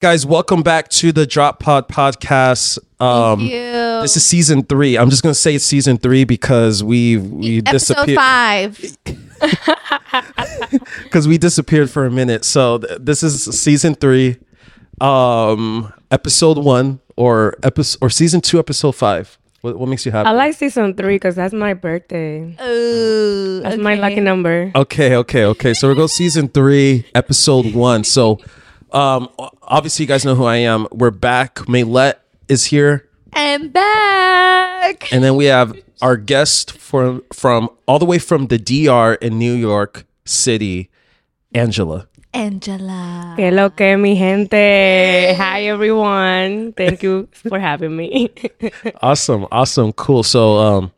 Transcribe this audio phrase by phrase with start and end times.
[0.00, 2.78] Guys, welcome back to the Droppod podcast.
[3.00, 3.60] Um, Thank you.
[4.00, 4.96] this is season three.
[4.96, 8.96] I'm just gonna say it's season three because we we episode disappeared five.
[11.02, 12.46] because we disappeared for a minute.
[12.46, 14.38] So th- this is season three,
[15.02, 19.36] um, episode one or episode or season two, episode five.
[19.60, 20.30] What, what makes you happy?
[20.30, 22.56] I like season three because that's my birthday.
[22.64, 24.72] Ooh, That's my lucky number.
[24.74, 25.74] Okay, okay, okay.
[25.74, 28.04] So we're going season three, episode one.
[28.04, 28.40] So,
[28.92, 29.28] um,
[29.62, 30.86] obviously you guys know who I am.
[30.92, 31.56] We're back.
[31.68, 32.14] Maylet
[32.48, 35.12] is here, I'm back.
[35.12, 39.38] and then we have our guest from from all the way from the DR in
[39.38, 40.90] New York City,
[41.54, 42.06] Angela.
[42.32, 43.34] Angela.
[43.36, 45.34] Que lo que mi gente.
[45.36, 46.72] Hi everyone.
[46.74, 48.30] Thank you for having me.
[49.02, 50.22] Awesome, awesome, cool.
[50.22, 50.92] So, um,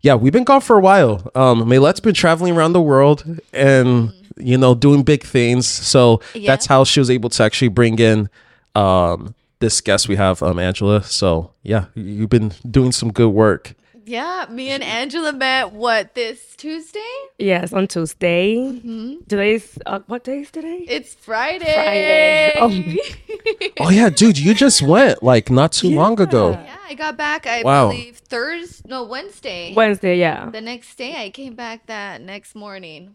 [0.00, 1.30] yeah, we've been gone for a while.
[1.34, 5.66] Um, Maylet's been traveling around the world and you know doing big things.
[5.66, 6.46] So Yeah.
[6.52, 8.28] that's how she was able to actually bring in
[8.74, 11.02] um this guest we have, um, Angela.
[11.02, 13.74] So yeah, you've been doing some good work.
[14.06, 17.12] Yeah, me and Angela met what this Tuesday?
[17.38, 18.56] yes, on Tuesday.
[18.56, 19.16] Mm-hmm.
[19.28, 20.86] Today's uh, what day is today?
[20.88, 21.74] It's Friday.
[21.74, 22.54] Friday.
[22.56, 22.94] Oh.
[23.80, 26.50] Oh yeah, dude, you just went like not too long ago.
[26.52, 27.46] yeah, I got back.
[27.46, 27.88] I Wow.
[27.90, 28.88] believe Thursday.
[28.88, 29.72] No, Wednesday.
[29.74, 30.50] Wednesday, yeah.
[30.50, 33.14] the next day, I came back that next morning.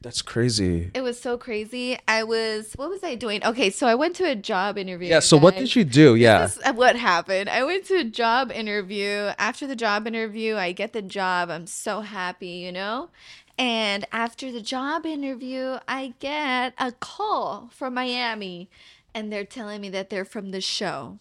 [0.00, 0.92] That's crazy.
[0.94, 1.98] It was so crazy.
[2.06, 2.74] I was.
[2.76, 3.44] What was I doing?
[3.44, 5.08] Okay, so I went to a job interview.
[5.08, 5.18] Yeah.
[5.18, 6.14] So what did you do?
[6.14, 6.48] Yeah.
[6.72, 7.48] What happened.
[7.48, 9.32] I went to a job interview.
[9.38, 11.50] After the job interview, I get the job.
[11.50, 13.10] I'm so happy, you know?
[13.58, 18.70] And after the job interview, I get a call from Miami
[19.12, 21.18] and they're telling me that they're from the show.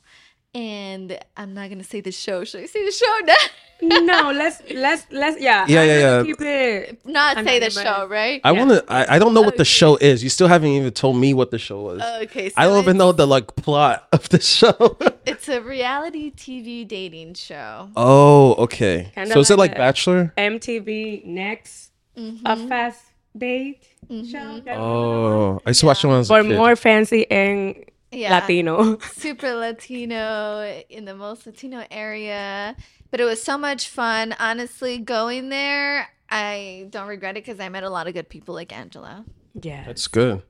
[0.53, 2.43] And I'm not going to say the show.
[2.43, 3.99] Should I say the show now?
[3.99, 5.65] no, let's let's let's yeah.
[5.67, 6.23] Yeah, I'm yeah, yeah.
[6.23, 7.05] Keep it.
[7.05, 8.41] not say the show, right?
[8.43, 8.57] I Yeah.
[8.65, 8.91] want to.
[8.91, 10.23] I, I don't know what the show is.
[10.23, 12.01] You still haven't even told me what the show was.
[12.23, 12.49] Okay.
[12.49, 14.97] So I don't even know the like plot of the show.
[15.27, 17.89] It's a reality TV dating show.
[17.97, 19.11] oh, okay.
[19.13, 20.33] Kinda so is it like like Bachelor?
[20.37, 22.45] MTV next Mm-hmm.
[22.47, 23.01] a fast
[23.37, 24.61] date show.
[24.71, 26.55] Oh, I used to watch it when I was a kid.
[26.57, 27.75] more fancy and
[28.11, 28.39] Yeah.
[28.39, 28.97] Latino.
[29.13, 32.75] super Latino in the most Latino area.
[33.11, 34.35] But it was so much fun.
[34.39, 38.55] Honestly, going there, I don't regret it because I met a lot of good people
[38.55, 39.25] like Angela.
[39.61, 39.83] Yeah.
[39.85, 40.41] That's good.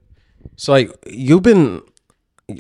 [0.55, 1.81] So like you've been,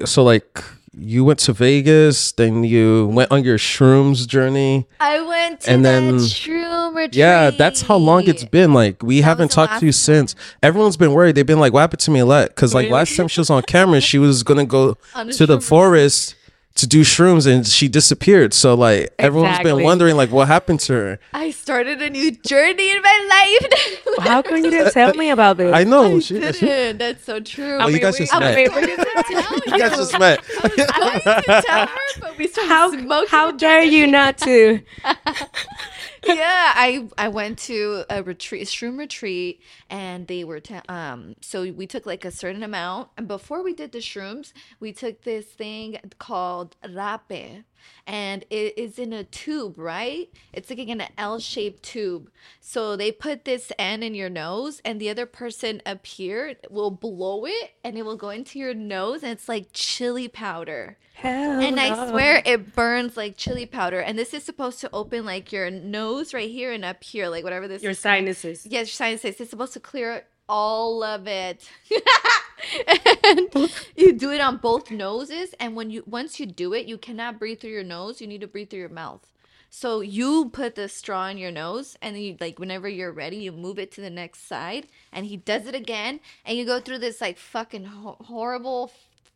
[0.05, 0.63] so like
[0.99, 4.87] you went to Vegas, then you went on your shrooms journey.
[4.99, 7.15] I went to And that then- shroom retreat.
[7.15, 8.73] Yeah, that's how long it's been.
[8.73, 10.33] Like we haven't talked to you since.
[10.63, 11.35] Everyone's been worried.
[11.35, 14.01] They've been like, "What happened to Maylet?" Because like last time she was on camera,
[14.01, 16.35] she was gonna go On to the forest
[16.77, 18.53] to do shrooms, and she disappeared.
[18.53, 21.19] So like everyone's been wondering like, what happened to her?
[21.33, 23.73] I started a new journey in my life.
[24.27, 25.73] How come you didn't tell me about this?
[25.73, 26.15] I know.
[26.17, 26.97] I she, she- didn't.
[26.99, 27.77] That's so true.
[27.77, 28.55] Well, you mean, guys we- just I met.
[28.55, 29.21] mean, I
[29.65, 30.39] tell you guys just met.
[30.63, 33.27] I was going to tell her, but we started how smoking.
[33.29, 34.79] how dare you not to?
[36.27, 41.35] Yeah, I I went to a retreat, a shroom retreat, and they were te- um.
[41.41, 45.21] So we took like a certain amount, and before we did the shrooms, we took
[45.23, 47.63] this thing called rapé,
[48.05, 50.29] and it is in a tube, right?
[50.53, 52.29] It's like in an L-shaped tube.
[52.59, 56.91] So they put this end in your nose, and the other person up here will
[56.91, 60.97] blow it, and it will go into your nose, and it's like chili powder.
[61.13, 63.99] Hell And I swear it burns like chili powder.
[63.99, 67.43] And this is supposed to open like your nose right here and up here, like
[67.43, 67.99] whatever this your is.
[67.99, 68.65] sinuses.
[68.65, 69.39] Yes, your sinuses.
[69.39, 71.69] It's supposed to clear all of it.
[73.23, 75.53] and you do it on both noses.
[75.59, 78.21] And when you once you do it, you cannot breathe through your nose.
[78.21, 79.27] You need to breathe through your mouth.
[79.69, 83.37] So you put the straw in your nose, and then you like whenever you're ready,
[83.37, 86.79] you move it to the next side, and he does it again, and you go
[86.79, 88.91] through this like fucking ho- horrible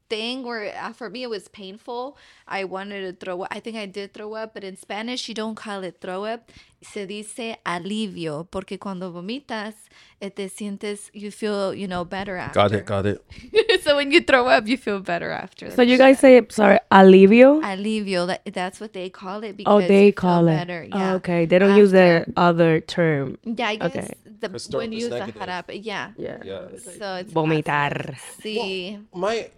[0.09, 2.17] thing where uh, for me it was painful.
[2.47, 3.49] I wanted to throw up.
[3.51, 6.49] I think I did throw up, but in Spanish you don't call it throw up.
[6.81, 9.75] Se dice alivio, porque cuando vomitas,
[10.19, 12.59] eh, te sientes, you feel, you know, better after.
[12.59, 12.85] got it.
[12.85, 13.21] Got it.
[13.83, 15.69] so when you throw up, you feel better after.
[15.69, 17.61] So you guys say sorry, alivio?
[17.61, 20.55] alivio, that, that's what they call it because Oh, they you feel call it.
[20.55, 20.87] better.
[20.91, 23.37] Oh, okay, they don't use the other term.
[23.43, 24.13] Yeah, I guess Okay.
[24.39, 25.41] the, 'Cause throw when you is use the negative.
[25.43, 26.11] jarabe, yeah.
[26.17, 26.37] Yeah.
[26.43, 26.61] Yeah.
[26.97, 28.17] So it's Vomitar.
[28.41, 29.49] See, My,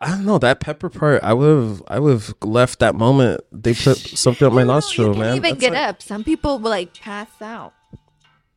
[0.00, 1.22] I don't know that pepper part.
[1.22, 1.82] I would have.
[1.88, 3.40] I would have left that moment.
[3.52, 5.36] They put something up my nostril, you can't man.
[5.36, 6.02] even That's get like- up.
[6.02, 7.72] Some people will like pass out.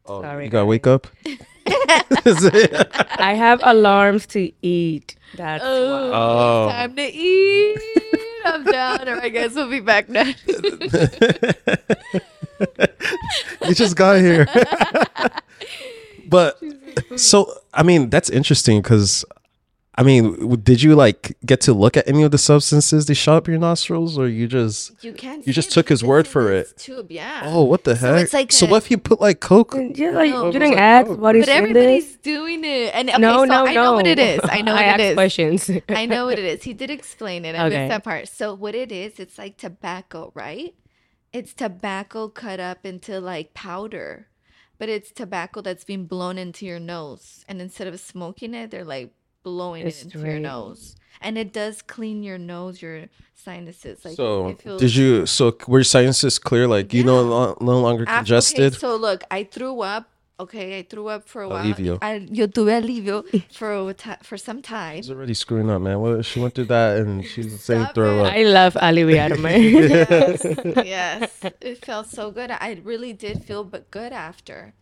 [0.06, 0.70] Oh, Sorry, you gotta guys.
[0.70, 1.08] wake up.
[3.20, 5.16] I have alarms to eat.
[5.36, 6.18] That's Oh, why.
[6.18, 6.70] Oh.
[6.72, 7.80] time to eat.
[8.46, 9.10] I'm done.
[9.10, 10.48] Or I guess we'll be back next.
[13.68, 14.48] you just got here.
[16.30, 16.62] but
[17.18, 19.26] so I mean that's interesting because
[20.00, 23.38] I mean, did you like get to look at any of the substances they shot
[23.38, 25.04] up your nostrils, or you just?
[25.04, 25.46] You can't.
[25.48, 26.78] You just took his word for it.
[26.78, 27.42] Tube, yeah.
[27.46, 28.24] Oh, what the So heck?
[28.26, 29.74] it's like so a- what if you put like coke?
[29.76, 30.46] Yeah, like No.
[30.46, 32.16] you didn't Like, ask what is But everybody's this.
[32.18, 33.84] doing it, and okay, No, so no, I no.
[33.86, 34.40] know what it is.
[34.44, 35.72] I know what I it asked questions.
[35.90, 36.62] I know what it is.
[36.64, 37.56] He did explain it.
[37.56, 37.78] I Okay.
[37.80, 38.28] missed that part.
[38.28, 40.76] So what it is, it's like tobacco, right?
[41.34, 44.28] It's tobacco cut up into like powder,
[44.78, 47.44] but it's tobacco that's being blown into your nose.
[47.50, 49.12] And instead of smoking it, they're like
[49.50, 50.82] blowing It's it into your nose,
[51.26, 52.98] and it does clean your nose, your
[53.46, 54.04] sinuses.
[54.06, 55.26] Like So it feels- did you?
[55.26, 56.66] So were your sinuses clear?
[56.76, 58.74] Like you no lo- no longer Af- congested?
[58.74, 60.06] Okay, so look, I threw up.
[60.40, 61.66] Okay, I threw up for a while.
[61.66, 61.98] Alivio.
[62.00, 63.18] I, yo tuve alivio
[63.60, 64.98] for a ti- for some time.
[65.02, 65.98] She's already screwing up, man.
[66.00, 68.30] What she went through that, and she's saying Stop throw up.
[68.40, 69.54] I love aliviarme.
[69.98, 70.46] yes,
[70.96, 71.32] yes.
[71.70, 72.52] It felt so good.
[72.52, 74.76] I really did feel but good after.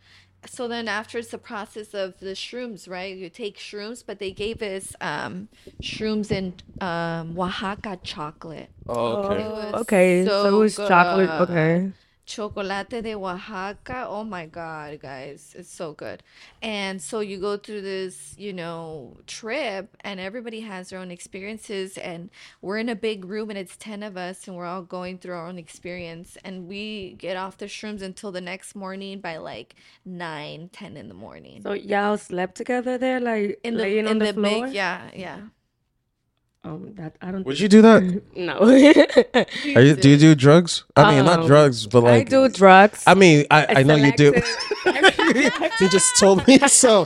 [0.48, 3.16] So then after it's the process of the shrooms, right?
[3.16, 5.50] You take shrooms, but they gave us um,
[5.82, 8.70] shrooms in um, Oaxaca chocolate.
[8.88, 9.44] Oh, okay.
[9.44, 11.30] It was okay, so, it so was chocolate.
[11.30, 11.92] Okay.
[12.26, 14.06] Chocolate de Oaxaca.
[14.08, 15.56] Oh my God, guys.
[15.58, 16.24] It's so good.
[16.62, 21.98] And so you go through this, you know, trip, and everybody has their own experiences.
[21.98, 22.30] And
[22.62, 25.36] we're in a big room, and it's 10 of us, and we're all going through
[25.36, 26.38] our own experience.
[26.44, 29.76] And we get off the shrooms until the next morning by like
[30.06, 31.62] 9, 10 in the morning.
[31.62, 34.66] So y'all slept together there, like in the, laying in on the, the floor.
[34.66, 35.42] big, yeah, yeah.
[36.66, 37.46] Um, that I don't.
[37.46, 38.02] Would you do that?
[38.36, 38.58] No.
[39.78, 40.84] Are you, do you do drugs?
[40.96, 43.04] I mean, not Um, drugs, but like I like do drugs.
[43.06, 44.34] I mean, I, I know you do.
[44.82, 47.06] selected- you just told me so.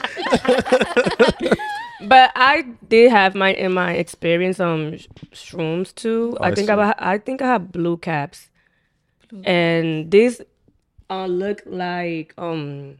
[2.01, 6.37] But I did have my in my experience um sh- shrooms too.
[6.39, 6.73] Oh, I I think see.
[6.73, 8.47] I I think I have blue caps,
[9.43, 10.39] and this
[11.09, 12.95] uh look like um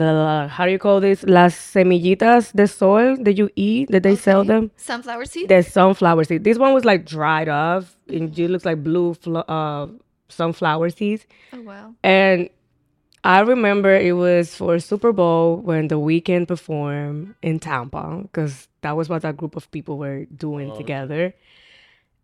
[0.00, 4.44] how do you call this las semillitas de sol that you eat that they sell
[4.44, 4.70] them.
[4.76, 5.48] Sunflower seeds?
[5.48, 6.44] The sunflower seed.
[6.44, 9.88] This one was like dried off, and it looks like blue flo- uh
[10.28, 11.26] sunflower seeds.
[11.52, 11.94] Oh, wow.
[12.02, 12.48] And
[13.24, 18.96] I remember it was for Super Bowl when the Weeknd performed in Tampa because that
[18.96, 21.34] was what that group of people were doing together.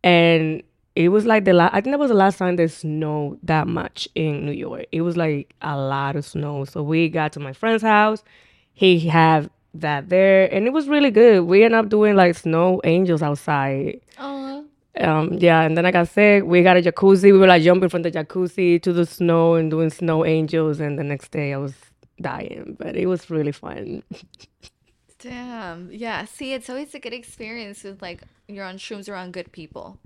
[0.03, 0.63] And
[0.99, 3.69] it was like the last, I think that was the last time there snowed that
[3.69, 4.87] much in New York.
[4.91, 6.65] It was like a lot of snow.
[6.65, 8.25] So we got to my friend's house.
[8.73, 11.43] He had that there and it was really good.
[11.43, 14.01] We ended up doing like snow angels outside.
[14.19, 14.65] Oh,
[14.99, 16.45] Um, yeah, and then like I said.
[16.45, 17.31] We got a jacuzzi.
[17.33, 20.81] We were like jumping from the jacuzzi to the snow and doing snow angels.
[20.81, 21.75] And the next day I was
[22.21, 24.03] dying, but it was really fun.
[25.21, 25.91] damn.
[25.93, 26.25] Yeah.
[26.25, 29.99] See, it's always a good experience with like you're on shrooms around good people.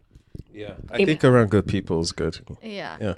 [0.53, 2.39] Yeah, I think around good people is good.
[2.63, 2.97] Yeah.
[3.01, 3.15] Yeah.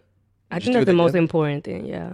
[0.50, 1.22] I think that's the most again?
[1.22, 1.86] important thing.
[1.86, 2.08] Yeah.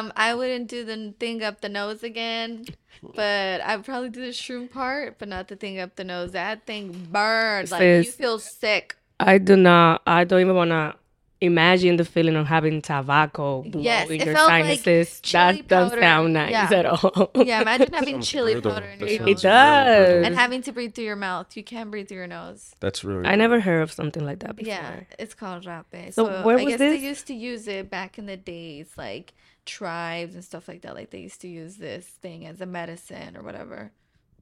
[0.00, 2.66] Um, I wouldn't do the thing up the nose again,
[3.02, 6.32] but I'd probably do the shroom part, but not the thing up the nose.
[6.32, 7.70] That thing burned.
[7.70, 8.96] Like you feel sick.
[9.18, 10.02] I do not.
[10.06, 10.94] I don't even want to
[11.40, 15.20] imagine the feeling of having tobacco blow Yes, in it your felt like sinuses.
[15.20, 16.70] chili that doesn't sound nice Yeah.
[16.72, 17.30] at all.
[17.34, 18.72] Yeah, imagine having chili brutal.
[18.72, 20.26] powder in That your sounds it does.
[20.26, 21.56] And having to breathe through your mouth.
[21.56, 22.74] You can't breathe through your nose.
[22.80, 23.26] That's really.
[23.26, 24.72] I never heard of something like that before.
[24.72, 26.12] Yeah, it's called rapé.
[26.12, 27.00] So So, where I was guess this?
[27.00, 29.32] they used to use it back in the days, like
[29.66, 30.94] tribes and stuff like that.
[30.94, 33.92] Like they used to use this thing as a medicine or whatever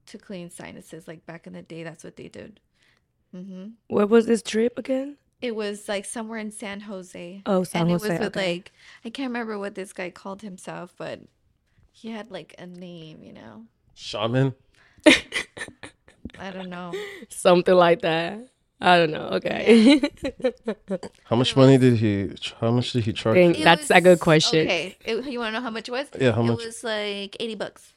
[0.07, 1.07] to clean sinuses.
[1.07, 2.59] Like back in the day, that's what they did.
[3.31, 5.17] hmm Where was this trip again?
[5.41, 7.41] It was like somewhere in San Jose.
[7.45, 8.05] Oh, San and Jose.
[8.05, 8.53] And it was with okay.
[8.55, 8.71] like
[9.05, 11.21] I can't remember what this guy called himself, but
[11.91, 13.65] he had like a name, you know.
[13.95, 14.53] Shaman.
[15.05, 16.93] I don't know.
[17.29, 18.47] something like that.
[18.81, 19.27] I don't know.
[19.33, 20.01] Okay.
[21.25, 22.31] How much money did he?
[22.61, 23.37] How much did he charge?
[23.37, 24.65] It That's a good question.
[24.67, 26.07] Okay, It- you want to know how much it was?
[26.17, 26.59] Yeah, how much?
[26.61, 27.93] It was like eighty bucks.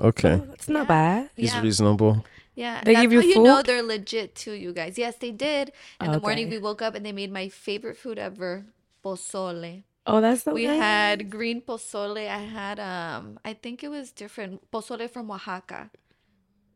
[0.00, 0.88] Okay, oh, It's not Yeah.
[0.88, 1.30] bad.
[1.36, 1.60] he's Yeah.
[1.62, 2.24] reasonable.
[2.56, 4.96] Yeah, They that's give you how you know they're legit too, you guys.
[4.98, 5.72] Yes, they did.
[6.00, 8.64] In the morning, we woke up and they made my favorite food ever,
[9.04, 9.84] pozole.
[10.06, 10.78] Oh, that's so We nice.
[10.80, 12.16] had green pozole.
[12.28, 15.90] I had um, I think it was different pozole from Oaxaca.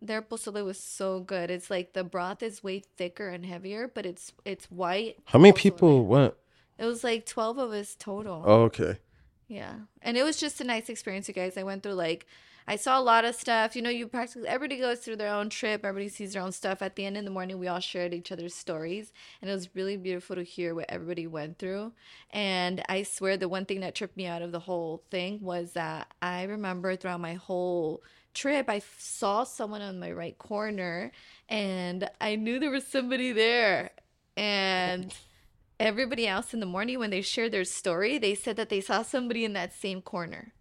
[0.03, 1.51] Their pozole was so good.
[1.51, 5.17] It's like the broth is way thicker and heavier, but it's it's white.
[5.27, 5.57] How many pozole.
[5.57, 6.35] people went?
[6.79, 8.43] It was like twelve of us total.
[8.45, 8.99] Oh, okay.
[9.49, 9.75] Yeah.
[10.03, 11.57] And it was just a nice experience, you guys.
[11.57, 12.27] I went through like
[12.67, 13.75] I saw a lot of stuff.
[13.75, 16.83] You know, you practically everybody goes through their own trip, everybody sees their own stuff.
[16.83, 19.13] At the end in the morning we all shared each other's stories.
[19.41, 21.93] And it was really beautiful to hear what everybody went through.
[22.31, 25.73] And I swear the one thing that tripped me out of the whole thing was
[25.73, 28.03] that I remember throughout my whole
[28.33, 31.11] trip I saw someone on my right corner
[31.49, 33.91] and I knew there was somebody there.
[34.37, 35.13] And
[35.79, 39.03] everybody else in the morning when they shared their story, they said that they saw
[39.03, 40.53] somebody in that same corner.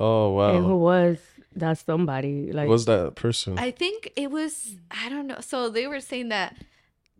[0.00, 0.54] Oh wow!
[0.56, 1.18] And who was
[1.56, 2.52] that somebody?
[2.52, 3.58] Like Who was that person?
[3.58, 5.38] I think it was I don't know.
[5.40, 6.56] So they were saying that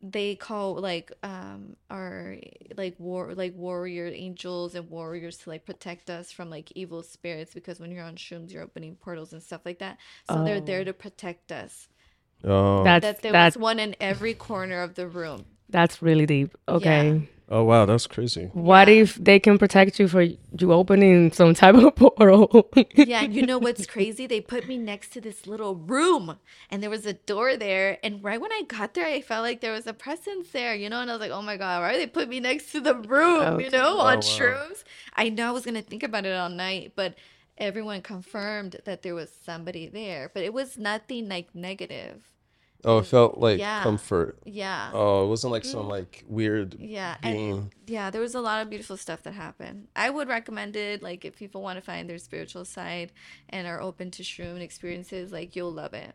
[0.03, 2.37] they call like um our
[2.77, 7.55] like war like warrior angels and warriors to like protect us from like evil spirits
[7.55, 9.99] because when you're on shrooms you're opening portals and stuff like that.
[10.29, 10.85] So they're there Oh.
[10.85, 11.89] to protect us.
[12.45, 12.85] oh.
[12.85, 15.47] that's That there that's was one in every corner of the room.
[15.69, 16.57] That's really deep.
[16.69, 17.29] Okay.
[17.49, 18.53] oh wow, that's crazy.
[18.53, 22.71] What if they can protect you for you opening some type of portal?
[22.93, 24.27] Yeah, and you know what's crazy?
[24.27, 26.39] They put me next to this little room
[26.71, 27.99] and there was a door there.
[28.05, 30.89] And right when I got there, I felt like there was a presence there, you
[30.89, 31.01] know?
[31.01, 33.61] And I was like, oh my God, why they put me next to the room,
[33.61, 33.71] you Okay.
[33.71, 34.23] know, Oh, on wow.
[34.23, 34.85] shrooms?
[35.15, 37.17] I know I was going to think about it all night, but
[37.59, 40.31] everyone confirmed that there was somebody there.
[40.33, 42.23] But it was nothing like negative.
[42.85, 43.83] Oh, it felt like Yeah.
[43.83, 44.39] comfort.
[44.45, 44.91] Yeah.
[44.93, 47.73] Oh, it wasn't like some like weird Yeah, and being.
[47.87, 49.89] yeah, there was a lot of beautiful stuff that happened.
[49.97, 53.13] I would recommend it, like if people want to find their spiritual side
[53.49, 56.15] and are open to shroom experiences, like you'll love it.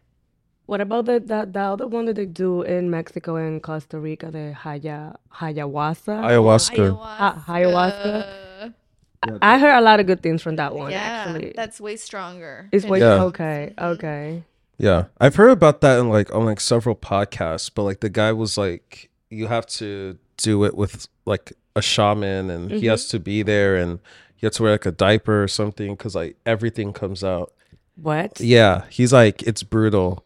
[0.70, 4.30] what about the, the the other one that they do in Mexico and Costa Rica,
[4.30, 6.22] the Haya Hayahuasa?
[6.30, 6.98] Ayahuasca.
[7.02, 8.14] Ah, ayahuasca.
[8.14, 10.92] Uh, I heard a lot of good things from that one.
[10.92, 12.70] yeah, actually, that's way stronger.
[12.72, 13.24] it's way Yeah.
[13.34, 13.74] okay.
[13.78, 14.44] Okay.
[14.79, 18.31] Yeah, I've heard about that in like on like several podcasts, but like the guy
[18.31, 23.17] was like, you have to do it with like a shaman, and he has mm-hmm.
[23.17, 24.00] to be there, and
[24.39, 27.53] you have to wear like a diaper or something because like everything comes out.
[28.01, 28.39] What?
[28.39, 30.25] Yeah, he's like it's brutal.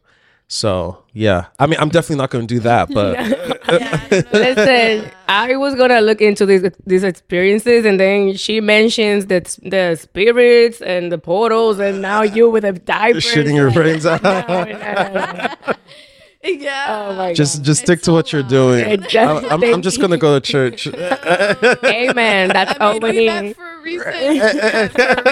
[0.54, 3.18] So yeah, I mean, I'm definitely not going to do that, but
[4.34, 9.96] Listen, I was gonna look into these these experiences, and then she mentions that the
[10.00, 13.18] spirits and the portals, and now you with a diaper.
[13.18, 14.22] shitting your brains out.
[16.44, 16.86] yeah.
[16.88, 19.02] Oh my just just stick It's to a what you're doing.
[19.10, 20.86] Just- I'm, I'm, I'm just gonna go to church.
[20.86, 22.50] Amen.
[22.50, 24.90] That's I mean, we we met for a reason.
[24.90, 25.24] For a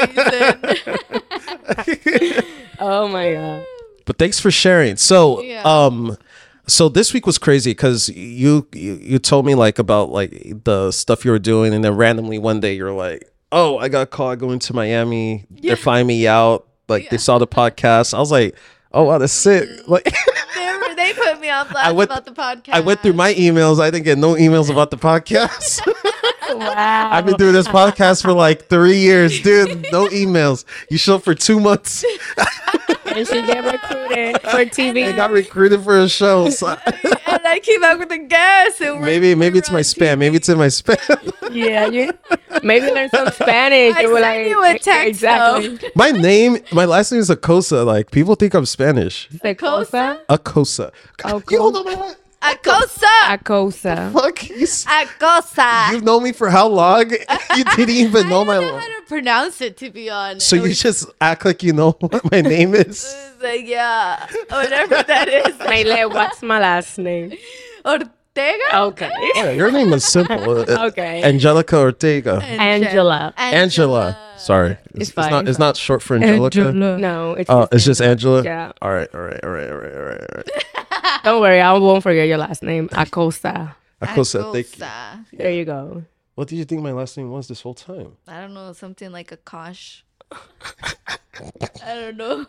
[1.85, 2.43] reason.
[2.79, 3.65] Oh my god!
[4.12, 4.98] But thanks for sharing.
[4.98, 5.62] So, Yeah.
[5.63, 6.18] um,
[6.68, 10.32] so this week was crazy because you, you you told me like about like
[10.65, 14.10] the stuff you were doing, and then randomly one day you're like, "Oh, I got
[14.10, 15.46] called going to Miami.
[15.50, 16.68] They're finding me out.
[16.89, 18.13] Like they saw the podcast.
[18.13, 18.56] I was like,
[18.91, 20.12] "Oh wow, that's sick!" Like they,
[20.77, 22.74] were, they put me on blast went- about the podcast.
[22.74, 23.80] I went through my emails.
[23.80, 25.80] I didn't get no emails about the podcast.
[26.53, 27.10] Wow.
[27.13, 29.89] I've been doing this podcast for like three years, dude.
[29.89, 30.65] No emails.
[30.89, 32.03] You show up for two months.
[33.15, 35.06] and she get recruited for TV.
[35.08, 35.15] I TV.
[35.15, 36.50] got recruited for a show.
[36.62, 38.82] So and I came out with the gas.
[38.82, 40.15] And maybe maybe it's my on spam.
[40.15, 40.20] TV.
[40.20, 41.32] Maybe it's in my spam.
[41.51, 42.13] Yeah, you
[42.63, 43.94] maybe learn some Spanish.
[43.98, 45.80] I You were sent like, you a text, exactly.
[45.96, 47.86] my name, my last name is Acosa.
[47.86, 49.27] Like people think I'm Spanish.
[49.44, 50.20] Acosa.
[50.30, 50.91] Acosa.
[51.25, 51.72] Oh, You cool.
[51.72, 53.05] don't know my Acosa.
[53.38, 54.12] Acosa.
[54.12, 54.50] fuck.
[54.50, 55.91] You, Acosa.
[55.91, 57.12] you've known me for how long?
[57.57, 58.55] You didn't even know my.
[58.55, 58.63] I my.
[58.65, 60.48] don't know how to pronounce it, to be honest.
[60.48, 63.13] So you just act like you know what my name is.
[63.41, 65.60] Like, yeah, whatever that is.
[65.60, 67.33] Mayle, what's my last name?
[67.86, 68.77] Ortega?
[68.88, 69.12] Okay.
[69.36, 70.60] Yeah, your name is simple.
[70.62, 71.21] Uh, Okay.
[71.24, 72.41] Angelica Ortega.
[72.41, 73.33] Angela.
[73.38, 74.17] Angela.
[74.38, 75.41] Sorry, it's, it's fine, not.
[75.41, 76.71] it's It's not short for Angelica.
[76.71, 78.43] No, it's Oh, it's just Angela.
[78.43, 78.71] Yeah.
[78.81, 79.10] All right.
[79.13, 79.39] All right.
[79.43, 79.69] All right.
[79.69, 79.93] All right.
[79.93, 80.21] All right.
[80.21, 80.65] All right.
[81.23, 82.89] Don't worry, I won't forget your last name.
[82.93, 83.75] Acosta.
[84.01, 84.51] Acosa.
[84.51, 84.83] Thank you.
[84.83, 85.25] Acosa.
[85.33, 86.03] There you go.
[86.35, 88.13] What did you think my last name was this whole time?
[88.27, 90.03] I don't know, something like a kosh.
[91.83, 92.45] I don't know.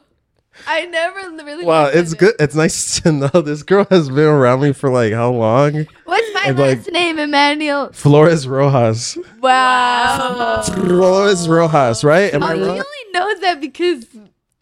[0.67, 1.65] I never really.
[1.65, 2.19] Wow, it's it.
[2.19, 2.35] good.
[2.39, 5.87] It's nice to know this girl has been around me for like how long?
[6.05, 7.91] What's my And, last like- name, Emmanuel?
[7.93, 9.17] Flores Rojas.
[9.41, 10.63] Wow.
[10.63, 12.33] Flores Rojas, right?
[12.35, 12.71] Am Oh, I he wrong?
[12.71, 14.05] only knows that because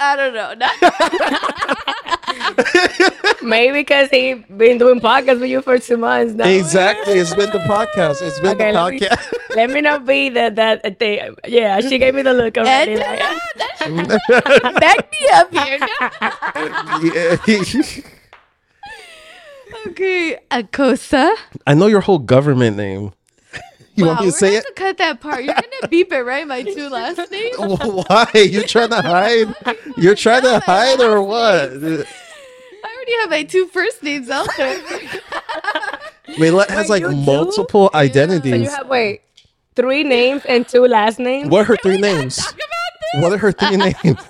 [0.02, 0.54] I don't know.
[3.49, 6.47] Maybe because he been doing podcasts with you for two months now.
[6.49, 7.14] Exactly.
[7.14, 8.23] It's been the podcast.
[8.23, 9.33] It's been Okay, the let me- podcast.
[9.57, 11.35] Let me not be that that thing.
[11.45, 12.92] Yeah, she gave me the look already.
[13.02, 13.40] Angela,
[13.80, 15.78] Like, back me up here.
[17.02, 18.02] Yeah.
[19.88, 21.35] okay, Acosa.
[21.66, 23.11] I know your whole government name.
[24.00, 24.66] You wow, want me we're to say gonna it?
[24.66, 25.45] to cut that part.
[25.45, 26.47] You're gonna beep it, right?
[26.47, 27.57] My two last names.
[27.59, 28.28] Why?
[28.35, 29.54] You trying to hide?
[29.97, 31.71] You're trying to hide or what?
[32.85, 34.78] I already have my two first names out there.
[36.38, 37.16] Mela has like you do?
[37.16, 38.75] multiple so you identities.
[38.76, 39.23] have wait,
[39.76, 41.49] three names and two last names.
[41.50, 42.40] What are her three names?
[43.16, 44.21] What are her three names?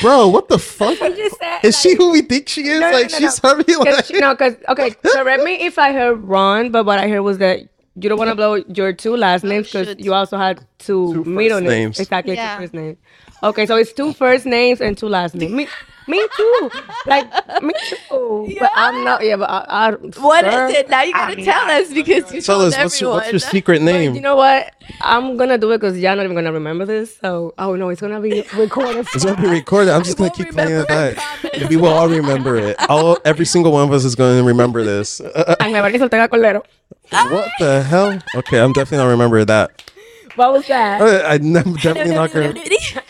[0.00, 0.98] Bro, what the fuck?
[0.98, 2.80] Just said, Is she who we think she is?
[2.80, 3.50] No, no, like no, she's no.
[3.54, 6.98] probably Cause like she, no, because okay, correct me if I heard wrong, but what
[7.00, 7.62] I heard was that
[7.96, 10.00] you don't want to blow your two last names because shit.
[10.00, 11.70] you also had two, Two first middle names.
[11.70, 12.00] names.
[12.00, 12.56] Exactly, Yeah.
[12.56, 12.96] two first names.
[13.42, 15.52] Okay, so it's two first names and two last names.
[15.52, 15.66] Me,
[16.06, 16.70] me too.
[17.06, 17.26] Like
[17.62, 18.54] me too.
[18.60, 19.24] But I'm not.
[19.24, 19.64] Yeah, but I.
[19.70, 20.90] I What is sir, it?
[20.90, 21.82] Now you gotta I'm tell not.
[21.82, 24.14] us because you Tell told us what's your, what's your secret name?
[24.14, 24.74] You know what?
[25.00, 27.16] I'm gonna do it because y'all not even gonna remember this.
[27.18, 29.06] So, oh no, it's gonna be recorded.
[29.14, 29.90] It's gonna be recorded.
[29.92, 31.70] I'm just gonna keep playing it remember back.
[31.70, 32.76] We will all remember it.
[32.90, 35.20] All every single one of us is going to remember this.
[37.10, 37.32] Ángel Mauricio Ortega Cordero.
[37.32, 38.18] what the hell?
[38.36, 39.82] Okay, I'm definitely gonna remember that.
[40.36, 41.00] What was that?
[41.00, 42.54] Uh, I never definitely not gonna.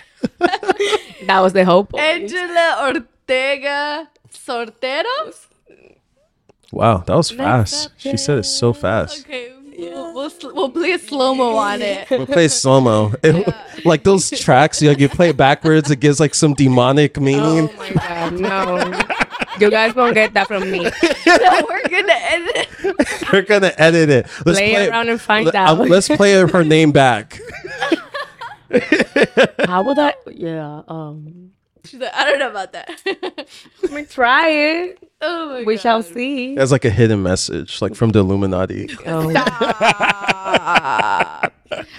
[1.27, 1.95] That was the hope.
[1.99, 5.35] Angela Ortega Sortero.
[6.73, 7.91] Wow, that was fast.
[7.99, 9.21] She said it so fast.
[9.27, 12.09] Okay, we'll, we'll, sl- we'll play a slow mo on it.
[12.11, 13.13] We'll play slow mo.
[13.85, 17.71] Like those tracks, you, like you play it backwards, it gives like some demonic meaning.
[17.73, 19.03] Oh my god, no.
[19.61, 20.85] You guys won't get that from me.
[20.91, 20.91] so
[21.69, 22.57] we're gonna edit.
[22.57, 22.69] it.
[23.33, 24.27] We're gonna edit it.
[24.45, 25.79] Let's Play around and find let- out.
[25.79, 27.39] uh, let's play her name back.
[29.67, 30.15] How would I?
[30.31, 30.83] Yeah.
[30.89, 31.51] Um.
[31.85, 32.91] She's like, I don't know about that.
[33.83, 35.11] Let me try it.
[35.23, 35.81] oh my We god.
[35.81, 36.55] shall see.
[36.55, 38.89] That's like a hidden message, like from the Illuminati.
[39.07, 39.53] Oh, Stop.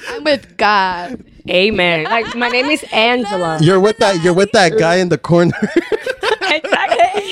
[0.09, 1.23] I'm with God.
[1.49, 2.03] amen.
[2.05, 3.57] Like my name is Angela.
[3.61, 4.21] You're with that.
[4.23, 5.57] You're with that guy in the corner.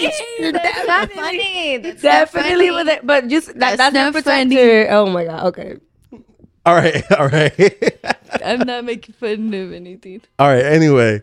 [0.05, 0.51] Exactly.
[0.51, 1.77] That's not funny.
[1.77, 4.87] That's Definitely not with it, but just that, That's that's not not funny.
[4.87, 5.45] Oh my god.
[5.47, 5.77] Okay.
[6.65, 7.99] all right, all right,
[8.45, 10.21] I'm not making fun of anything.
[10.37, 10.65] all right.
[10.65, 11.21] Anyway,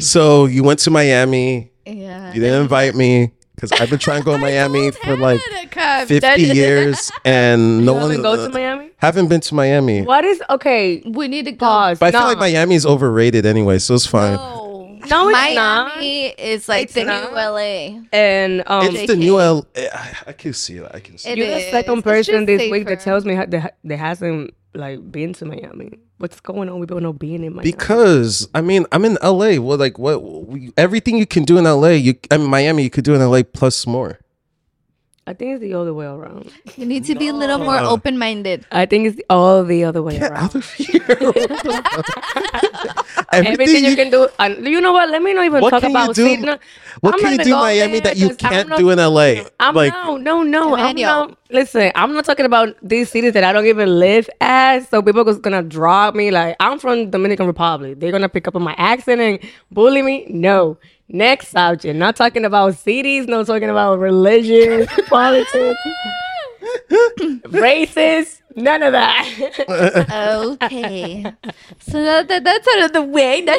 [0.00, 1.70] so you went to Miami.
[1.86, 2.32] Yeah.
[2.32, 5.40] You didn't invite me because I've been trying to go to Miami for like
[5.74, 8.90] That- 50 years, and no You one haven't go to uh, Miami?
[8.96, 10.02] haven't been to Miami.
[10.02, 11.02] What is okay?
[11.06, 11.66] We need to go.
[11.66, 11.98] Pause.
[11.98, 12.26] But I feel No.
[12.28, 14.34] like Miami's overrated anyway, so it's fine.
[14.34, 14.59] No,
[15.08, 15.88] No, it's not.
[15.96, 17.30] Miami is like It's the not.
[17.30, 18.02] new LA.
[18.12, 19.66] And um, It's the new L.
[19.76, 20.90] I, I can see it.
[20.92, 21.30] I can see.
[21.30, 21.38] It It.
[21.38, 21.70] you're the is.
[21.70, 23.04] second It's person just this week that safer.
[23.04, 25.98] tells me ha- that that hasn't like been to Miami.
[26.18, 27.70] What's going on with people not being in Miami?
[27.72, 29.58] Because I mean, I'm in LA.
[29.58, 30.22] Well, like what?
[30.22, 33.20] We, everything you can do in LA, you I mean Miami, you could do in
[33.20, 34.18] LA plus more.
[35.30, 36.50] I think it's the other way around.
[36.76, 37.90] You need to be a little more No.
[37.90, 38.66] open minded.
[38.72, 40.42] I think it's all the other way Get around.
[40.42, 41.06] out of here!
[43.32, 44.26] Everything you can do.
[44.40, 45.08] And you know what?
[45.08, 46.56] Let me not even What talk can you about do- Sydney.
[47.00, 49.44] What I'm can you gonna do in Miami that you can't not- do in LA?
[49.60, 50.74] I'm like no, no, no.
[50.74, 51.28] I'm Emmanuel.
[51.28, 51.38] not.
[51.50, 54.90] Listen, I'm not talking about these cities that I don't even live at.
[54.90, 56.32] So people is gonna drop me.
[56.32, 58.00] Like I'm from Dominican Republic.
[58.00, 59.38] They're gonna pick up on my accent and
[59.70, 60.26] bully me.
[60.28, 60.76] No.
[61.12, 61.96] Next subject.
[61.96, 63.26] Not talking about cities.
[63.26, 65.80] Not talking about religion, politics,
[67.50, 68.39] races.
[68.56, 69.26] None of that.
[70.62, 71.22] Okay.
[71.80, 73.40] so that, that, that's out of the way.
[73.42, 73.56] Now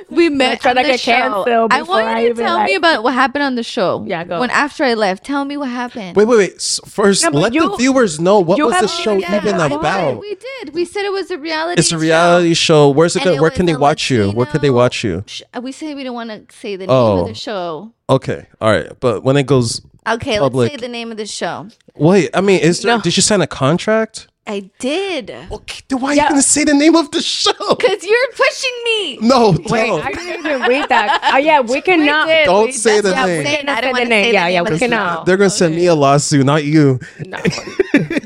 [0.10, 0.60] we met.
[0.60, 1.12] trying on to the get show.
[1.12, 3.62] canceled I before want I you to even, tell me about what happened on the
[3.62, 4.04] show.
[4.06, 4.40] Yeah, go.
[4.40, 6.16] When after I left, tell me what happened.
[6.16, 6.80] wait, wait, wait.
[6.86, 9.76] First, No, but let the viewers know what was the show even even said we
[9.76, 10.10] about.
[10.12, 10.74] Did, we did.
[10.74, 11.80] We said it was a reality.
[11.80, 12.90] It's a reality show.
[12.90, 13.20] Where's it?
[13.20, 14.30] And Gonna, it where can they a watch you?
[14.30, 15.24] Where could they watch you?
[15.26, 17.20] Sh- We said we don't want to say the name Oh.
[17.20, 17.34] of the oh.
[17.34, 17.92] show.
[18.08, 18.90] Okay, all right.
[19.00, 20.70] But when it goes, Okay, Public.
[20.72, 21.68] let's say the name of the show.
[21.94, 22.30] wait.
[22.34, 22.96] I mean, is there?
[22.96, 23.02] No.
[23.02, 24.28] Did you sign a contract?
[24.44, 25.30] I did.
[25.52, 26.22] Okay, then why are Yeah.
[26.24, 27.52] you gonna say the name of the show?
[27.52, 29.18] Cause you're pushing me.
[29.18, 30.04] No, Wait, don't.
[30.04, 31.30] I didn't even read that.
[31.32, 32.26] Oh yeah, we cannot.
[32.26, 32.46] did.
[32.46, 33.44] Don't We- say the what I'm name.
[33.44, 33.68] saying.
[33.68, 34.24] I Say don't want the name.
[34.24, 35.26] say Yeah, the yeah, name we cannot.
[35.26, 36.98] They're gonna send me a lawsuit, not you.
[37.24, 37.38] No.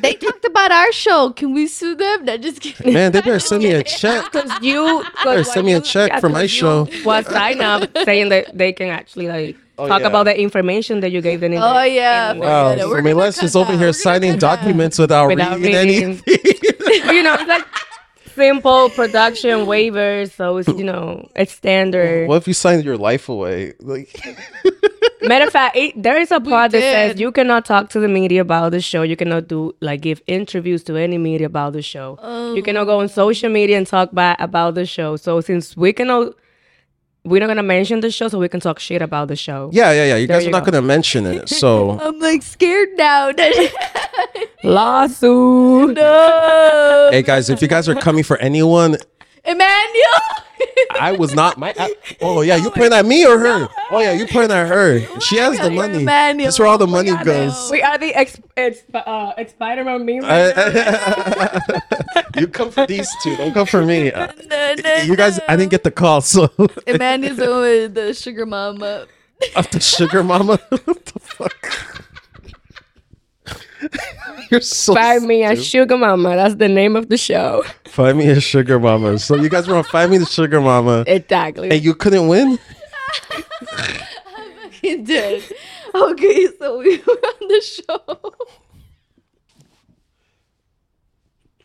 [0.01, 1.31] They talked about our show.
[1.31, 2.25] Can we sue them?
[2.25, 2.95] No, just kidding.
[2.95, 4.33] Man, they better send me a check.
[4.33, 6.89] Because you Better cause send me a check for my show.
[7.05, 10.07] Was sign up saying that they can actually like Oh, talk yeah.
[10.07, 11.53] about the information that you gave them.
[11.53, 12.33] in Oh the- yeah.
[12.33, 12.91] in- Wow, forget it.
[12.91, 13.79] I mean, gonna Les cut is over that.
[13.79, 14.57] here We're signing cut that.
[14.57, 16.05] documents without, Without reading reading.
[16.23, 16.23] anything.
[17.15, 17.65] You know, it's like
[18.35, 22.29] simple production waivers, so it's you know it's standard.
[22.29, 23.75] what if you signed your life away?
[23.81, 24.09] Like,
[25.23, 28.07] Matter of fact, it, there is a part that says you cannot talk to the
[28.09, 29.03] media about the show.
[29.03, 32.19] You cannot do like give interviews to any media about the show.
[32.23, 32.63] You oh.
[32.65, 35.17] cannot go on social media and talk bad about the show.
[35.17, 36.35] So since we cannot,
[37.27, 39.71] we're not gonna mention the show, so we can talk shit about the show.
[39.73, 40.17] yeah, yeah, yeah.
[40.17, 43.33] You There guys you are not gonna mention it, so I'm like scared now.
[44.65, 45.95] Lawsuit.
[45.97, 47.09] no.
[47.13, 48.97] hey, guys, if you guys are coming for anyone,
[49.47, 50.21] Emmanuel.
[50.99, 51.75] I was not my.
[51.79, 53.69] I, oh yeah, you pointing at me or her?
[53.91, 55.01] Oh yeah, you pointing at her.
[55.21, 56.01] She has the money.
[56.03, 56.47] Emmanuel.
[56.47, 57.71] That's where all the money are goes.
[57.71, 60.25] We are the ex, ex, uh, ex Spider-Man meme.
[60.25, 61.61] I-
[62.39, 63.37] you come for these two.
[63.37, 64.11] Don't come for me.
[64.17, 66.51] Uh, No, no, You guys, I didn't get the call, so
[66.87, 69.07] Emmanuel's the one with the sugar mama.
[69.55, 70.57] of the sugar mama.
[70.85, 71.53] what the fuck?
[74.51, 74.95] You're so.
[74.95, 76.37] Find me a sugar mama.
[76.37, 77.65] That's the name of the show.
[77.87, 79.19] Find me a sugar mama.
[79.19, 81.71] So you guys were on Find Me the Sugar Mama, Exactly.
[81.71, 82.59] and you couldn't win.
[84.83, 85.43] He did.
[85.95, 88.35] Okay, so we were on the show.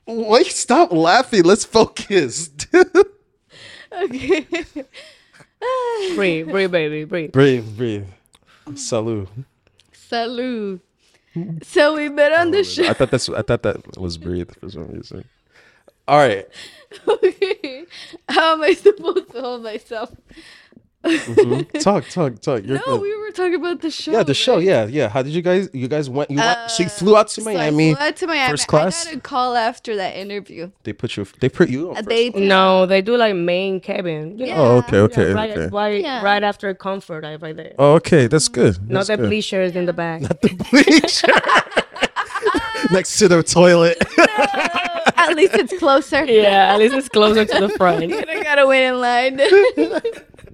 [0.07, 1.43] Wait, stop laughing.
[1.43, 2.49] Let's focus.
[3.93, 4.47] Okay.
[6.15, 7.31] breathe, breathe, baby, breathe.
[7.31, 8.05] breathe, breathe.
[8.69, 9.27] Salud.
[10.10, 10.79] Salud.
[11.63, 12.88] So we met on the show.
[12.88, 15.26] I thought that's I thought that was breathe for some reason.
[16.08, 16.48] All right.
[17.08, 17.86] Okay.
[18.28, 20.12] How am I supposed to hold myself?
[21.03, 21.71] Mhm.
[21.81, 22.63] Talk, talk, talk.
[22.63, 23.01] You're No, good.
[23.01, 24.11] we were talking about the show.
[24.11, 24.55] yeah, the show.
[24.57, 24.63] right?
[24.63, 25.09] Yeah, yeah.
[25.09, 25.67] How did you guys?
[25.73, 26.29] You guys went.
[26.29, 26.69] You went.
[26.69, 27.95] So you Uh, flew out to So I Miami.
[27.95, 28.51] flew out to Miami.
[28.51, 29.07] first class?
[29.07, 30.69] I got a call after that interview.
[30.83, 31.25] They put you.
[31.39, 31.89] They put you.
[31.89, 34.37] On Uh, first They No, they do like main cabin.
[34.37, 35.03] You know, Oh, okay, Yeah.
[35.03, 35.67] okay, yeah, right, okay.
[35.71, 36.23] right, Yeah.
[36.23, 37.73] right after comfort, like right there.
[37.79, 38.27] Oh, okay.
[38.27, 38.77] That's good.
[38.87, 39.29] Not That's the good.
[39.29, 40.21] bleachers in the back.
[40.21, 41.33] Not the bleacher.
[42.91, 43.97] Next to the toilet.
[45.17, 46.25] At least it's closer.
[46.25, 48.03] yeah, at least it's closer to the front.
[48.11, 49.39] I gotta wait in line.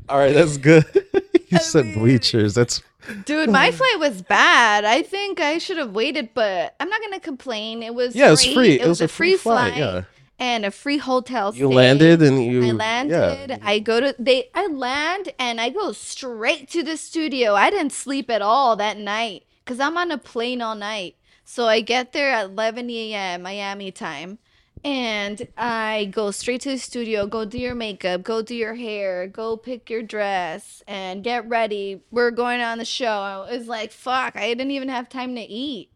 [0.09, 0.85] All right, that's good.
[1.47, 2.53] you said bleachers.
[2.53, 2.81] That's
[3.25, 4.83] Dude, my flight was bad.
[4.83, 7.81] I think I should have waited, but I'm not gonna complain.
[7.81, 8.79] It was yeah, it was free.
[8.79, 10.03] It, was, a free flight, Yeah.
[10.39, 11.55] and a free hotel.
[11.55, 12.67] You landed and you.
[12.67, 13.49] I landed.
[13.49, 13.57] Yeah.
[13.61, 14.49] I go to they.
[14.53, 17.53] I land and I go straight to the studio.
[17.55, 21.15] I didn't sleep at all that night because I'm on a plane all night.
[21.45, 23.41] So I get there at 11 a.m.
[23.43, 24.37] Miami time,
[24.83, 27.27] and I go straight to the studio.
[27.27, 28.23] Go do your makeup.
[28.23, 29.27] Go do your hair.
[29.27, 32.01] Go pick your dress and get ready.
[32.11, 33.07] We're going on the show.
[33.07, 34.35] I was like fuck.
[34.35, 35.91] I didn't even have time to eat.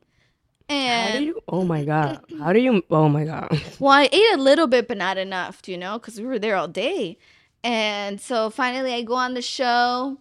[0.86, 1.42] How And do you?
[1.48, 2.22] Oh my god!
[2.40, 2.84] How do you?
[2.90, 3.62] Oh my god!
[3.80, 6.56] well, I ate a little bit, but not enough, you know, because we were there
[6.56, 7.18] all day.
[7.64, 10.18] And so finally, I go on the show.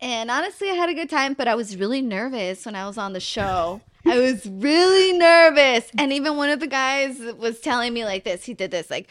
[0.00, 2.98] And honestly, I had a good time, but I was really nervous when I was
[2.98, 3.82] on the show.
[4.08, 5.90] I was really nervous.
[5.98, 8.44] And even one of the guys was telling me like this.
[8.44, 9.08] He did this, like,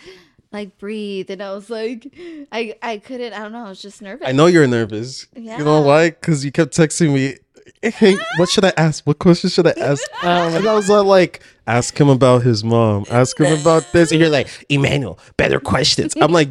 [0.51, 1.29] like breathe.
[1.29, 2.13] And I was like,
[2.51, 4.27] I, I couldn't, I don't know, I was just nervous.
[4.27, 5.27] I know you're nervous.
[5.35, 5.59] Yeah.
[5.59, 6.09] You know why?
[6.11, 7.37] Because you kept texting me.
[7.83, 9.05] Hey, what should I ask?
[9.05, 10.01] What question should I ask?
[10.23, 13.05] Um, and I was uh, like, ask him about his mom.
[13.11, 14.11] Ask him about this.
[14.11, 16.15] And you're like, Emmanuel, better questions.
[16.19, 16.49] I'm like,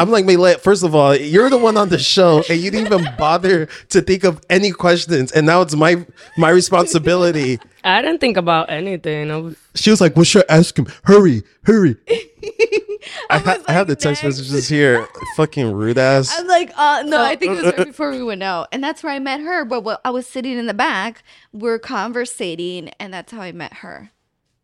[0.00, 2.92] I'm like, Maylet, first of all, you're the one on the show, and you didn't
[2.92, 6.04] even bother to think of any questions, and now it's my
[6.36, 7.60] my responsibility.
[7.86, 9.30] I didn't think about anything.
[9.30, 10.86] I was, She was like, "What should I ask him?
[11.04, 11.96] Hurry, hurry!"
[13.30, 15.06] I, ha- was I have the text "Next." messages here.
[15.36, 16.34] Fucking rude ass.
[16.38, 19.02] I'm like, uh, no, I think it was right before we went out, and that's
[19.02, 19.64] where I met her.
[19.64, 21.22] But what, I was sitting in the back,
[21.52, 24.10] we're conversating, and that's how I met her.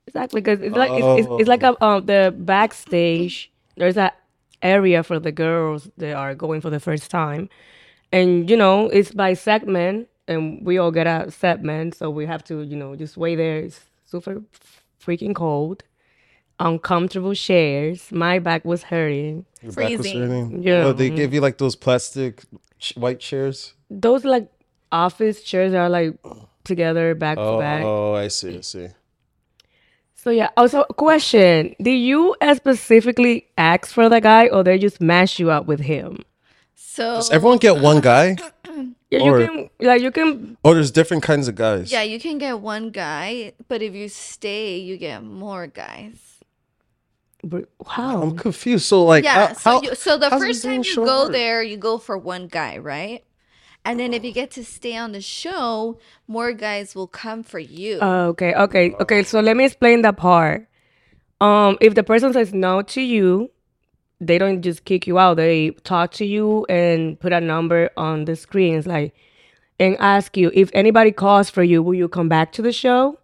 [0.06, 3.52] exactly because it's like it's, it's, it's like a, um the backstage.
[3.76, 4.18] There's that
[4.62, 7.48] area for the girls that are going for the first time,
[8.10, 11.30] and you know it's by segment, and we all get a
[11.60, 11.92] man.
[11.92, 13.58] so we have to you know just wait there.
[13.58, 14.42] It's super
[15.04, 15.82] freaking cold,
[16.58, 18.10] uncomfortable chairs.
[18.12, 19.44] My back was hurting.
[19.62, 20.62] Your back was hurting?
[20.62, 20.84] Yeah.
[20.84, 22.42] Oh, they give you like those plastic
[22.78, 23.74] ch- white chairs.
[23.90, 24.50] Those like
[24.90, 26.14] office chairs are like
[26.64, 27.82] together back to Oh, back.
[27.84, 28.58] oh, I see.
[28.58, 28.88] I see.
[30.14, 30.50] So yeah.
[30.56, 35.50] Also, question: Did you uh, specifically ask for the guy, or they just mash you
[35.50, 36.22] up with him?
[36.76, 38.36] So Does everyone get one guy?
[39.12, 40.56] Yeah, Or- you can like you can.
[40.64, 41.92] Oh, there's different kinds of guys.
[41.92, 46.40] yeah, you can get one guy, but if you stay, you get more guys.
[47.44, 48.86] But wow, I'm confused.
[48.86, 49.48] So like, Yeah.
[49.48, 51.32] how, so, how- you, so the first time you show go work?
[51.32, 53.22] there, you go for one guy, right?
[53.84, 55.98] And then if you get to stay on the show,
[56.28, 57.98] more guys will come for you.
[58.00, 58.54] Uh, okay.
[58.54, 58.94] Okay.
[59.00, 59.24] Okay.
[59.24, 60.68] So let me explain that part.
[61.40, 63.50] Um, if the person says no to you,
[64.26, 65.36] they don't just kick you out.
[65.36, 68.76] They talk to you and put a number on the screen.
[68.76, 69.14] It's like,
[69.78, 73.18] and ask you if anybody calls for you, will you come back to the show?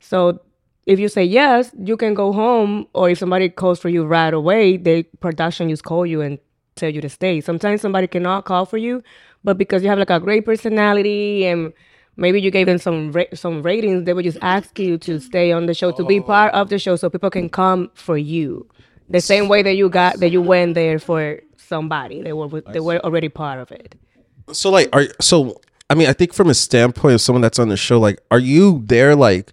[0.00, 0.40] So
[0.86, 2.86] if you say yes, you can go home.
[2.94, 6.38] Or if somebody calls for you right away, they production just call you and
[6.76, 7.40] tell you to stay.
[7.40, 9.02] Sometimes somebody cannot call for you,
[9.42, 11.72] but because you have like a great personality and
[12.16, 15.52] maybe you gave them some ra- some ratings, they would just ask you to stay
[15.52, 16.22] on the show to be oh.
[16.22, 18.68] part of the show, so people can come for you.
[19.08, 22.80] The same way that you got that you went there for somebody, they were they
[22.80, 23.94] were already part of it.
[24.52, 25.60] so like, are so?
[25.90, 28.38] I mean, I think from a standpoint of someone that's on the show, like, are
[28.38, 29.52] you there like?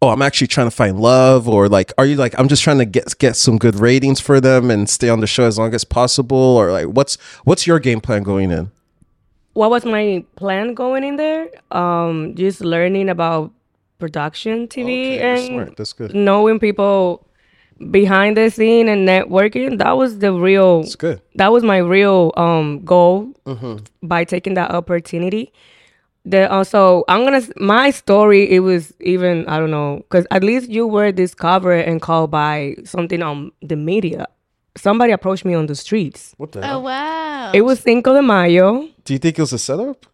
[0.00, 2.78] Oh, I'm actually trying to find love, or like, are you like, I'm just trying
[2.78, 5.74] to get get some good ratings for them and stay on the show as long
[5.74, 8.70] as possible, or like, what's what's your game plan going in?
[9.54, 11.48] what was my plan going in there?
[11.72, 13.50] Um, just learning about
[13.98, 14.84] production TV
[15.16, 15.76] Okay, and smart.
[15.76, 16.14] That's good.
[16.14, 17.26] knowing people
[17.90, 19.78] behind the scene and networking.
[19.78, 20.80] That was the real.
[20.80, 21.20] It's good.
[21.36, 23.76] That was my real um goal Mm-hmm.
[24.06, 25.52] by taking that opportunity.
[26.24, 28.50] The also I'm gonna my story.
[28.50, 32.76] It was even I don't know because at least you were discovered and called by
[32.84, 34.26] something on the media.
[34.76, 36.34] Somebody approached me on the streets.
[36.36, 36.60] What the?
[36.60, 36.82] oh hell?
[36.82, 37.52] wow.
[37.54, 38.88] It was Cinco de Mayo.
[39.04, 40.04] Do you think it was a setup?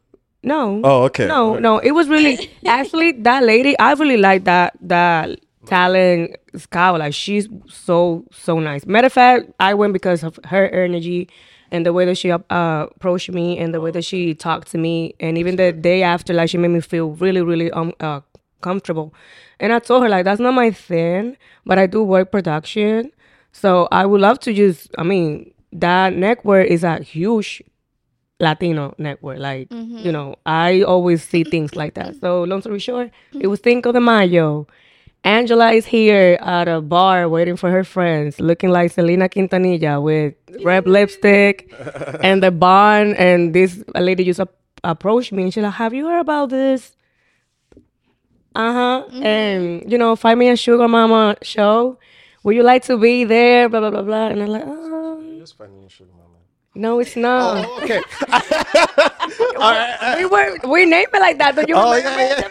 [0.45, 0.81] No.
[0.85, 1.27] Oh, okay.
[1.27, 1.63] No, Alright.
[1.63, 3.77] no, it was really actually that lady.
[3.79, 6.99] I really like that that talent scout.
[6.99, 8.87] Like she's so so nice.
[8.87, 11.29] Matter of fact, I went because of her energy
[11.71, 14.79] and the way that she uh, approached me and the way that she talked to
[14.79, 15.15] me.
[15.21, 18.21] And even the day after, like she made me feel really really um uh,
[18.61, 19.15] comfortable.
[19.61, 23.11] And I told her like that's not my thing, but I do work production,
[23.53, 24.91] so I would love to just.
[24.99, 27.63] I mean, that network is a huge
[28.41, 29.39] Latino network.
[29.39, 29.69] Like,
[30.05, 32.17] you know, I always see things like that.
[32.21, 34.67] So, long story short, it was Cinco de Mayo.
[35.25, 40.35] Angela is here at a bar waiting for her friends, looking like Selena Quintanilla with
[40.63, 41.73] red lipstick
[42.23, 43.17] and the bond.
[43.17, 44.53] And this lady just ap-
[44.85, 46.95] approached me and she's like, Have you heard about this?
[48.55, 49.05] Uh huh.
[49.23, 51.99] And, you know, find me a Sugar Mama show.
[52.45, 53.69] Would you like to be there?
[53.71, 54.27] Blah, blah, blah, blah.
[54.29, 56.24] And I'm like, oh, Just finding your sugar mama.
[56.75, 57.67] No, it's not.
[57.83, 58.01] Okay.
[60.19, 61.55] we were we named it like that.
[61.57, 62.21] Don't you Oh remember?
[62.21, 62.49] yeah,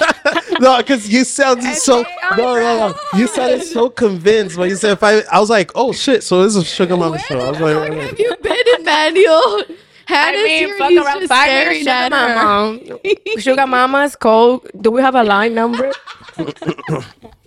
[0.00, 0.40] yeah.
[0.60, 2.02] no, because you sounded so
[2.36, 2.94] no, no, no.
[3.18, 5.20] You sounded so convinced when you said if I.
[5.32, 6.22] I was like, oh shit.
[6.24, 7.38] So this is a sugar mama show.
[7.40, 8.18] I was like, Where wait, have wait.
[8.18, 9.64] you been, Emmanuel?
[10.12, 12.10] I Hannah's mean, here, fuck he's around just five minutes, staring Sugar.
[12.10, 12.78] Mama.
[13.36, 14.66] Sugar Mama's cold.
[14.80, 15.92] Do we have a line number?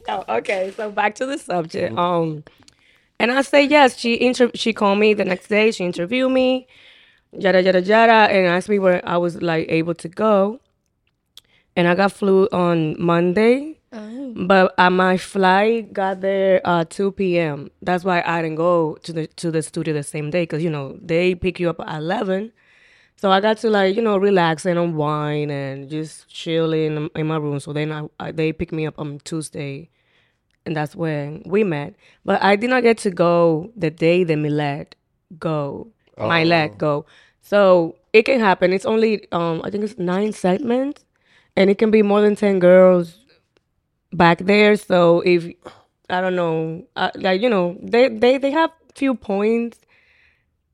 [0.08, 0.72] oh, okay.
[0.76, 1.98] So back to the subject.
[1.98, 2.44] Um,
[3.24, 3.98] and I say yes.
[3.98, 5.72] She inter- she called me the next day.
[5.72, 6.68] She interviewed me,
[7.32, 10.60] yada yada yada, and asked me where I was like able to go.
[11.78, 13.80] And I got flew on Monday.
[14.36, 17.70] But uh, my flight got there uh 2 p.m.
[17.82, 20.70] That's why I didn't go to the to the studio the same day because you
[20.70, 22.52] know they pick you up at 11.
[23.16, 27.28] So I got to like you know relax and unwind and just chill in in
[27.28, 27.60] my room.
[27.62, 29.90] So then I, I they picked me up on Tuesday,
[30.66, 31.96] and that's when we met.
[32.26, 34.96] But I did not get to go the day that Millet
[35.40, 37.06] go, my let go.
[37.42, 38.74] So it can happen.
[38.74, 41.04] It's only um I think it's nine segments,
[41.56, 43.18] and it can be more than ten girls
[44.14, 44.76] back there.
[44.76, 45.46] So if
[46.10, 49.80] I don't know, uh, like you know, they they they have few points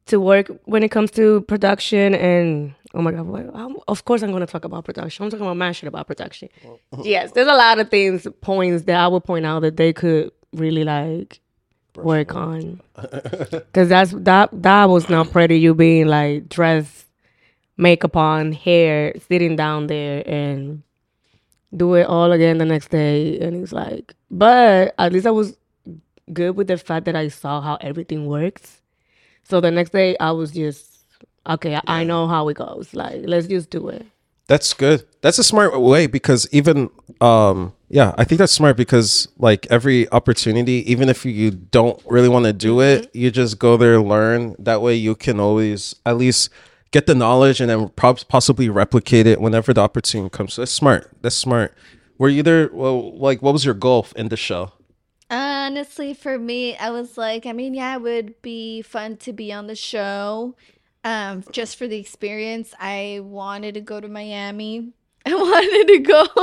[0.07, 4.21] to work when it comes to production and oh my god, what, um, of course
[4.23, 5.23] I'm gonna talk about production.
[5.23, 6.49] I'm talking about my shit about production.
[7.03, 10.31] yes, there's a lot of things points that I would point out that they could
[10.53, 11.39] really like
[11.95, 12.81] work on
[13.51, 15.59] because that's that that was not pretty.
[15.59, 17.07] You being like dressed,
[17.77, 20.83] makeup on, hair, sitting down there and
[21.75, 23.39] do it all again the next day.
[23.39, 25.57] And it's like, but at least I was
[26.33, 28.81] good with the fact that I saw how everything works.
[29.43, 30.98] So the next day I was just,
[31.49, 32.93] okay, I- I know how it goes.
[32.93, 34.05] Like, let's just do it.
[34.47, 35.05] That's good.
[35.21, 36.89] That's a smart way because even
[37.21, 42.29] um yeah, I think that's smart because like every opportunity, even if you don't really
[42.29, 44.55] want to do it, you just go there learn.
[44.57, 46.49] That way you can always at least
[46.91, 50.53] get the knowledge and then prob- possibly replicate it whenever the opportunity comes.
[50.55, 51.11] So that's smart.
[51.21, 51.75] That's smart.
[52.17, 54.71] Were you there well like what was your goal in the show?
[55.31, 59.53] Honestly, for me, I was like, I mean, yeah, it would be fun to be
[59.53, 60.55] on the show.
[61.03, 64.91] Um, just for the experience, I wanted to go to Miami.
[65.25, 66.25] I wanted to go.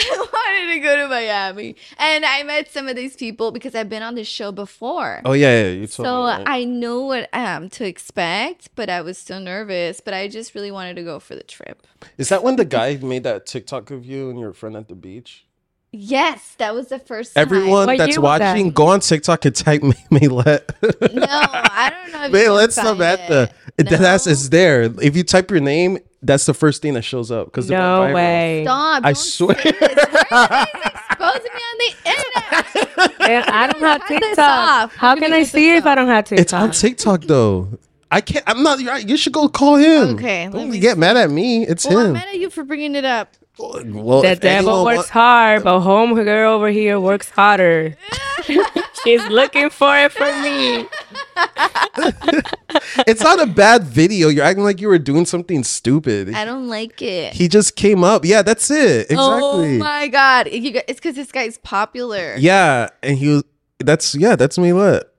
[0.00, 3.88] I wanted to go to Miami, and I met some of these people because I've
[3.88, 5.22] been on this show before.
[5.24, 6.28] Oh yeah, yeah, you told So me.
[6.30, 6.44] right?
[6.46, 10.00] I know what um to expect, but I was still nervous.
[10.00, 11.84] But I just really wanted to go for the trip.
[12.16, 14.94] Is that when the guy made that TikTok of you and your friend at the
[14.94, 15.44] beach?
[15.90, 17.40] Yes, that was the first time.
[17.42, 18.50] Everyone What that's year was that?
[18.54, 20.68] watching, go on TikTok and type me Maylet.
[21.14, 22.24] No, I don't know.
[22.24, 23.50] If you May can let find Samantha.
[23.78, 24.32] That's No?
[24.32, 24.82] it's there.
[25.00, 27.46] If you type your name, that's the first thing that shows up.
[27.46, 28.64] Because No way.
[28.64, 29.04] Stop!
[29.04, 29.56] I don't swear.
[29.56, 30.04] say this.
[30.28, 33.20] Why are you guys exposing me on the internet?
[33.30, 34.92] And I don't have TikTok.
[34.92, 36.42] How We're can I see this if I don't have TikTok?
[36.42, 37.78] It's on TikTok though.
[38.10, 38.42] I can't.
[38.46, 38.80] I'm not.
[38.80, 39.06] You're right.
[39.08, 40.16] You should go call him.
[40.16, 41.66] Okay, let Don't me get mad at me.
[41.66, 43.34] It's Well, I'm mad at you for bringing it up.
[43.58, 47.96] Well, The if devil works wa- hard, but home girl over here works harder.
[49.04, 50.86] She's looking for it for me.
[53.06, 54.28] It's not a bad video.
[54.28, 56.34] You're acting like you were doing something stupid.
[56.34, 57.32] I don't like it.
[57.32, 58.24] He just came up.
[58.24, 59.06] Yeah, that's it.
[59.10, 59.76] Oh exactly.
[59.76, 60.48] Oh my god!
[60.50, 62.34] It's because this guy's popular.
[62.38, 63.44] Yeah, and he was.
[63.78, 64.36] That's yeah.
[64.36, 64.72] That's me.
[64.72, 65.14] What?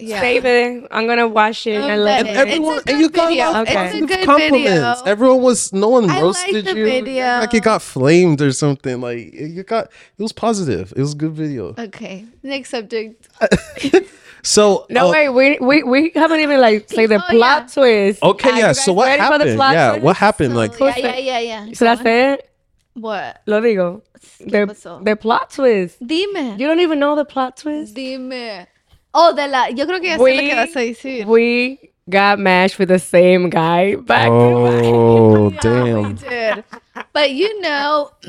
[0.00, 0.20] Yeah.
[0.20, 0.84] Save it.
[0.92, 1.96] I'm gonna watch it and Okay.
[1.98, 2.36] let And it.
[2.36, 3.44] Everyone, and you got video.
[3.44, 5.00] a lot of It's a positive good compliments.
[5.00, 5.02] video.
[5.06, 5.72] Everyone was.
[5.72, 6.84] No one I like roasted the you.
[6.84, 7.24] video.
[7.40, 9.00] Like it got flamed or something.
[9.00, 9.86] Like you got.
[10.16, 10.92] It was positive.
[10.96, 11.74] It was a good video.
[11.78, 12.26] Okay.
[12.42, 13.28] Next subject.
[14.42, 17.74] So No uh, wait, we we we haven't even like say the Oh, plot yeah.
[17.74, 18.22] twist.
[18.22, 18.72] Okay, Are yeah.
[18.72, 19.56] So what ready for the happened?
[19.56, 20.04] plot Yeah, twist?
[20.04, 20.52] what happened?
[20.52, 21.72] So, like, yeah, yeah, yeah, yeah.
[21.74, 22.50] Should I say it?
[22.94, 23.42] What?
[23.46, 24.02] Lo digo.
[24.40, 25.98] ¿Qué The, the plot twist.
[26.06, 26.56] Dime.
[26.56, 27.94] You don't even know the plot twist?
[27.94, 28.66] Dime.
[29.14, 29.68] Oh, de la.
[29.68, 31.26] Yo creo que ya sé lo que vas a decir.
[31.26, 34.84] we got matched with the same guy back to back.
[34.84, 36.64] oh Yeah, we did.
[37.12, 38.10] But you know,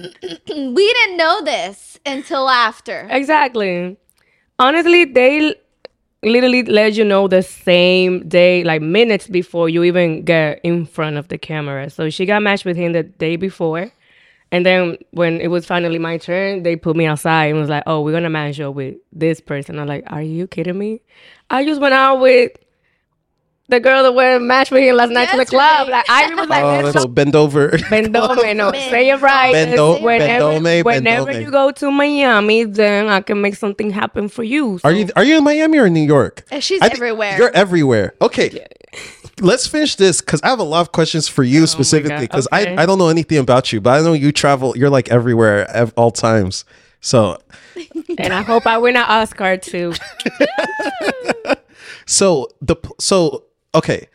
[0.48, 3.08] we didn't know this until after.
[3.10, 3.98] Exactly.
[4.58, 5.56] Honestly, they
[6.24, 11.18] literally let you know the same day, like minutes before you even get in front
[11.18, 11.90] of the camera.
[11.90, 13.92] So she got matched with him the day before.
[14.52, 17.84] And then when it was finally my turn, they put me outside and was like,
[17.86, 21.02] "Oh, we're gonna match you up with this person." I'm like, "Are you kidding me?
[21.50, 22.52] I just went out with
[23.70, 25.88] the girl that went match with him last night to the club.
[25.88, 25.92] Yesterday.
[25.92, 27.70] Like I was like, Oh, "Let's so bend over.
[27.90, 29.54] Bendome, no, Ben- say it right.
[29.54, 31.42] Bendo- whenever bendome, whenever bendome.
[31.44, 34.80] you go to Miami, then I can make something happen for you.
[34.84, 36.44] Are you are you in Miami or in New York?
[36.52, 37.38] Uh, She's I everywhere.
[37.38, 38.16] You're everywhere.
[38.22, 38.66] Okay.
[39.40, 42.76] Let's finish this because I have a lot of questions for you specifically because Okay.
[42.76, 44.76] I, I don't know anything about you, but I know you travel.
[44.76, 46.66] You're like everywhere at all times.
[47.00, 47.38] So
[48.18, 49.94] and I hope I win an Oscar too.
[52.06, 54.08] so the so okay.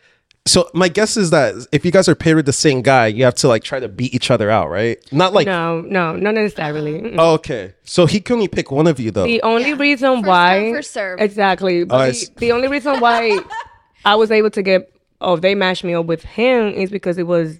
[0.47, 3.23] So my guess is that if you guys are paired with the same guy, you
[3.23, 4.99] have to like try to beat each other out, right?
[5.11, 7.01] Not like no, no, not necessarily.
[7.01, 7.15] Mm-mm.
[7.17, 7.73] oh, okay.
[7.83, 9.23] So he can only pick one of you though.
[9.25, 9.77] The only Yeah.
[9.79, 11.19] reason First why come, first serve.
[11.19, 12.27] exactly, but Oh, I the, see.
[12.37, 13.39] the only reason why
[14.05, 17.25] I was able to get oh they matched me up with him is because it
[17.25, 17.59] was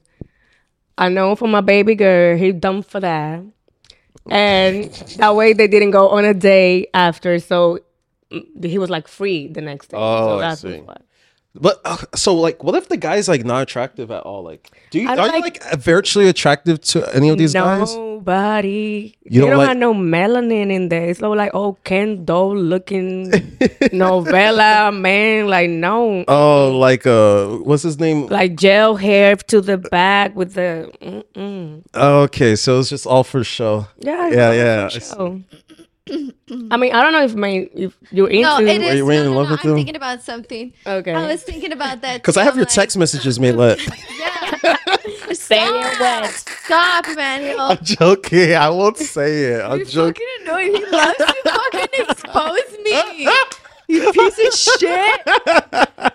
[0.99, 3.41] I know for my baby girl he dumb for that,
[4.29, 7.79] and that way they didn't go on a day after, so
[8.31, 9.97] mm, he was like free the next day.
[9.99, 10.77] Oh, so I that's see.
[10.77, 10.97] why.
[11.57, 14.43] But uh, so like, what if the guy's like not attractive at all?
[14.43, 17.53] Like, do you I are don't you like- like virtually attractive to any of these
[17.53, 17.95] guys?
[17.95, 19.15] Nobody.
[19.23, 21.05] You don't don't like- have no melanin in there.
[21.09, 23.31] It's like oh Ken doll looking
[23.93, 25.47] novella man.
[25.47, 28.27] Like no, Oh, like uh, what's his name?
[28.27, 30.91] like gel hair to the back with the.
[31.01, 31.83] Mm-mm.
[31.95, 33.87] Okay, so it's just all for show.
[33.99, 34.89] Yeah, Yeah, yeah,
[36.07, 36.35] I for see.
[36.47, 36.67] show.
[36.71, 38.41] I mean, I don't know if my if you're into.
[38.43, 38.95] no, it Are is.
[38.97, 39.75] you really no, in no, love no, with I'm him?
[39.75, 40.73] thinking about something.
[40.85, 41.13] Okay.
[41.13, 42.45] I was thinking about that Because I too.
[42.45, 43.79] have I'm your like, text messages, Maylet.
[44.19, 44.77] Yeah.
[45.33, 45.57] say
[45.95, 46.25] Stop.
[46.65, 47.59] Stop, Emmanuel.
[47.61, 48.55] I'm joking.
[48.55, 49.61] I won't say it.
[49.61, 50.25] I'm You're joking.
[50.45, 50.75] fucking annoying.
[50.75, 53.27] He loves to fucking expose me.
[53.87, 56.13] You piece of shit.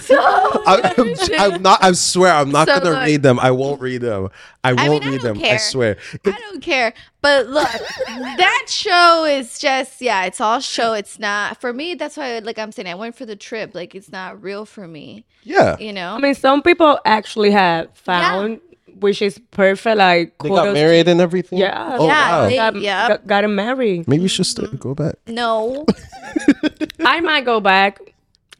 [0.00, 1.82] So, I'm, I'm not.
[1.82, 3.38] I swear, I'm not So gonna look- read them.
[3.40, 4.28] I won't read them.
[4.64, 5.44] I won't I mean, I read don't them.
[5.50, 5.96] I swear.
[6.26, 6.92] I don't care.
[7.20, 10.92] But look, that show is just yeah, it's all show.
[10.94, 11.94] It's not for me.
[11.94, 13.74] That's why, like I'm saying, I went for the trip.
[13.74, 15.24] Like it's not real for me.
[15.44, 16.14] Yeah, You know.
[16.14, 18.60] I mean, some people actually have found,
[19.00, 19.96] which is perfect.
[19.96, 21.58] Like they got married and everything.
[21.58, 21.96] Yeah.
[21.98, 22.48] Oh Yeah, wow.
[22.48, 23.08] they- Got, Yep.
[23.08, 24.06] got, got married.
[24.08, 24.76] Maybe you should stay, mm-hmm.
[24.76, 25.14] go back.
[25.26, 25.86] no.
[27.00, 27.98] I might go back.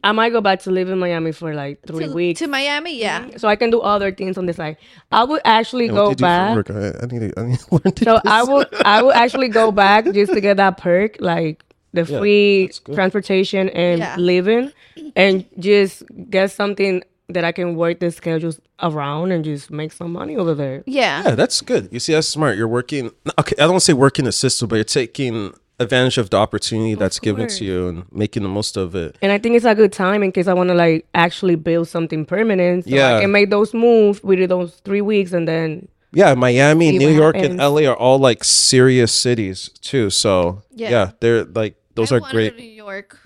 [0.03, 2.39] I might go back to live in Miami for like three to, weeks.
[2.39, 2.97] to Miami.
[2.99, 3.35] Yeah.
[3.37, 4.77] so I can do other things on the side.
[5.11, 6.71] I would actually And go what do you do back.
[6.71, 7.39] I, I need to.
[7.39, 8.03] I need to learn to.
[8.05, 8.49] So do I this.
[8.49, 12.69] would I would actually go back just to get that perk, like the Yeah, free
[12.93, 14.15] transportation and Yeah.
[14.17, 14.71] living,
[15.15, 20.13] and just get something that I can work the schedules around and just make some
[20.13, 20.83] money over there.
[20.87, 21.23] Yeah.
[21.25, 21.89] Yeah, that's good.
[21.91, 22.57] You see, that's smart.
[22.57, 23.11] You're working.
[23.37, 27.19] Okay, I don't say working the system, but you're taking advantage of the opportunity that's
[27.19, 29.17] given to you and making the most of it.
[29.21, 31.87] And I think it's a good time in case I want to like actually build
[31.87, 32.83] something permanent.
[32.85, 33.17] So Yeah.
[33.17, 37.15] I can make those moves within those three weeks, and then Yeah, Miami, New what
[37.15, 37.59] York, and.
[37.59, 40.09] LA are all like serious cities too.
[40.09, 41.11] So yeah, Yeah.
[41.19, 42.57] they're like those I are great.
[42.57, 43.17] New York.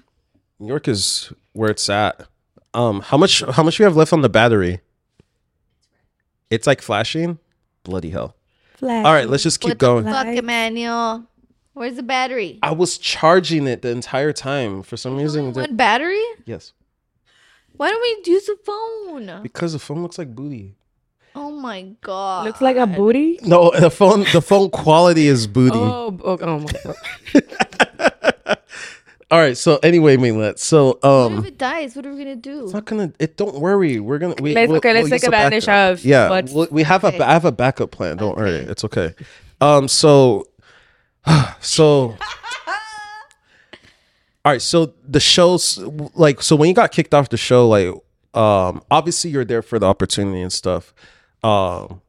[0.59, 2.27] New York is where it's at.
[2.75, 3.43] Um, how much?
[3.51, 4.79] How much you have left on the battery?
[6.49, 7.39] It's like flashing.
[7.83, 8.35] Bloody hell!
[8.75, 9.05] flash.
[9.05, 10.05] All right, let's just keep what the going.
[10.05, 11.23] fuck, Emmanuel?
[11.73, 12.59] Where's the battery?
[12.61, 15.47] I was charging it the entire time for some reason.
[15.47, 16.23] Only one battery?
[16.45, 16.73] Yes,
[17.77, 19.41] Why don't we use the phone?
[19.41, 20.75] because the phone looks like booty.
[21.35, 22.45] Oh my god.
[22.45, 23.39] Looks like a booty.
[23.43, 25.75] No, the phone the phone quality is booty.
[25.79, 28.57] Oh, oh, oh my god.
[29.31, 29.57] All right.
[29.57, 30.59] So anyway, Maylet.
[30.59, 31.95] So What um, if it dies?
[31.95, 32.65] What are we gonna do?
[32.65, 33.11] it's not gonna.
[33.17, 33.99] It don't worry.
[33.99, 34.35] We're gonna.
[34.39, 37.07] We, Let's- we'll- okay, let's we'll take advantage of Yeah, what's- we'll- we have a.
[37.07, 37.17] Okay.
[37.17, 38.17] ba- I have a backup plan.
[38.17, 38.51] Don't worry.
[38.51, 39.15] It's okay.
[39.59, 39.87] Um.
[39.87, 40.45] So.
[41.61, 42.17] So.
[44.45, 44.61] All right.
[44.61, 45.77] So the shows,
[46.15, 47.87] like, so when you got kicked off the show, like,
[48.33, 50.93] um, obviously you're there for the opportunity and stuff.
[51.43, 52.01] Um.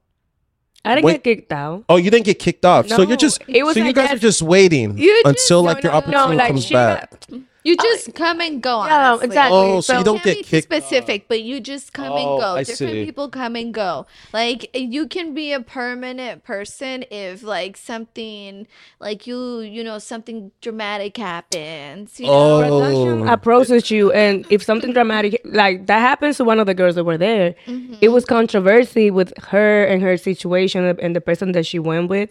[0.87, 1.23] I didn't Wait.
[1.23, 1.85] get kicked out.
[1.89, 2.89] Oh, you didn't get kicked off.
[2.89, 3.41] so you're just.
[3.49, 5.83] it was so you like guys that- are just waiting You just- until no, like
[5.83, 7.11] your no, no, opportunity like, comes she back.
[7.31, 8.85] got- You just come and go.
[8.85, 9.27] Yeah, honestly.
[9.29, 9.57] exactly.
[9.59, 12.41] Oh, so you don't Can't get be kicked specific, but you just come Oh, and
[12.41, 12.55] go.
[12.57, 13.05] I Different see.
[13.07, 14.07] people come and go.
[14.35, 18.67] Like you can be a permanent person if like something
[19.01, 22.21] like you you know something dramatic happens.
[22.21, 22.61] You know?
[22.61, 23.33] Production Oh.
[23.33, 27.05] approaches you, and if something dramatic like that happens to one of the girls that
[27.05, 27.95] were there, Mm-hmm.
[28.03, 32.29] it was controversy with her and her situation and the person that she went with,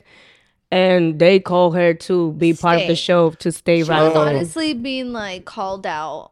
[0.73, 3.05] and they called her to be part of the Stay.
[3.07, 4.03] show to stay She right.
[4.03, 4.21] was Oh.
[4.21, 6.31] honestly being like called out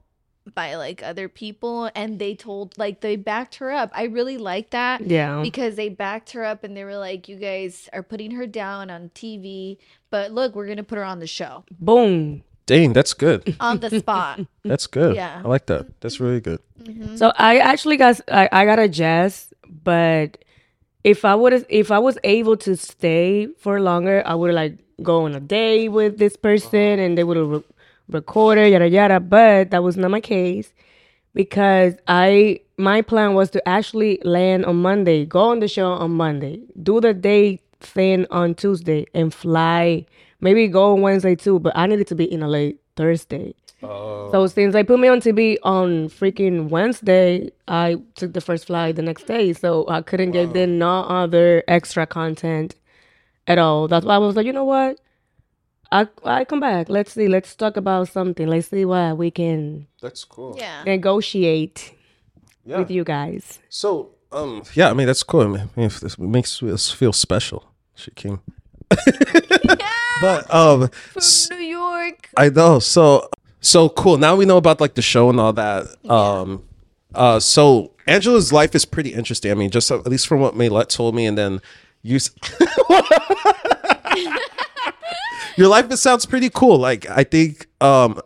[0.55, 3.91] by like other people and they told like they backed her up.
[3.93, 5.01] I really like that.
[5.05, 5.41] Yeah.
[5.43, 8.89] Because they backed her up and they were like, You guys are putting her down
[8.89, 9.77] on TV,
[10.09, 11.63] but look, we're gonna put her on the show.
[11.79, 12.43] Boom.
[12.67, 13.55] Dang, that's good.
[13.59, 14.39] On the spot.
[14.63, 15.15] That's good.
[15.15, 15.41] Yeah.
[15.43, 15.99] I like that.
[15.99, 16.59] That's really good.
[16.81, 17.17] Mm-hmm.
[17.17, 20.37] So I actually got I, I got a jazz, but
[21.03, 25.25] if I would if I was able to stay for longer, I would like go
[25.25, 27.05] on a day with this person uh-huh.
[27.05, 27.63] and they would have re-
[28.09, 29.19] recorded yada yada.
[29.19, 30.73] But that was not my case
[31.33, 36.11] because I my plan was to actually land on Monday, go on the show on
[36.11, 40.05] Monday, do the day thing on Tuesday, and fly.
[40.39, 43.53] Maybe go on Wednesday too, but I needed to be in LA Thursday.
[43.81, 48.95] So since they put me on TV on freaking Wednesday, I took the first flight
[48.95, 49.53] the next day.
[49.53, 52.75] So I couldn't give them no other extra content
[53.47, 53.87] at all.
[53.87, 54.99] That's why I was like, you know what?
[55.91, 56.89] I I come back.
[56.89, 57.27] Let's see.
[57.27, 58.47] Let's talk about something.
[58.47, 60.55] Let's see what we can That's cool.
[60.57, 60.83] Yeah.
[60.85, 61.93] negotiate
[62.65, 62.77] Yeah.
[62.79, 63.59] with you guys.
[63.69, 65.41] So, um, yeah, I mean that's cool.
[65.41, 67.63] I mean, if this makes us feel special,
[67.95, 68.39] she came.
[70.21, 72.29] but um, From New York.
[72.37, 72.79] I know.
[72.79, 73.27] So
[73.61, 74.17] so cool.
[74.17, 75.85] Now we know about like the show and all that.
[76.09, 76.63] Um,
[77.15, 79.51] uh, so Angela's life is pretty interesting.
[79.51, 81.61] I mean, just at least from what Maylet told me, and then
[82.01, 82.17] you.
[82.17, 82.31] s-
[85.57, 86.77] Your life it sounds pretty cool.
[86.77, 88.19] Like I think, um,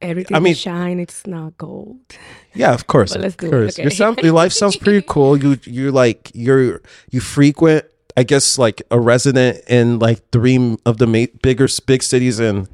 [0.00, 1.00] Everything I mean- shine.
[1.00, 1.98] It's not gold.
[2.54, 3.10] Yeah, of course.
[3.12, 3.78] But of let's do it, course.
[3.78, 5.36] Your sound your life sounds pretty cool.
[5.36, 7.84] You you're like you're you frequent
[8.16, 12.68] I guess like a resident in like three of the ma- bigger big cities in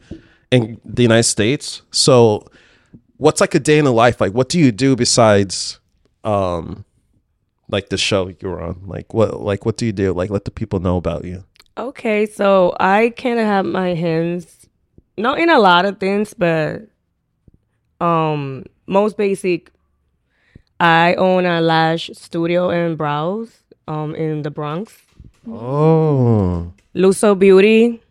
[0.53, 1.83] in the United States.
[1.91, 2.47] So
[3.17, 4.21] what's like a day in the life?
[4.21, 5.81] Like what do you do besides
[6.23, 6.85] um
[7.69, 8.83] like the show you're on?
[8.87, 10.13] Like what like what do you do?
[10.13, 11.43] Like let the people know about you.
[11.79, 14.69] Okay, so I kind of have my hands
[15.17, 16.83] not in a lot of things, but
[18.01, 19.71] um, most basic.
[20.81, 24.93] I own a lash studio and brows um in the Bronx.
[25.49, 26.73] Oh.
[26.95, 28.03] Luso Beauty.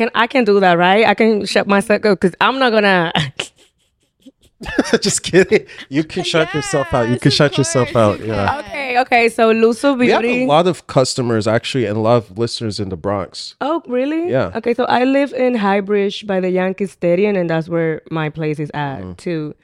[0.00, 1.04] Can I can do that, right?
[1.06, 3.12] I can shut myself up because I'm not gonna.
[5.02, 5.66] Just kidding.
[5.90, 7.10] You can shut yourself out.
[7.10, 8.18] You can of shut yourself out.
[8.20, 8.60] Yeah.
[8.60, 9.28] okay, okay.
[9.28, 10.26] So Luso Beauty.
[10.28, 13.56] We have a lot of customers actually and a lot of listeners in the Bronx.
[13.60, 14.30] Oh, really?
[14.30, 14.52] Yeah.
[14.54, 18.58] Okay, so I live in Highbridge by the Yankee Stadium, and that's where my place
[18.58, 19.12] is at Mm-hmm.
[19.14, 19.54] too.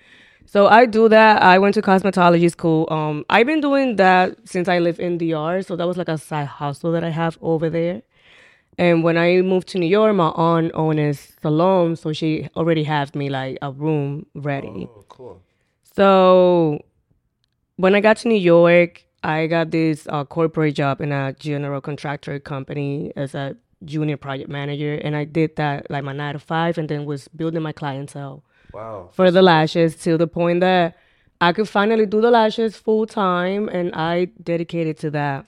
[0.44, 1.42] So I do that.
[1.42, 2.86] I went to cosmetology school.
[2.90, 5.62] Um, I've been doing that since I live in DR.
[5.62, 8.02] So that was like a side hustle that I have over there.
[8.78, 12.84] And when I moved to New York, my aunt owns a salon, so she already
[12.84, 14.88] had me like a room ready.
[14.90, 15.42] Oh, cool.
[15.94, 16.82] So
[17.76, 21.80] when I got to New York, I got this uh, corporate job in a general
[21.80, 26.38] contractor company as a junior project manager, and I did that like my nine to
[26.38, 29.08] five, and then was building my clientele Wow.
[29.12, 30.96] for the lashes to the point that
[31.40, 35.46] I could finally do the lashes full time, and I dedicated to that.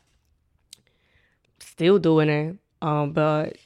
[1.60, 3.56] Still doing it, um, but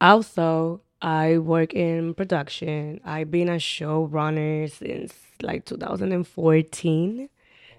[0.00, 3.00] also I work in production.
[3.04, 7.28] I've been a showrunner since like 2014.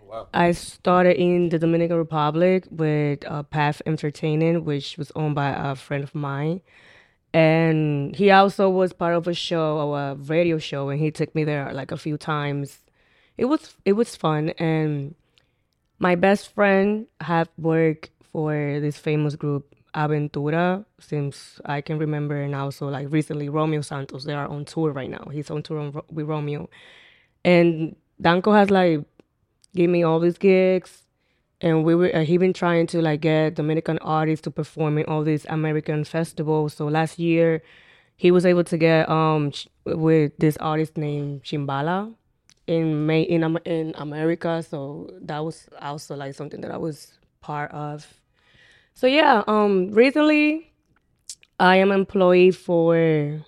[0.07, 0.27] wow.
[0.33, 5.75] I started in the Dominican Republic with uh, Path Entertainment, which was owned by a
[5.75, 6.61] friend of mine.
[7.33, 11.35] And he also was part of a show, or a radio show, and he took
[11.35, 12.79] me there like a few times.
[13.37, 15.13] It was it was fun, and
[15.99, 22.55] my best friend have worked for this famous group Aventura since I can remember, and
[22.55, 24.23] also like recently Romeo Santos.
[24.23, 25.27] They are on tour right now.
[25.31, 26.69] He's on tour on, with Romeo,
[27.43, 29.03] and Danko has like
[29.75, 31.03] give me all these gigs
[31.61, 35.05] and we were uh, he been trying to like get dominican artists to perform in
[35.05, 37.61] all these american festivals so last year
[38.15, 39.51] he was able to get um
[39.85, 42.13] with this artist named chimbala
[42.67, 47.71] in May in in america so that was also like something that i was part
[47.71, 48.07] of
[48.99, 50.71] so yeah um recently
[51.59, 53.41] i am employee for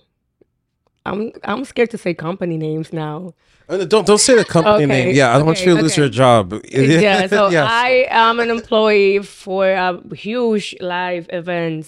[1.04, 3.34] i'm i'm scared to say company names now
[3.68, 5.14] Uh, Don't don't say the company Okay, name.
[5.14, 6.02] Yeah, I don't want you to lose okay.
[6.02, 6.44] your job.
[7.06, 7.46] yeah, so.
[7.86, 9.90] I am an employee for a
[10.28, 11.86] huge live events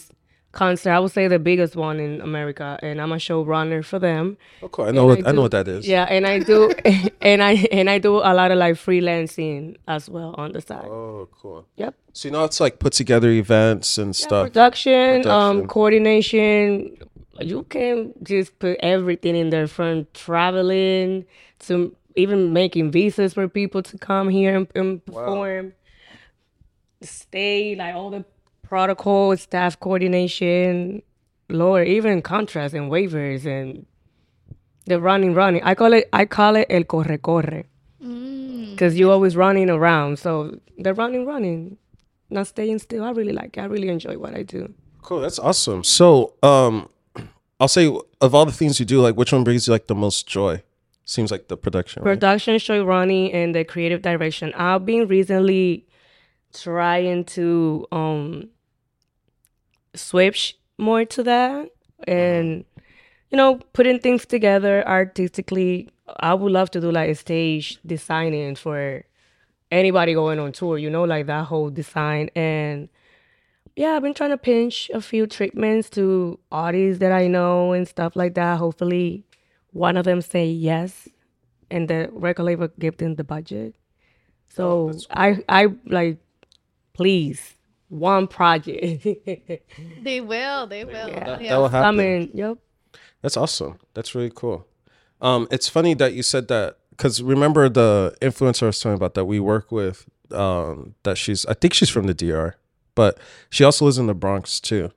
[0.54, 0.90] concert.
[0.92, 4.36] I would say the biggest one in America, and I'm a showrunner for them.
[4.72, 4.86] Cool.
[4.86, 5.86] I know what I, do- know what that is.
[5.86, 6.70] Yeah, and I do,
[7.20, 10.86] and I and I do a lot of like freelancing as well on the side.
[10.86, 11.66] Oh, cool.
[11.76, 11.94] Yep.
[12.14, 14.46] So you know it's like put together events and Yeah, stuff.
[14.46, 15.30] production, Production.
[15.60, 16.96] um, coordination.
[17.40, 21.24] You can just put everything in there from traveling
[21.66, 25.72] to even making visas for people to come here and, and perform.
[27.02, 28.24] Stay, like all the
[28.68, 31.02] protocol, staff coordination,
[31.48, 33.86] Lord, even contracts and waivers and
[34.86, 35.62] The running, running.
[35.62, 36.08] I call it.
[36.12, 37.64] I call it el corre corre.
[38.02, 38.72] Mm.
[38.72, 40.18] Because you're always running around.
[40.18, 41.78] So the running, running,
[42.28, 43.02] not staying still.
[43.02, 43.56] I really like.
[43.56, 43.60] It.
[43.62, 44.72] I really enjoy what I do.
[45.00, 45.20] Cool.
[45.20, 45.84] That's awesome.
[45.84, 46.88] So, um,
[47.60, 47.86] I'll say
[48.20, 50.62] of all the things you do, like which one brings you like the most joy?
[51.06, 52.02] Seems like the production.
[52.02, 52.12] Right?
[52.12, 54.52] Production, show running, and the creative direction.
[54.54, 55.86] I've been recently
[56.52, 58.48] trying to um
[59.94, 61.70] switch more to that
[62.06, 62.64] and
[63.30, 65.88] you know putting things together artistically.
[66.20, 69.04] I would love to do like a stage designing for
[69.70, 72.30] anybody going on tour you know like that whole design.
[72.34, 72.88] And
[73.76, 77.88] yeah i've been trying to pinch a few treatments to artists that i know and
[77.88, 78.58] stuff like that.
[78.58, 79.24] Hopefully
[79.72, 81.08] one of them say yes
[81.70, 83.74] and the record label give them the budget.
[84.46, 86.18] So oh, i i like
[86.92, 87.54] please
[87.88, 89.04] one project
[90.02, 90.66] They will.
[90.66, 91.08] They will.
[91.08, 91.38] Yeah.
[91.40, 91.48] Yeah.
[91.50, 91.96] That will i happen.
[91.96, 92.58] mean yep
[93.22, 93.78] That's awesome.
[93.94, 94.66] That's really cool.
[95.20, 99.14] Um, it's funny that you said that because remember the influencer I was talking about
[99.14, 100.06] that we work with.
[100.30, 102.54] Um, that she's I think she's from the DR,
[102.94, 103.18] but
[103.50, 104.90] she also lives in the Bronx too.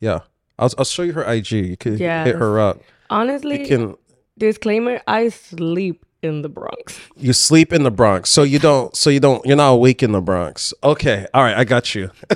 [0.00, 0.20] Yeah,
[0.58, 1.52] I'll I'll show you her IG.
[1.52, 2.82] You can hit her up.
[3.10, 3.96] honestly You can
[4.38, 9.08] disclaimer i sleep in the bronx you sleep in the Bronx, so you don't so
[9.08, 10.74] you don't you're not awake in the Bronx.
[10.84, 12.10] Okay, all right, I got you.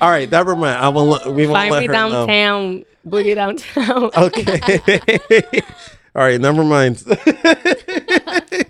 [0.00, 0.76] all right, never mind.
[0.76, 1.18] I will.
[1.32, 2.26] We won't find let me her know.
[2.26, 5.60] downtown boogie downtown Okay.
[6.14, 7.02] all right, never mind.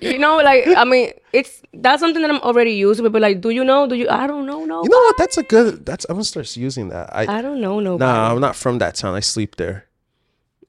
[0.00, 3.40] you know like i mean it's that's something that i'm already used to but like
[3.40, 5.16] do you know do you i don't know no You know what?
[5.16, 5.86] That's a good.
[5.86, 7.14] That's I'm gonna start using that.
[7.14, 9.14] I i don't know no nah, I'm not from that town.
[9.14, 9.86] I sleep there.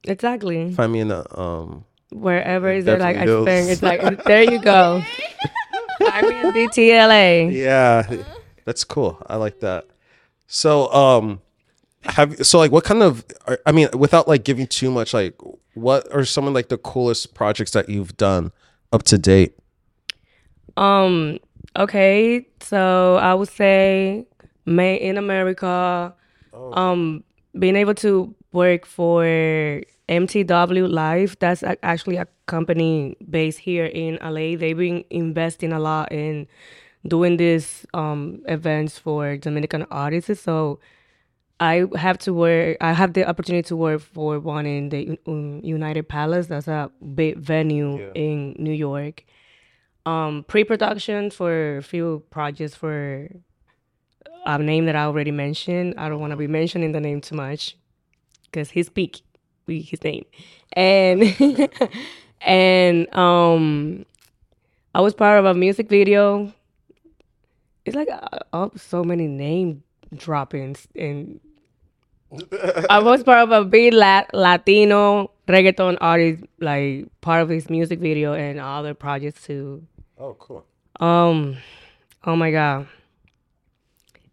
[0.03, 1.85] exactly Find me in the um.
[2.11, 5.03] Wherever is there like i Beverly spend it's like there you go
[5.99, 8.23] find me in dtla Yeah,
[8.65, 9.17] that's cool.
[9.27, 9.85] I like that.
[10.47, 11.41] So um,
[12.03, 13.25] have so like what kind of?
[13.65, 15.35] I mean, without like giving too much, like
[15.73, 18.51] what are some of like the coolest projects that you've done
[18.91, 19.57] up to date?
[20.75, 21.39] Um.
[21.75, 22.45] Okay.
[22.61, 24.25] So I would say,
[24.65, 26.13] made in America.
[26.73, 27.23] Um,
[27.57, 29.23] being able to work for
[30.09, 31.37] MTW Live.
[31.39, 34.55] That's actually a company based here in LA.
[34.55, 36.47] They've been investing a lot in
[37.05, 40.41] doing these um events for Dominican artists.
[40.41, 40.79] So
[41.59, 42.77] I have to work.
[42.81, 46.47] I have the opportunity to work for one in the um, United Palace.
[46.47, 49.23] That's a big venue in New York
[50.07, 53.29] um pre-production for a few projects for
[54.45, 55.95] a name that I already mentioned.
[55.97, 57.77] I don't want to be mentioning the name too much
[58.45, 59.21] because he's peak
[59.68, 60.26] we his name
[60.74, 61.24] and
[62.41, 64.05] and um
[64.95, 66.51] I was part of a music video.
[67.86, 69.84] It's like uh, oh, so many name
[70.15, 71.39] droppings and
[72.89, 77.99] I was part of a big lat- Latino reggaeton artist, like part of his music
[77.99, 79.86] video and other projects too.
[80.18, 80.65] Oh, cool.
[80.99, 81.57] Um,
[82.26, 82.88] oh my god.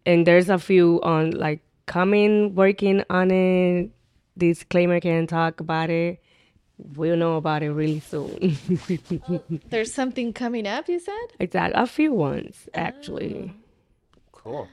[0.05, 3.91] And there's a few on like coming, working on it.
[4.37, 6.21] Disclaimer can't talk about it.
[6.77, 8.57] We'll know about it really soon.
[9.69, 10.89] There's something coming up.
[10.89, 11.27] You said.
[11.39, 13.53] exactly, a few ones actually.
[14.31, 14.67] Cool.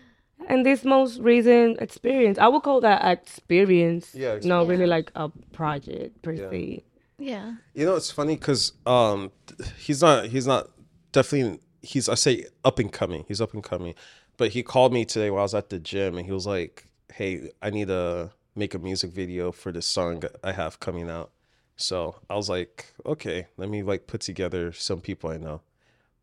[0.49, 4.15] And this most recent experience, I would call that experience.
[4.15, 6.83] Yeah, Not really like a project per se.
[7.19, 7.55] Yeah.
[7.75, 9.31] You know, it's funny because um,
[9.79, 10.27] he's not.
[10.27, 10.69] He's not
[11.13, 11.61] definitely.
[11.81, 13.25] He's I say up and coming.
[13.29, 13.95] He's up and coming,
[14.37, 16.87] but he called me today while I was at the gym, and he was like,
[17.13, 21.31] "Hey, I need to make a music video for this song I have coming out."
[21.77, 25.61] So I was like, "Okay, let me like put together some people I know."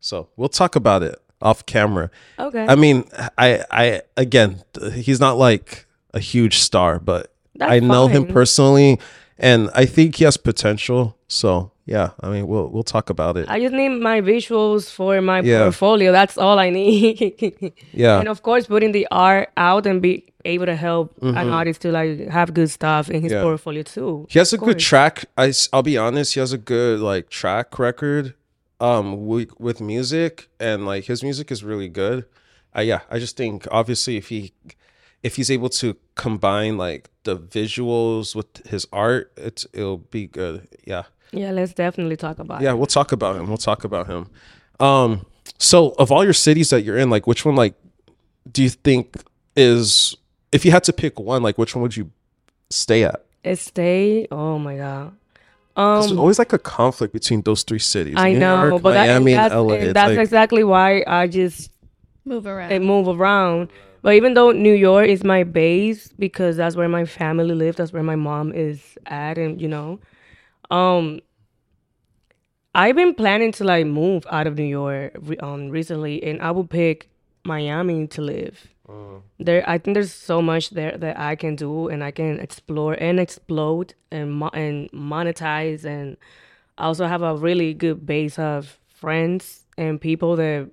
[0.00, 2.10] So we'll talk about it off camera.
[2.38, 2.66] Okay.
[2.66, 3.04] I mean,
[3.38, 4.62] I I again,
[4.92, 8.98] he's not like a huge star, but That's I know him personally,
[9.38, 11.16] and I think he has potential.
[11.28, 13.46] So yeah, I mean, we'll we'll talk about it.
[13.48, 15.62] I just need my visuals for my Yeah.
[15.64, 16.12] portfolio.
[16.12, 17.72] That's all I need.
[17.92, 20.14] Yeah, and of course, putting the art out and be
[20.44, 21.36] able to help Mm-hmm.
[21.40, 23.42] an artist to like have good stuff in his Yeah.
[23.42, 24.26] portfolio too.
[24.30, 24.84] he has a Of good course.
[24.90, 25.24] track.
[25.36, 28.34] I will be honest, he has a good like track record,
[28.80, 32.24] um, with, with music, and like his music is really good.
[32.76, 34.52] Uh, yeah, I just think obviously if he
[35.22, 40.68] if he's able to combine like the visuals with his art, it's it'll be good.
[40.86, 41.04] Yeah.
[41.32, 42.64] Yeah, let's definitely talk about it.
[42.64, 42.76] Yeah, it.
[42.76, 43.46] we'll talk about him.
[43.48, 44.26] We'll talk about him.
[44.80, 45.26] Um,
[45.58, 47.74] so of all your cities that you're in, like which one like
[48.50, 49.14] do you think
[49.56, 50.16] is
[50.52, 52.10] if you had to pick one, like which one would you
[52.70, 53.24] stay at?
[53.54, 54.26] Stay.
[54.30, 55.12] Oh my god.
[55.76, 58.14] 'Cause There's Um, always like a conflict between those three cities.
[58.16, 59.74] I New know, York, but that, Miami that's, and LA.
[59.74, 61.70] It's that's like, exactly why I just
[62.24, 62.72] Move around.
[62.72, 63.68] uh, move around
[64.02, 67.92] But even though New York is my base because that's where my family lives, that's
[67.92, 70.00] where my mom is at, and you know,
[70.70, 71.20] um,
[72.74, 76.70] I've been planning to like move out of New York um recently, and I would
[76.70, 77.08] pick
[77.44, 78.68] Miami to live.
[79.38, 82.94] There, I think there's so much there that I can do, and I can explore
[82.94, 86.16] and explode and mo- and monetize, and
[86.78, 90.70] I also have a really good base of friends and people that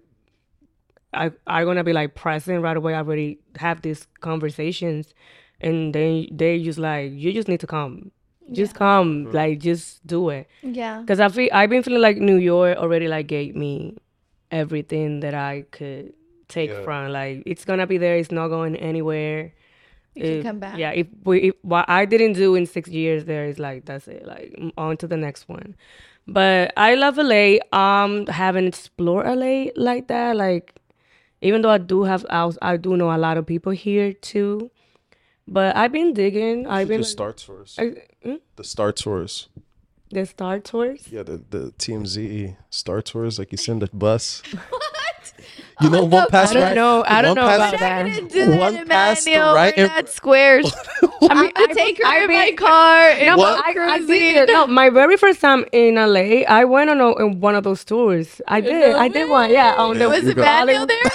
[1.14, 2.94] I are gonna be like present right away.
[2.94, 5.14] I already have these conversations,
[5.62, 8.12] and they they just like you just need to come,
[8.52, 10.48] just come, like just do it.
[10.64, 11.04] Yeah.
[11.08, 13.98] Cause I feel I've been feeling like New York already like gave me
[14.52, 16.14] everything that I could
[16.48, 16.84] take Yeah.
[16.84, 17.12] from.
[17.12, 18.16] Like it's gonna be there.
[18.18, 19.54] It's not going anywhere.
[20.16, 20.78] You can If- come back.
[20.78, 24.08] Yeah, if we if what I didn't do in six years there is like that's
[24.08, 24.26] it.
[24.26, 25.76] Like on to the next one.
[26.28, 27.58] But I love LA.
[27.72, 30.36] Um, haven't explored LA like that.
[30.36, 30.74] Like
[31.42, 34.72] even though I do have I, I do know a lot of people here too.
[35.48, 36.68] But I've been digging.
[36.68, 37.76] I've been the Star Tours.
[37.80, 38.36] I- hmm?
[38.58, 39.48] The Star Tours.
[40.12, 41.08] the Star Tours.
[41.12, 44.42] Yeah, the, the TMZ Star Tours, like you send the bus.
[45.80, 45.82] What?
[45.84, 46.76] You know, one pass I don't right.
[46.76, 47.04] know.
[47.08, 48.30] I don't one know pass- about that.
[48.30, 50.74] do that, One past the right We're and- not squares.
[51.04, 52.98] I I'm gonna take her in my car.
[53.12, 53.64] And No, What?
[53.64, 54.50] but I, I did.
[54.50, 57.86] No, my very first time in LA, I went on, a, on one of those
[57.86, 58.42] tours.
[58.48, 58.96] I did.
[58.96, 59.52] I did one.
[59.52, 61.04] Yeah, on the Was You go- Emmanuel there?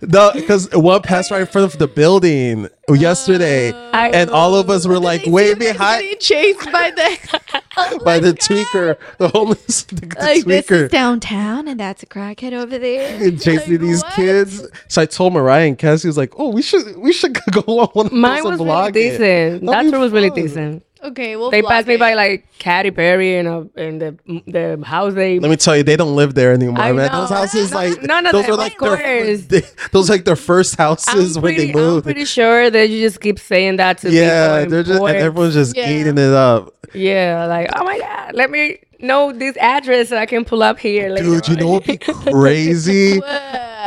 [0.00, 4.70] No, because one pass right in front of the building yesterday, I- and all of
[4.70, 8.18] us were like way see you guys behind Getting chased by the Oh by my
[8.18, 8.40] the God.
[8.40, 10.90] tweaker, the homeless the, the Like this is tweaker.
[10.90, 13.22] downtown, and that's a crackhead over there.
[13.22, 14.12] and chasing Like, these what?
[14.14, 14.66] kids.
[14.88, 17.88] So I told Mariah and Cassie was like, "Oh, we should we should go on
[17.92, 19.66] one of Mine those was and really vlog it." decent.
[19.66, 20.84] That'd That be tour was really decent.
[21.02, 21.50] Okay, we'll.
[21.50, 22.00] They vlog passed me it.
[22.00, 25.38] by like Katy Perry and uh, and the the house they.
[25.38, 27.10] Let me tell you, they don't live there anymore, I man.
[27.12, 27.20] know.
[27.20, 30.24] Those houses, None- like none of those them, were of like their, they, those like
[30.24, 31.98] their first houses I'm when pretty, they moved.
[32.06, 34.70] I'm pretty sure that you just keep saying that to yeah, people.
[34.70, 35.90] they're in just and everyone's just Yeah.
[35.90, 36.74] eating it up.
[36.94, 40.78] Yeah, like oh my god, let me know this address so I can pull up
[40.80, 41.10] here.
[41.10, 41.60] Later Dude, you on.
[41.60, 43.20] know what'd be crazy?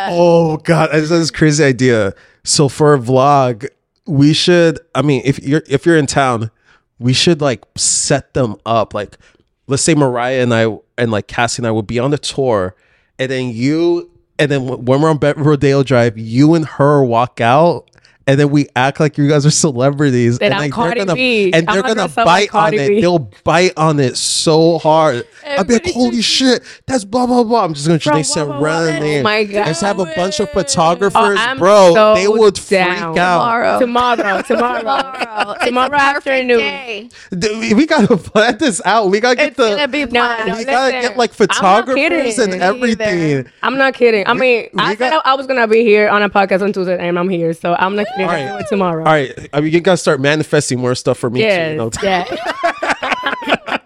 [0.04, 2.14] Oh god, this is a crazy idea.
[2.44, 3.68] So for a vlog,
[4.08, 4.80] we should.
[4.96, 6.50] I mean, if you're if you're in town,
[7.02, 8.94] we should like set them up.
[8.94, 9.18] Like,
[9.68, 12.76] let's say Mariah and I and like Cassie and I would be on the tour,
[13.20, 17.91] and then you and then when we're on Rodeo Drive, you and her walk out.
[18.32, 21.06] And then we act like you guys are celebrities, That and I'm like Cardi they're
[21.06, 21.52] gonna B.
[21.54, 22.88] and I'm they're gonna gonna bite on it.
[22.88, 23.02] B.
[23.02, 25.28] They'll bite on it so hard.
[25.46, 28.24] I'll be like, "Holy shit, that's blah blah blah." I'm just gonna Bro, they blah,
[28.24, 28.96] said blah, run blah.
[28.96, 29.20] Oh there.
[29.20, 29.66] Oh my God.
[29.68, 31.94] Let's have a bunch of oh, photographers, Oh, bro.
[31.94, 32.64] so they would down.
[33.14, 33.40] freak out.
[33.40, 33.80] Tomorrow.
[33.80, 35.52] tomorrow, tomorrow, Tomorrow.
[35.52, 36.58] It's a Tomorrow perfect afternoon.
[36.60, 37.10] day.
[37.38, 39.10] Dude, we gotta plan this out.
[39.10, 39.88] We gotta get It's the.
[39.92, 43.46] be No, no, we gotta get like I'm photographers and everything.
[43.62, 44.26] I'm not kidding.
[44.26, 46.98] I mean, we I said I was gonna be here on a podcast on Tuesday,
[46.98, 48.21] and I'm here, so I'm not kidding.
[48.24, 48.60] All I'll right.
[48.60, 49.00] do it tomorrow.
[49.06, 51.48] All right, I mean, you gotta start manifesting more stuff for me too.
[51.48, 51.92] You know?
[52.04, 52.26] yeah.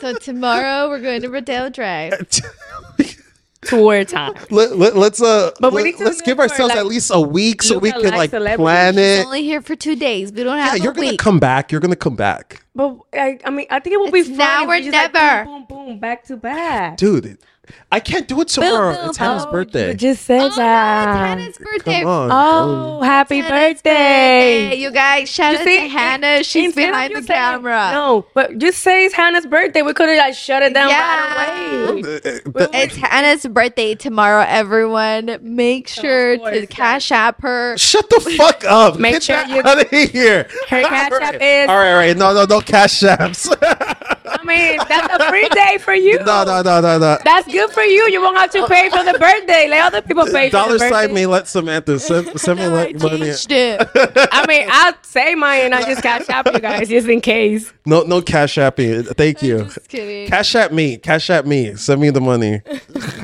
[0.00, 2.12] So tomorrow we're going to Rodeo Drive.
[3.62, 4.34] Tour time.
[4.50, 7.62] let, let, let's uh, But we let, us give ourselves like, at least a week
[7.64, 9.24] so we can like, like plan it.
[9.26, 10.30] Only here for two days.
[10.30, 10.66] We don't have.
[10.66, 11.18] Yeah, have you're a gonna week.
[11.18, 11.72] come back.
[11.72, 14.36] You're gonna come back, But I, I mean, I think it will It's be fun.
[14.36, 15.44] now if or we just, like, never.
[15.46, 16.96] boom, boom, boom, back to back.
[16.98, 17.38] dude.
[17.92, 18.94] I can't do it tomorrow.
[18.96, 19.52] boom, it's Hannah's boom.
[19.52, 19.88] birthday.
[19.88, 21.16] You just said Oh, no, it's that.
[21.38, 22.00] Hannah's birthday.
[22.00, 22.28] Come on.
[22.32, 24.74] Oh, happy Hannah's birthday!
[24.76, 26.44] You guys, shout You out see, to Hannah.
[26.44, 27.90] She's behind the saying- camera.
[27.92, 29.82] No, but just say it's Hannah's birthday.
[29.82, 31.34] We could have like shut it down Yeah.
[31.34, 32.40] right away.
[32.56, 35.38] Uh, It's Hannah's birthday tomorrow, everyone.
[35.42, 37.76] Make sure course, to cash app her.
[37.78, 38.98] Shut the fuck up.
[38.98, 40.48] Make Get sure that you- out of here.
[40.68, 41.42] Her cash All app right.
[41.42, 42.16] is- All right, all right.
[42.16, 43.46] No, no, no cash apps.
[44.28, 46.18] I mean, that's a free day for you.
[46.18, 47.18] no, no, no, no, no.
[47.24, 48.08] That's good for you.
[48.10, 49.68] You won't have to pay for the birthday.
[49.68, 51.26] Let other people pay for Dollar the sign me.
[51.26, 53.20] Let Samantha send, send me No, I like money.
[53.28, 53.48] it.
[54.32, 57.72] I mean, I'll say mine and I just cash app you guys just in case.
[57.84, 59.06] No, no cash apping.
[59.16, 59.64] Thank you.
[59.64, 60.28] Just kidding.
[60.28, 60.98] Cash app me.
[60.98, 61.74] Cash app me.
[61.76, 62.62] Send me the money.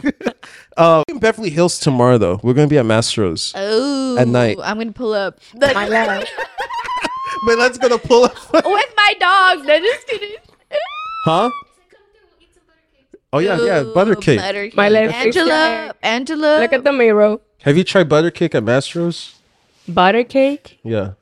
[0.76, 2.40] uh, in Beverly Hills tomorrow though.
[2.42, 3.53] We're gonna be at Mastro's.
[3.55, 4.59] Oh, At night.
[4.62, 6.24] I'm gonna pull up the, My love.
[7.44, 8.36] But let's gonna pull up.
[8.53, 9.66] with my dog.
[9.66, 10.36] No, just kidding.
[11.24, 11.50] Huh?
[13.32, 14.38] Oh yeah, yeah, butter cake.
[14.40, 14.92] butter My cake.
[14.92, 15.92] left is Angela, there.
[16.02, 16.58] Angela.
[16.60, 17.38] Look at the mirror.
[17.62, 19.36] Have you tried butter cake at Mastro's?
[19.88, 20.78] Butter cake.
[20.84, 21.12] Yeah.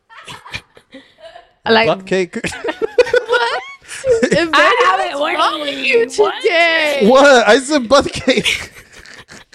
[1.64, 2.34] Like Butt cake.
[2.42, 3.62] what?
[4.24, 6.42] Emmanuel, I haven't what's wrong with you What?
[6.42, 7.07] today?
[7.09, 7.46] what?
[7.48, 8.72] I said butt cake.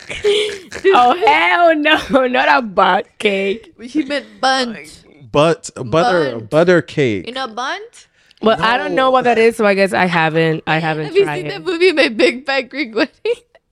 [0.86, 3.74] oh hell no, not a butt cake.
[3.82, 5.04] He meant bunt.
[5.32, 6.50] But butter Bunt.
[6.50, 7.26] butter cake.
[7.28, 8.05] In a bunt?
[8.42, 10.64] Well, I don't know what that is, so I guess I haven't.
[10.68, 11.50] I haven't Have you tried seen it.
[11.50, 13.12] that movie, My Big Fat Greek Wedding?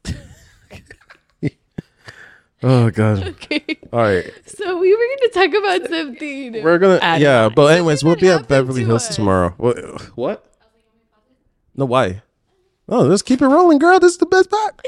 [2.65, 3.27] Oh god.
[3.27, 3.77] Okay.
[3.91, 4.31] All right.
[4.45, 6.63] So we were going to talk about something.
[6.63, 9.15] We're gonna I yeah, but anyways, we'll be at Beverly to Hills us.
[9.17, 9.53] tomorrow.
[9.57, 9.77] What?
[10.15, 10.45] What?
[11.75, 12.21] No, why?
[12.87, 13.99] Oh, let's keep it rolling, girl.
[13.99, 14.81] This is the best part.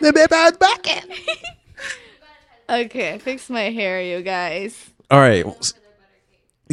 [0.00, 0.86] the best part back.
[2.86, 4.90] okay, I fixed my hair, you guys.
[5.10, 5.44] All right.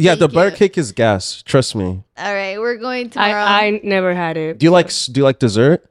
[0.00, 0.56] Yeah, the Thank butter you.
[0.56, 1.42] cake is gas.
[1.42, 2.02] Trust me.
[2.16, 3.32] All right, we're going tomorrow.
[3.42, 4.58] I, I never had it.
[4.58, 5.84] Do you like s- Do you like dessert?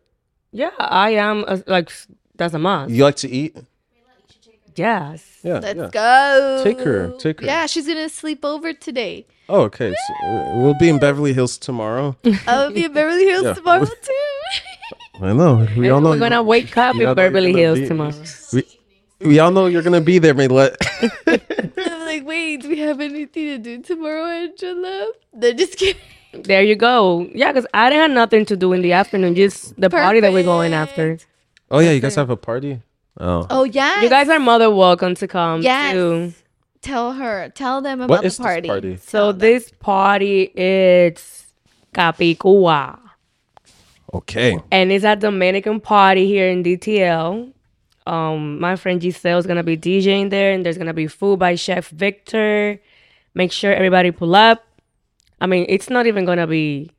[0.51, 1.91] Yeah, I am a, like
[2.35, 2.91] that's a must.
[2.91, 3.55] You like to eat?
[4.75, 5.39] Yes.
[5.43, 5.59] Yeah.
[5.59, 5.89] Let's yeah.
[5.91, 6.61] go.
[6.63, 7.45] Take her, take her.
[7.45, 9.25] Yeah, she's gonna sleep over today.
[9.49, 9.93] Oh, okay.
[9.93, 12.15] So uh, we'll be in Beverly Hills tomorrow.
[12.47, 13.53] I'll be in Beverly Hills Yeah.
[13.55, 15.21] tomorrow too.
[15.21, 15.67] I know.
[15.75, 16.11] We all know.
[16.11, 18.13] We're gonna wake up we all in know you're Beverly gonna Hills be- tomorrow.
[18.53, 18.63] We,
[19.27, 20.75] we all know you're gonna be there, Maylet.
[22.09, 25.11] I'm like, wait, do we have anything to do tomorrow, Angela?
[25.33, 26.01] They're just kidding.
[26.33, 27.27] There you go.
[27.33, 29.35] Yeah, because I didn't have nothing to do in the afternoon.
[29.35, 31.17] Just the party that we're going after.
[31.71, 32.81] oh yeah, you guys have a party.
[33.19, 33.45] Oh.
[33.49, 34.01] Oh yeah.
[34.01, 35.93] You guys are mother welcome to come Yes.
[35.93, 36.33] too.
[36.81, 37.49] tell her.
[37.49, 38.61] Tell them about What the is party.
[38.61, 38.97] this party?
[38.97, 41.45] So this party it's
[41.93, 42.99] Capicua.
[44.13, 44.57] Okay.
[44.71, 47.51] and it's a Dominican party here in DTL.
[48.09, 51.53] Um, my friend Giselle is gonna be DJing there, and there's gonna be food by
[51.53, 52.81] Chef Victor.
[53.35, 54.65] Make sure everybody pull up.
[55.39, 56.89] I mean, it's not even gonna be,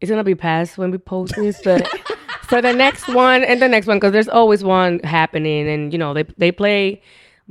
[0.00, 1.86] it's gonna be past when we post this, but
[2.42, 5.98] for the next one and the next one, because there's always one happening, and you
[5.98, 7.02] know they they play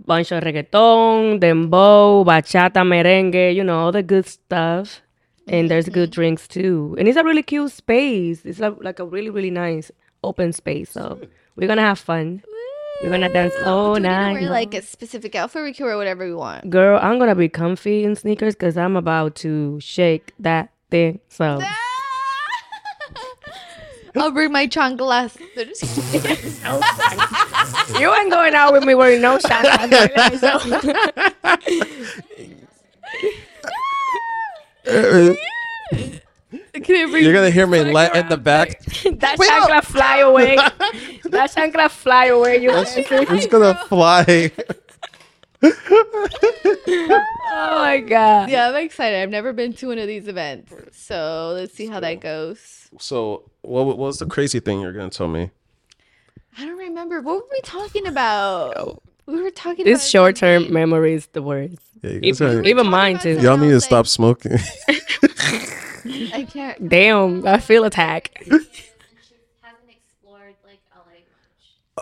[0.06, 5.02] bunch of reggaeton, dembow, bachata, merengue, you know all the good stuff
[5.48, 6.96] and there's good drinks too.
[6.98, 8.46] And it's a really cute space.
[8.46, 9.92] It's like, like a really really nice
[10.24, 10.92] open space.
[10.92, 11.20] So
[11.56, 12.44] we're gonna have fun.
[13.04, 14.34] We're gonna dance all Do we need to night.
[14.34, 15.64] wear like a specific outfit?
[15.64, 16.70] We can wear whatever we want.
[16.70, 21.20] Girl, I'm gonna be comfy in sneakers because I'm about to shake that thing.
[21.30, 21.60] So
[24.16, 25.40] I'll bring my chanclas.
[28.00, 29.68] you ain't going out with me wearing no shots.
[36.74, 38.80] Can I bring You're gonna hear Maylet in the back.
[38.86, 39.82] that chancla oh.
[39.82, 40.56] fly away.
[41.26, 42.62] that chancla fly away.
[42.62, 44.52] You It's gonna fly.
[45.64, 48.50] oh my god.
[48.50, 49.22] Yeah, I'm excited.
[49.22, 50.74] I've never been to one of these events.
[50.94, 52.90] So let's see how that goes.
[53.00, 55.52] So, what, what was the crazy thing you're gonna tell me?
[56.58, 57.22] I don't remember.
[57.22, 59.02] What were we talking about?
[59.26, 60.74] We were talking This about short term something.
[60.74, 61.78] memory is the worst.
[62.02, 63.40] Yeah, you guys are- Even mine too.
[63.40, 64.58] y'all need to Like- stop smoking.
[66.34, 66.90] I can't.
[66.90, 68.38] Damn, I feel attacked.
[68.48, 68.68] hasn't
[69.90, 71.02] explored like LA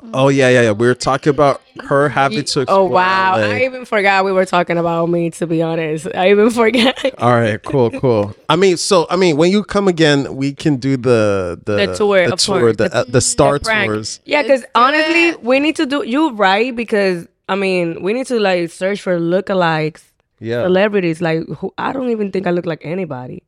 [0.02, 0.12] much.
[0.14, 0.72] oh yeah, yeah, yeah.
[0.72, 2.66] We were talking about her having to.
[2.68, 3.44] Oh wow, LA.
[3.44, 5.30] I even forgot we were talking about me.
[5.32, 6.96] To be honest, I even forgot.
[7.20, 8.36] All right, cool, cool.
[8.48, 11.96] I mean, so I mean, when you come again, we can do the the, The
[11.96, 12.76] tour, the of tour, course.
[12.78, 13.90] the The- uh, the star prank.
[13.90, 14.20] tours.
[14.26, 18.40] Yeah, because honestly, we need to do you right because I mean we need to
[18.40, 20.04] like search for lookalikes,
[20.40, 21.20] Yeah, celebrities.
[21.22, 23.44] Like who I don't even think I look like anybody.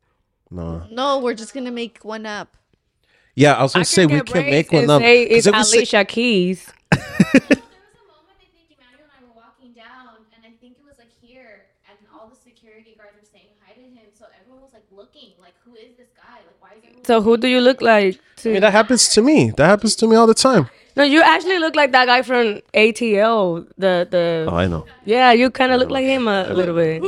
[0.51, 0.83] No.
[0.91, 2.55] No, we're just gonna make one up.
[3.35, 5.01] Yeah, I was gonna I say we can braids make one up.
[5.01, 6.67] Say 'Cause it's if we say- Alicia Keys.
[6.91, 10.75] There was a moment I think Emmanuel and I were walking down, and I think
[10.77, 14.11] it was like here, and all the security guards were saying hi to him.
[14.19, 16.37] So everyone was like looking, like, who is this guy?
[16.45, 17.05] Like, why is everyone?
[17.05, 18.19] So who do you look like?
[18.45, 19.51] I mean, that happens to me.
[19.57, 20.69] That happens to me all the time.
[21.01, 23.65] No, you actually look like that guy from ATL.
[23.77, 24.85] The the Oh, I know.
[25.05, 27.01] Yeah, you kind of look like him a little bit,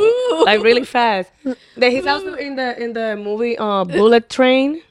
[0.45, 1.31] like really fast.
[1.77, 4.81] That he's also in the in the movie uh, Bullet Train.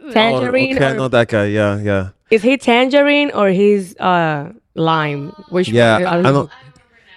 [0.00, 0.76] Oh, Tangerine.
[0.76, 1.46] okay, I know that guy.
[1.46, 5.32] Yeah, yeah, is he Tangerine or he's uh Lime?
[5.50, 6.00] Which yeah.
[6.16, 6.26] one?
[6.26, 6.48] I know.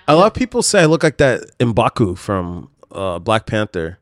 [0.07, 3.99] A lot of people say I look like that Mbaku from uh, Black Panther.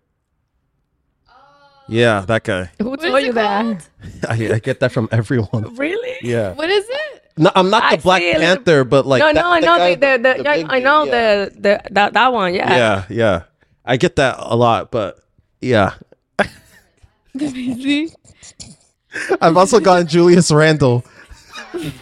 [1.89, 2.71] Yeah, that guy.
[2.79, 3.89] Who What told you it that?
[4.29, 5.75] I, I get that from everyone.
[5.75, 6.15] Really?
[6.21, 6.53] Yeah.
[6.53, 7.06] What is it?
[7.37, 8.21] No, I'm not I the Black.
[8.21, 11.05] Panther, but like no, that- no, I know guy- the, the, the, the I know
[11.05, 11.45] dude, yeah.
[11.45, 12.53] the the that that one.
[12.53, 12.75] Yeah.
[12.75, 13.43] Yeah, yeah.
[13.85, 15.19] I get that a lot, but
[15.61, 15.93] yeah.
[19.41, 21.03] I've also gotten Julius Randle.
[21.73, 22.01] if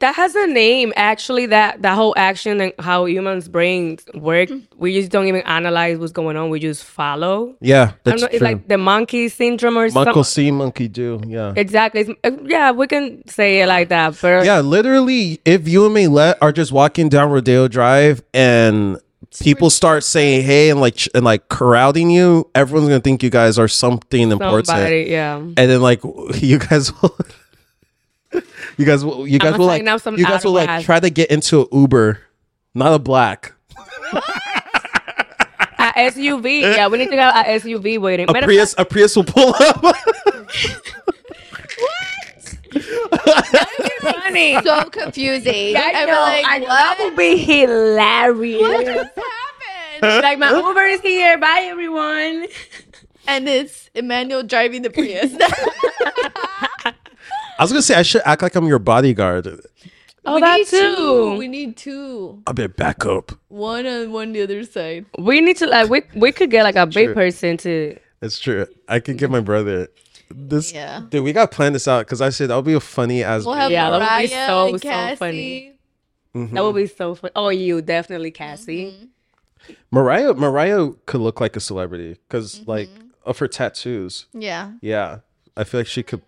[0.00, 1.46] That has a name actually.
[1.46, 4.48] That that whole action and how humans' brains work.
[4.76, 6.50] We just don't even analyze what's going on.
[6.50, 7.54] We just follow.
[7.60, 8.46] Yeah, that's know, it's true.
[8.46, 10.14] like the monkey syndrome or something.
[10.14, 11.20] Monkey see, monkey do.
[11.26, 11.52] Yeah.
[11.56, 12.00] Exactly.
[12.02, 14.18] It's- uh, yeah, we can say it like that.
[14.20, 18.98] But Yeah, literally, if you and Maylet are just walking down Rodeo Drive and
[19.38, 23.30] people start saying hey and like ch- and like crowding you, everyone's gonna think you
[23.30, 25.08] guys are something important.
[25.08, 25.36] yeah.
[25.36, 26.00] And then like
[26.36, 27.16] you guys will,
[28.76, 30.84] you guys will, you guys I'ma will like, up some you guys will like autographs.
[30.86, 32.20] try to get into an Uber,
[32.74, 33.52] not a black,
[35.78, 36.60] A SUV.
[36.60, 38.28] Yeah, we need to have a SUV waiting.
[38.28, 38.74] a Matter of Prius.
[38.76, 39.82] A Prius will pull up.
[42.72, 42.82] What?
[44.00, 44.54] Funny.
[44.62, 45.76] so confusing.
[45.76, 46.66] I and know, like, I know.
[46.66, 48.60] That would be hilarious.
[48.60, 49.10] What just
[50.00, 50.22] happened?
[50.22, 51.36] like my Uber is here.
[51.38, 52.46] Bye everyone.
[53.26, 55.32] and it's Emmanuel driving the Prius.
[57.60, 59.46] I was gonna say I should act like I'm your bodyguard.
[60.24, 60.96] Oh, we that need too.
[60.96, 61.36] two.
[61.36, 62.42] We need two.
[62.46, 63.32] I'll be back up.
[63.48, 65.04] One on one the other side.
[65.18, 67.14] We need to like we we could get like a big True.
[67.14, 68.66] person to It's true.
[68.88, 69.88] I could get my brother.
[70.30, 71.02] This Yeah.
[71.08, 73.44] dude, we got to plan this out because I said that'll be a funny as.
[73.44, 75.16] We'll have Yeah, that would Mariah be so, and so Cassie.
[75.16, 75.72] funny.
[76.34, 76.52] Mhm.
[76.52, 77.30] that would be so fun.
[77.36, 78.94] Oh, you definitely Cassie.
[78.94, 79.72] Mm-hmm.
[79.90, 82.88] Mariah, Mariah could look like a celebrity because like
[83.26, 84.26] of her tattoos.
[84.32, 84.72] Yeah.
[84.80, 85.18] Yeah,
[85.56, 86.22] I feel like she could.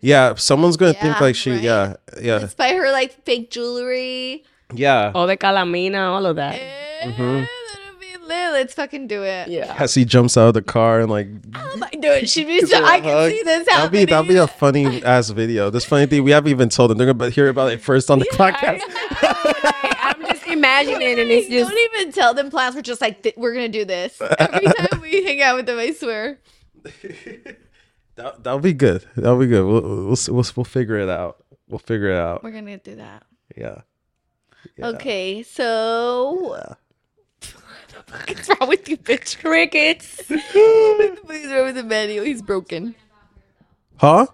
[0.00, 1.50] Yeah, someone's gonna think like she.
[1.52, 1.60] right?
[1.62, 4.44] Yeah, yeah, Let's buy her like fake jewelry.
[4.74, 5.12] yeah.
[5.14, 6.54] All the calamina, all of that.
[6.54, 7.06] Eh.
[7.06, 8.52] That'll be lit.
[8.52, 9.48] Let's fucking do it.
[9.48, 9.74] Yeah.
[9.76, 11.28] Cassie jumps out of the car and like.
[11.54, 13.30] Oh my dude, she'd be so I can hug.
[13.30, 14.06] see this happening.
[14.06, 15.68] That'll be that'll be a funny ass video.
[15.70, 16.98] This funny thing we haven't even told them.
[16.98, 18.80] They're gonna hear about it first on the podcast.
[20.02, 22.74] I'm just imagining and it's just Don't even tell them plans.
[22.74, 25.78] We're just like, th- we're gonna do this every time we hang out with them.
[25.78, 26.38] I swear.
[28.22, 29.04] That that'll be good.
[29.16, 29.64] That'll be good.
[29.64, 31.44] We'll we'll we'll, we'll figure it out.
[31.68, 32.42] We'll figure it out.
[32.42, 33.22] We're gonna do that.
[33.56, 33.82] Yeah.
[34.76, 34.88] Yeah.
[34.88, 36.66] Okay, so
[38.26, 39.38] what's wrong with you, bitch?
[39.38, 40.20] crickets.
[40.28, 40.54] What's
[41.46, 42.24] wrong with Emmanuel?
[42.24, 42.94] He's broken.
[43.96, 44.26] Huh?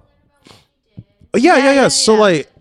[1.34, 1.72] Oh, yeah, yeah, yeah.
[1.74, 2.20] yeah, So yeah.
[2.20, 2.53] like,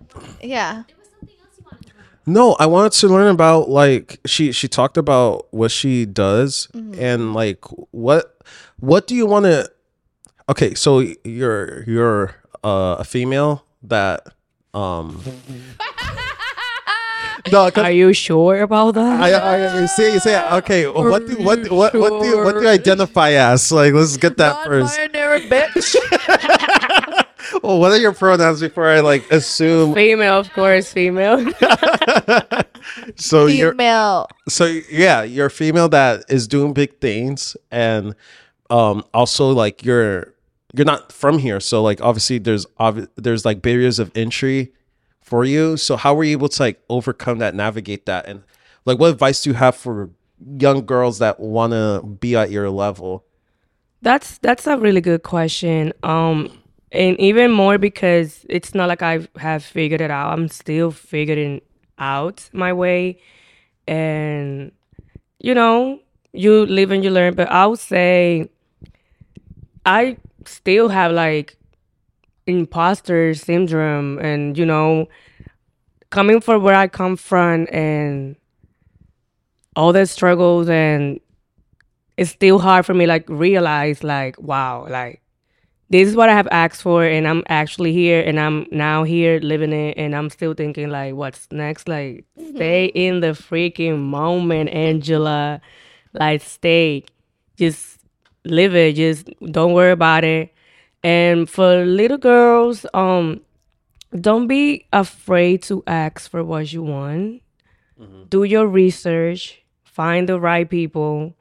[0.44, 0.84] Yeah.
[0.88, 2.06] There was something else you wanted to learn.
[2.28, 7.00] no, I wanted to learn about like she she talked about what she does Mm-hmm.
[7.02, 8.38] and like what
[8.80, 9.72] what do you want to?
[10.48, 14.28] Okay, so you're you're uh, a female that
[14.74, 15.22] um.
[17.52, 19.22] no, 'cause Are you sure about that?
[19.22, 20.88] I, I, I say, say, okay.
[20.88, 23.72] What do what what what do you, what do you identify as?
[23.72, 24.98] Like, let's get that first.
[24.98, 25.96] Non-binary bitch.
[27.64, 29.94] Well, what are your pronouns before I like assume?
[29.94, 31.52] female, of course, female.
[33.16, 34.28] So you're Female.
[34.48, 38.16] so yeah, you're a female that is doing big things, and
[38.70, 40.34] um, also like you're
[40.76, 44.74] you're not from here, so like obviously there's obvi- there's like barriers of entry
[45.22, 45.78] for you.
[45.78, 48.44] So how were you able to like overcome that, navigate that, and
[48.86, 50.10] like what advice do you have for
[50.58, 53.26] young girls that want to be at your level?
[54.02, 55.94] That's that's a really good question.
[56.04, 56.52] Um,
[56.92, 60.34] and even more because it's not like I have figured it out.
[60.34, 61.62] I'm still figuring
[61.98, 63.20] out my way,
[63.88, 64.72] and
[65.40, 66.00] you know,
[66.34, 67.36] you live and you learn.
[67.36, 68.50] But I would say
[69.86, 70.18] I
[70.48, 71.58] still have like
[72.48, 75.08] imposter syndrome, and you know,
[76.10, 78.36] coming from where I come from, and
[79.76, 81.20] all the struggles and
[82.18, 85.22] it's still hard for me like realize like wow like
[85.90, 89.38] this is what i have asked for and i'm actually here and i'm now here
[89.42, 91.88] living it and i'm still thinking like what's next?
[91.88, 92.56] Like mm-hmm.
[92.56, 95.62] stay in the freaking moment angela.
[96.14, 97.04] Like stay.
[97.58, 97.95] Just
[98.46, 100.54] live it just don't worry about it.
[101.04, 103.42] And for little girls um
[104.20, 107.42] don't be afraid to ask for what you want.
[108.30, 109.62] Do your research.
[109.84, 111.36] Find the right people.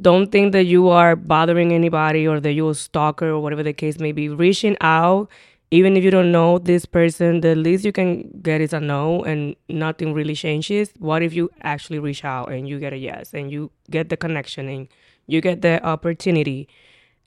[0.00, 3.72] Don't think that you are bothering anybody or that you're a stalker or whatever the
[3.72, 4.28] case may be.
[4.28, 5.28] Reaching out,
[5.70, 9.24] even if you don't know this person, the least you can get is a no
[9.24, 10.92] and nothing really changes.
[10.98, 14.16] What if you actually reach out and you get a yes and you get the
[14.16, 14.88] connection and
[15.28, 16.68] you get the opportunity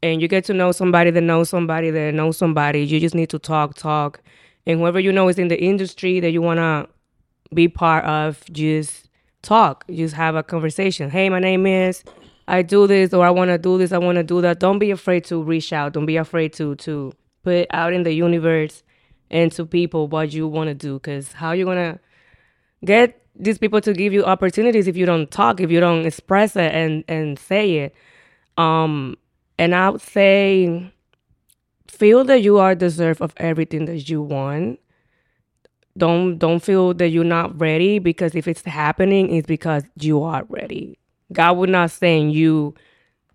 [0.04, 2.84] and you get to know somebody that knows somebody that knows somebody?
[2.84, 4.22] You just need to talk, talk.
[4.66, 6.90] And whoever you know is in the industry that you want to
[7.54, 9.10] be part of, just
[9.42, 11.10] talk, just have a conversation.
[11.10, 12.04] Hey, my name is.
[12.48, 14.60] I do this or I want to do this, I want to do that.
[14.60, 15.94] Don't be afraid to reach out.
[15.94, 18.84] Don't be afraid to to put out in the universe
[19.30, 22.00] and to people what you want to do cuz how you to
[22.84, 26.56] get these people to give you opportunities if you don't talk, if you don't express
[26.56, 27.96] it and and say it.
[28.58, 29.18] Um
[29.58, 30.92] and I would say
[31.88, 34.80] feel that you are deserve of everything that you want.
[35.98, 40.44] Don't don't feel that you're not ready because if it's happening it's because you are
[40.50, 40.98] ready.
[41.34, 42.76] God would not send you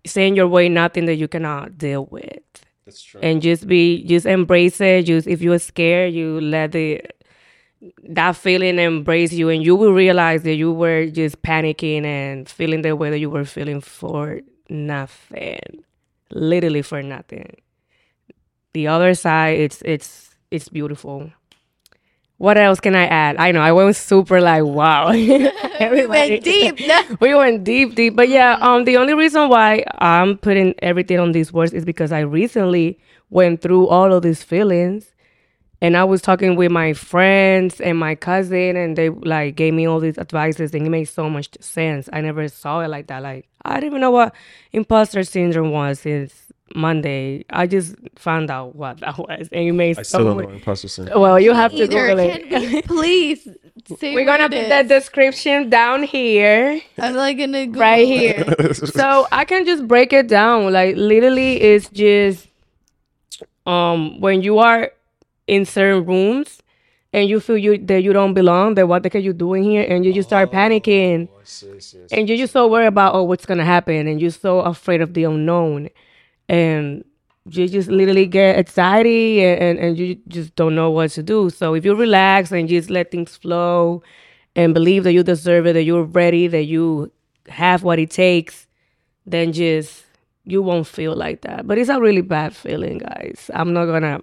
[0.05, 2.39] send your way nothing that you cannot deal with.
[2.85, 3.19] That's true.
[3.21, 5.03] And just be just embrace it.
[5.03, 7.01] Just if you're scared, you let the
[8.03, 12.81] that feeling embrace you and you will realize that you were just panicking and feeling
[12.81, 15.59] the way that you were feeling for nothing.
[16.31, 17.55] Literally for nothing.
[18.73, 21.31] The other side it's it's it's beautiful.
[22.37, 23.37] What else can I add?
[23.37, 25.11] I know I went super like wow.
[25.11, 26.79] We went deep.
[27.19, 28.15] We went deep, deep.
[28.15, 32.11] But yeah, um, the only reason why I'm putting everything on these words is because
[32.11, 32.99] I recently
[33.29, 35.13] went through all of these feelings,
[35.79, 39.87] And I was talking with my friends and my cousin, and they like gave me
[39.87, 42.09] all these advices, and it made so much sense.
[42.11, 43.21] I never saw it like that.
[43.21, 44.33] Like I didn't even know what
[44.71, 46.33] imposter syndrome was since
[46.75, 47.45] Monday.
[47.51, 50.45] I just found out what that was, and it made I so still don't much.
[50.47, 51.21] know imposter syndrome.
[51.21, 52.85] Well, you have to Either Google can we it.
[52.87, 53.47] please
[53.99, 56.81] say We're gonna put the description down here.
[56.97, 58.73] I'm like gonna Google right here.
[58.73, 60.73] so I can just break it down.
[60.73, 62.47] Like literally, it's just
[63.67, 64.91] um when you are
[65.47, 66.61] in certain rooms
[67.13, 69.85] and you feel you that you don't belong, that what the heck you doing here,
[69.87, 71.27] and you just start panicking,
[72.11, 75.13] and you're just so worried about oh what's gonna happen, and you're so afraid of
[75.13, 75.89] the unknown,
[76.49, 77.03] and
[77.49, 81.49] you just literally get anxiety and, and, and you just don't know what to do.
[81.49, 84.03] So if you relax and just let things flow
[84.55, 87.09] and believe that you deserve it, that you're ready, that you
[87.47, 88.67] have what it takes,
[89.25, 90.03] then just
[90.43, 91.65] you won't feel like that.
[91.65, 93.49] But it's a really bad feeling, guys.
[93.53, 94.19] I'm not gonna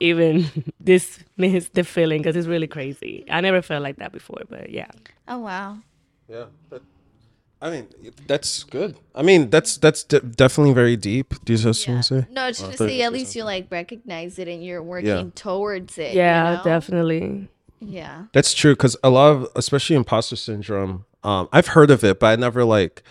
[0.00, 0.46] even
[0.82, 3.24] dismiss the feeling because it's really crazy.
[3.30, 4.88] I never felt like that before, but yeah.
[5.28, 5.78] Oh wow.
[6.28, 6.46] Yeah.
[6.68, 6.82] But,
[7.62, 7.88] I mean,
[8.26, 8.96] that's good.
[9.14, 11.34] I mean, that's that's de- definitely very deep.
[11.44, 12.26] Do you just want to say?
[12.30, 15.08] No, it's Oh, just thought say at least you like recognize it and you're working
[15.08, 15.24] Yeah.
[15.34, 16.14] towards it.
[16.14, 16.64] Yeah, you know?
[16.64, 17.48] definitely.
[17.80, 18.24] Yeah.
[18.32, 22.26] That's true because a lot of, especially imposter syndrome, um, I've heard of it, but
[22.28, 23.02] I never like,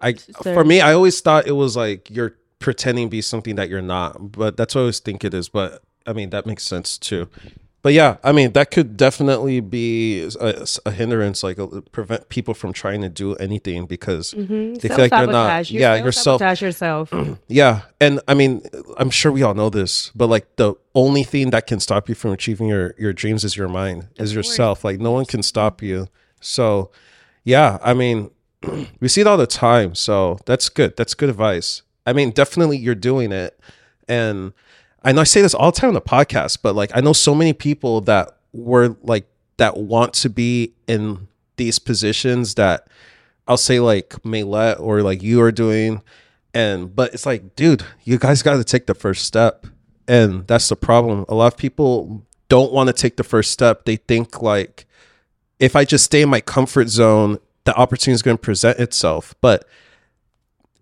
[0.00, 3.68] I for me, I always thought it was like you're pretending to be something that
[3.70, 4.32] you're not.
[4.32, 5.48] But that's what I always think it is.
[5.48, 7.28] But I mean, that makes sense too.
[7.82, 12.54] But yeah, I mean, that could definitely be a, a hindrance, like uh, prevent people
[12.54, 14.80] from trying to do anything because Mhm.
[14.80, 15.66] they feel like they're not.
[15.66, 15.70] Self-sabotage.
[15.70, 16.40] You Yeah, yourself.
[16.62, 17.12] yourself.
[17.48, 18.62] Yeah, and I mean,
[18.96, 22.14] I'm sure we all know this, but like the only thing that can stop you
[22.14, 24.82] from achieving your your dreams is your mind, is yourself.
[24.82, 26.08] Like no one can stop you.
[26.40, 26.90] So,
[27.44, 28.30] yeah, I mean,
[29.00, 29.94] we see it all the time.
[29.94, 30.96] So that's good.
[30.96, 31.82] That's good advice.
[32.06, 33.60] I mean, definitely you're doing it,
[34.08, 34.54] and
[35.04, 37.12] I know I say this all the time on the podcast, but like I know
[37.12, 39.26] so many people that were like
[39.58, 42.88] that want to be in these positions that
[43.46, 46.02] I'll say like Maylet or like you are doing.
[46.54, 49.66] And but it's like, dude, you guys got to take the first step.
[50.06, 51.24] And that's the problem.
[51.28, 53.84] A lot of people don't want to take the first step.
[53.84, 54.86] They think like
[55.58, 59.34] if I just stay in my comfort zone, the opportunity is going to present itself.
[59.40, 59.66] But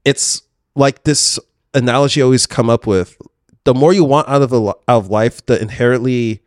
[0.05, 0.43] it's
[0.75, 1.39] like this
[1.75, 3.17] analogy I always come up with.
[3.65, 6.43] The more you want out of li- out of life, the inherently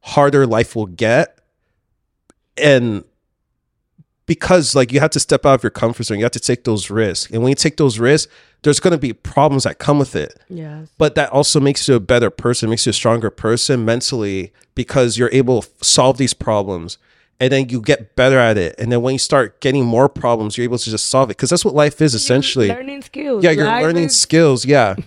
[0.00, 1.38] harder life will get.
[2.56, 3.04] And
[4.26, 6.64] because like you have to step out of your comfort zone, you have to take
[6.64, 7.30] those risks.
[7.32, 8.32] And when you take those risks,
[8.62, 10.40] there's going to be problems that come with it.
[10.48, 10.88] yes.
[10.98, 15.18] But that also makes you a better person, makes you a stronger person mentally because
[15.18, 16.98] you're able to solve these problems.
[17.40, 18.76] And then you get better at it.
[18.78, 21.36] And then when you start getting more problems, you're able to just solve it.
[21.36, 22.68] Because that's what life is essentially.
[22.68, 23.42] learning skills.
[23.42, 24.64] Yeah, you're Life learning is- skills.
[24.64, 24.94] Yeah.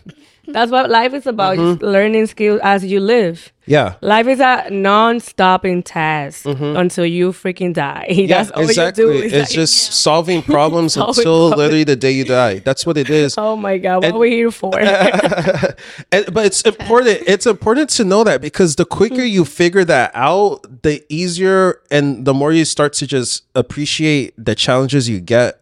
[0.48, 1.58] that's what life is about.
[1.58, 1.84] Mm-hmm.
[1.86, 3.52] learning skills as you live.
[3.68, 3.96] Yeah.
[4.02, 8.06] Life is a non-stopping task until you freaking die.
[8.10, 8.20] Mm-hmm.
[8.30, 9.04] Yeah, That's all exactly.
[9.06, 9.18] you do.
[9.26, 11.58] is it's like- just solving problems Solving until problems.
[11.58, 12.60] literally the day you die.
[12.60, 13.36] That's what it is.
[13.38, 14.78] Oh my god, what And- are we here for?
[14.80, 17.22] and, but it's important.
[17.28, 22.26] It's important to know that because the quicker you figure that out, the easier and
[22.26, 25.62] the more you start to just appreciate the challenges you get.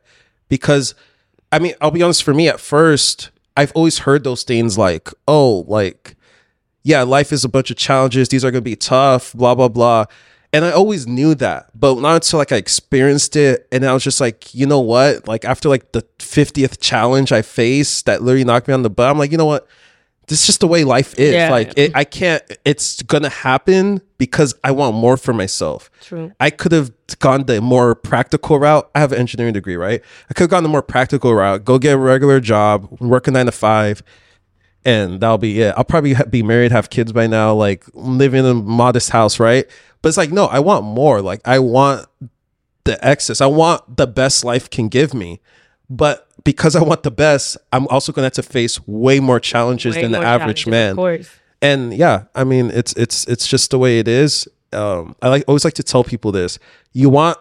[0.50, 0.94] Because,
[1.52, 2.24] I mean, I'll be honest.
[2.24, 6.16] For me, at first, I've always heard those things like, "Oh, like,
[6.84, 8.30] yeah, life is a bunch of challenges.
[8.30, 10.06] These are gonna be tough." Blah blah blah.
[10.51, 14.04] And I always knew that, but not until like I experienced it, and I was
[14.04, 15.28] just like, you know what?
[15.28, 19.10] Like after like the fiftieth challenge I faced that literally knocked me on the butt,
[19.10, 19.68] I'm like, you know what?
[20.28, 21.34] This is just the way life is.
[21.34, 21.52] Yeah.
[21.52, 22.42] Like it, I can't.
[22.64, 25.92] It's gonna happen because I want more for myself.
[26.02, 26.32] True.
[26.40, 28.90] I could have gone the more practical route.
[28.96, 30.02] I have an engineering degree, right?
[30.30, 31.66] I could have gone the more practical route.
[31.66, 34.02] Go get a regular job, work a nine to five,
[34.86, 35.74] and that'll be it.
[35.78, 39.40] I'll probably ha- be married, have kids by now, like live in a modest house,
[39.40, 39.66] right?
[40.02, 41.22] But it's like, no, I want more.
[41.22, 42.08] Like I want
[42.86, 43.42] the excess.
[43.42, 45.42] I want the best life can give me.
[45.90, 49.39] But because I want the best, I'm also going to have to face way more
[49.39, 51.30] challenges Way than the average man Of course.
[51.62, 54.48] and yeah i mean it's it's it's just the way it is.
[54.74, 56.60] Um i like always like to tell people this.
[56.91, 57.38] You want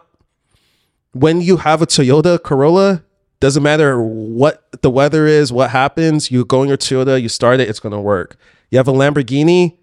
[1.11, 3.03] when you have a toyota corolla
[3.39, 7.59] doesn't matter what the weather is what happens you go in your toyota you start
[7.59, 8.37] it it's going to work.
[8.71, 9.77] You have a lamborghini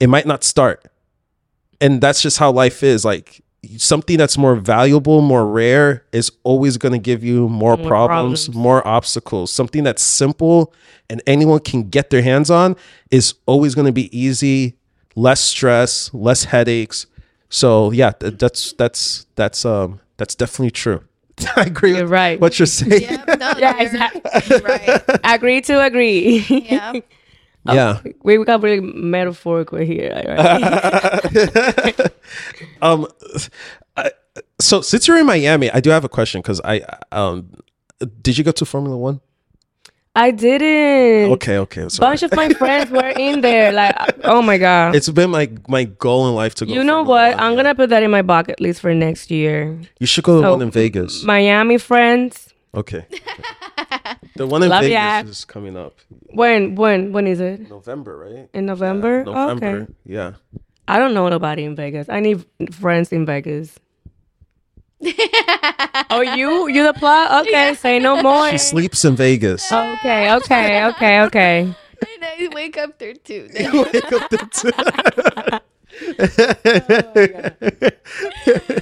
[0.00, 0.84] it might not start.
[1.80, 3.42] And that's just how life is like
[3.76, 8.46] something that's more valuable more rare is always going to give you more, More problems,
[8.46, 8.62] problems.
[8.62, 10.72] more obstacles something that's simple
[11.10, 12.76] and anyone can get their hands on
[13.10, 14.76] is always going to be easy
[15.16, 17.06] less stress less headaches
[17.48, 21.02] so yeah that's that's that's um that's definitely true
[21.56, 22.40] i agree You're with right.
[22.40, 24.22] what you're saying Yep, no, Yeah, exactly.
[24.48, 25.02] you're right.
[25.24, 26.38] agree to agree.
[26.48, 26.92] Yeah.
[27.64, 28.00] Yeah.
[28.22, 30.12] We, we got really metaphorical here.
[30.26, 32.00] Right?
[32.82, 33.06] um,
[33.96, 34.10] I,
[34.60, 36.82] so since you're in Miami, I do have a question because I
[37.12, 37.50] um,
[38.22, 39.20] did you go to Formula One?
[40.14, 41.32] I didn't.
[41.34, 41.88] Okay, okay.
[41.88, 42.10] Sorry.
[42.10, 43.70] Bunch of my friends were in there.
[43.70, 43.94] Like,
[44.24, 44.96] oh my god.
[44.96, 46.72] It's been my my goal in life to go.
[46.72, 47.36] you know what?
[47.36, 47.56] One, I'm yeah.
[47.62, 49.80] gonna put that in my bucket list for next year.
[50.00, 51.22] You should go to one in Vegas.
[51.22, 52.52] Miami friends.
[52.74, 53.06] Okay.
[54.38, 55.20] The one in Love Vegas ya.
[55.26, 55.94] is coming up
[56.30, 57.68] When when when is it?
[57.68, 58.48] November, right?
[58.54, 59.24] In November?
[59.24, 59.66] November.
[59.66, 59.86] Okay.
[60.04, 60.34] Yeah.
[60.86, 62.08] I don't know nobody in Vegas.
[62.08, 63.78] I need friends in Vegas.
[66.10, 67.46] oh, you you the plot?
[67.46, 68.48] Okay, say no more.
[68.50, 69.70] She sleeps in Vegas.
[69.70, 71.60] Okay, okay, okay, okay.
[72.00, 73.48] And I wake up there too.
[73.58, 74.70] you Wake up the t-
[78.74, 78.80] oh,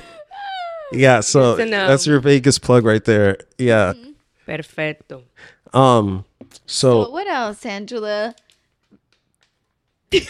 [0.92, 1.88] yeah, so Good to know.
[1.88, 3.38] that's your Vegas plug right there.
[3.58, 3.94] Yeah.
[3.94, 4.10] Mm-hmm.
[4.46, 5.24] Perfecto.
[5.74, 6.24] Um.
[6.66, 8.34] So So what else, Angela?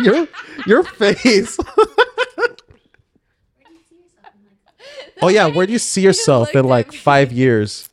[0.00, 0.26] your
[0.66, 1.58] your face.
[5.22, 7.88] oh yeah, where do you see yourself look in like five years?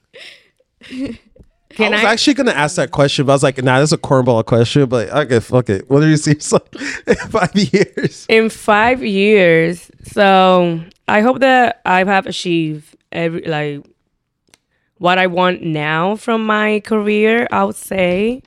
[1.77, 2.11] Can I was I?
[2.13, 4.85] actually gonna ask that question, but I was like, nah, that's a cornball question.
[4.87, 5.89] But okay, fuck it.
[5.89, 6.63] Where do you see yourself
[7.07, 8.25] in five years?
[8.29, 9.91] in five years.
[10.03, 13.85] So I hope that I have achieved every like
[14.99, 17.47] what I want now from my career.
[17.51, 18.41] I would say,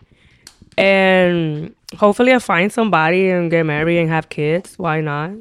[0.77, 4.79] and hopefully I find somebody and get married and have kids.
[4.79, 5.33] Why not?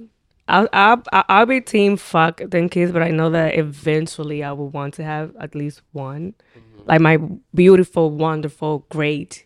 [0.48, 4.70] I'll I'll, I'll be team fuck then kids, but I know that eventually I will
[4.70, 6.82] want to have at least one, mm-hmm.
[6.86, 7.20] like my
[7.54, 9.46] beautiful, wonderful, great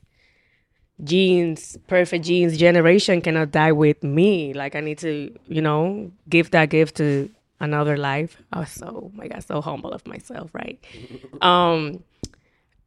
[1.03, 4.53] genes, perfect genes generation cannot die with me.
[4.53, 8.37] Like I need to, you know, give that gift to another life.
[8.51, 10.83] I was so, oh my God, so humble of myself, right?
[11.41, 12.03] um,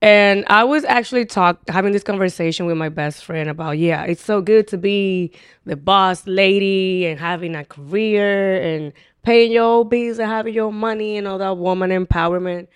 [0.03, 4.23] and I was actually talk having this conversation with my best friend about, yeah, it's
[4.23, 5.33] so good to be
[5.65, 8.93] the boss lady and having a career and
[9.23, 12.69] paying your bills and having your money and all that woman empowerment.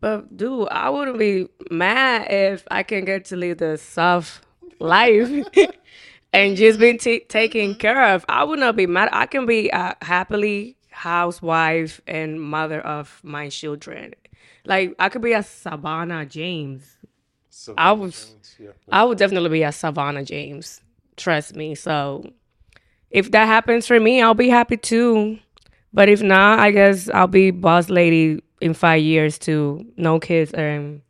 [0.00, 4.42] But dude, I wouldn't be mad if I can get to live the soft
[4.78, 5.30] life
[6.32, 8.24] and just be t- taken care of.
[8.28, 9.10] I would not be mad.
[9.12, 14.14] I can be a happily housewife and mother of my children.
[14.64, 16.96] Like I could be a Savannah James.
[17.76, 18.34] I was,
[18.90, 20.80] I would definitely be a Savannah James.
[21.16, 21.74] Trust me.
[21.74, 22.24] So
[23.10, 25.38] if that happens for me, I'll be happy too.
[25.92, 29.84] But if not, I guess I'll be boss lady in five years too.
[29.96, 31.02] No kids and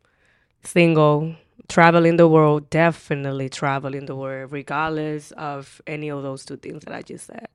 [0.63, 1.35] single,
[1.69, 6.93] traveling the world, definitely traveling the world, regardless of any of those two things that
[6.93, 7.47] I just said.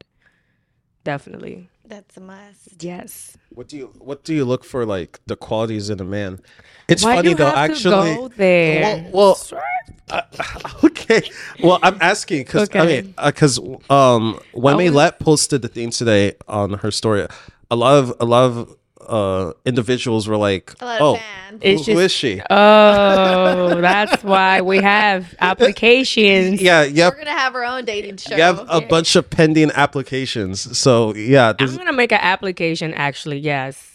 [1.04, 1.68] Definitely.
[1.88, 2.82] That's a must.
[2.82, 3.36] Yes.
[3.50, 4.84] What do you What do you look for?
[4.84, 6.40] Like the qualities in a man.
[6.88, 7.46] It's Why funny you though.
[7.46, 9.10] have to Actually, go there?
[9.12, 9.62] well, well
[10.10, 10.22] uh,
[10.84, 11.22] okay.
[11.62, 13.58] Well, I'm asking because I mean, because
[13.90, 17.26] um, when I was- Maylet posted the thing today on her story,
[17.70, 18.76] a lot of a lot of
[19.08, 21.20] uh individuals were like, "Oh, of.
[21.60, 26.60] It's who- who just- is she?" Oh, that's why we have applications.
[26.62, 27.14] Yeah, yep.
[27.14, 28.34] We're gonna have our own dating show.
[28.34, 33.38] We have a bunch of pending applications, so yeah, I'm gonna make an application actually,
[33.38, 33.94] yes.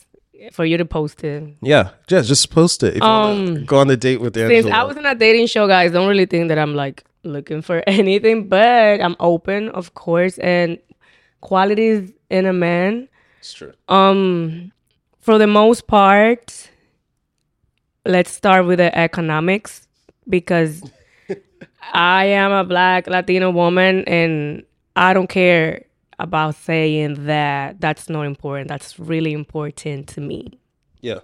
[0.51, 1.41] For you to post it.
[1.61, 2.22] yeah, yeah.
[2.22, 2.97] Just post it.
[2.97, 4.61] If you Um, go on the date with Angela.
[4.64, 7.61] Since I was in a dating show, guys, don't really think that I'm like looking
[7.61, 10.80] for anything, but I'm open, of course, and
[11.39, 13.07] qualities in a man.
[13.39, 13.72] It's true.
[13.88, 14.74] Um,
[15.24, 16.69] for the most part,
[18.05, 19.88] let's start with the economics
[20.28, 20.84] because
[21.93, 24.63] I am a black Latino woman and
[24.97, 25.86] I don't care
[26.19, 28.67] about saying that that's not important.
[28.67, 30.59] That's really important to me.
[30.99, 31.19] Yeah.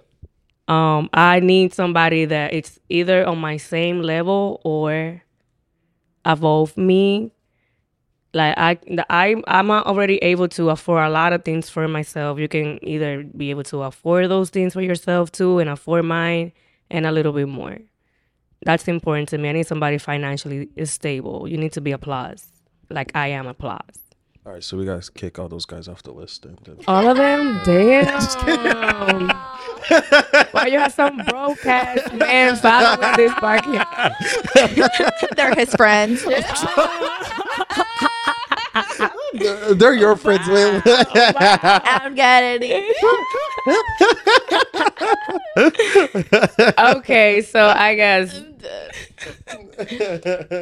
[0.66, 5.22] Um, I need somebody that it's either on my same level or
[6.24, 7.32] above me.
[8.32, 8.78] Like I,
[9.08, 12.38] I, I'm already able to afford a lot of things for myself.
[12.38, 16.52] You can either be able to afford those things for yourself too, and afford mine,
[16.90, 17.78] and a little bit more.
[18.64, 19.48] That's important to me.
[19.48, 21.48] I need somebody financially stable.
[21.48, 22.52] You need to be applause,
[22.88, 23.80] like I am applause.
[24.46, 26.46] All right, so we gotta kick all those guys off the list.
[26.46, 26.78] And then.
[26.88, 28.06] All of them, damn.
[30.52, 34.16] Why you have some broke ass man following this podcast?
[35.36, 36.24] They're his friends.
[39.74, 40.82] They're your friends, man.
[40.86, 42.92] I don't get any.
[46.78, 48.42] okay, so I guess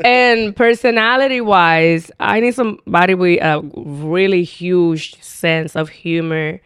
[0.05, 6.61] and personality wise, I need somebody with a really huge sense of humor.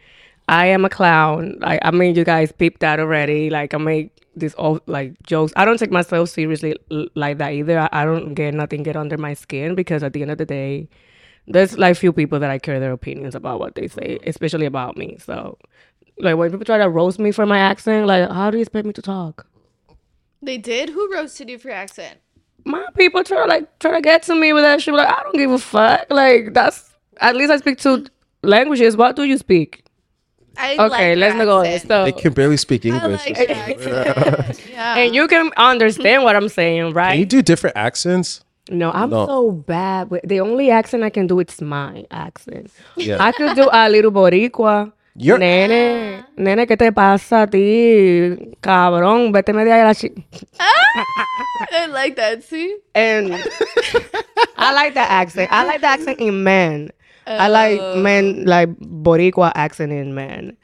[0.48, 1.58] I am a clown.
[1.60, 3.50] Like I mean, you guys peeped that already.
[3.50, 5.52] Like I make these all like jokes.
[5.56, 6.76] I don't take myself seriously
[7.14, 7.78] like that either.
[7.78, 10.46] I, I don't get nothing get under my skin because at the end of the
[10.46, 10.88] day,
[11.46, 14.28] there's like few people that I care their opinions about what they say, mm-hmm.
[14.28, 15.16] especially about me.
[15.18, 15.58] So,
[16.18, 18.86] like when people try to roast me for my accent, like how do you expect
[18.86, 19.46] me to talk?
[20.40, 20.90] They did.
[20.90, 22.18] Who roasted you for your accent?
[22.64, 24.94] My people try to like try to get to me with that shit.
[24.94, 26.06] Like I don't give a fuck.
[26.10, 26.90] Like that's
[27.20, 28.06] at least I speak two
[28.42, 28.96] languages.
[28.96, 29.84] What do you speak?
[30.56, 31.78] I Okay, like let's your go on.
[31.80, 33.26] So They can barely speak English.
[33.26, 33.38] like
[34.70, 34.96] yeah.
[34.98, 37.12] and you can understand what I'm saying, right?
[37.12, 38.44] Can you do different accents?
[38.70, 39.26] No, I'm No.
[39.26, 40.10] so bad.
[40.10, 42.70] With, the only accent I can do it's my accent.
[42.96, 43.16] Yeah.
[43.20, 44.92] I could do a little boricua.
[45.14, 48.54] You're- nene, nene, ¿qué te pasa a ti?
[48.62, 50.14] Cabrón, vete media de la chi-
[51.72, 52.42] I like that.
[52.44, 52.76] See?
[52.94, 53.34] And
[54.56, 55.52] I like that accent.
[55.52, 56.90] I like the accent in men.
[57.26, 60.56] I like men, like boricua accent in men.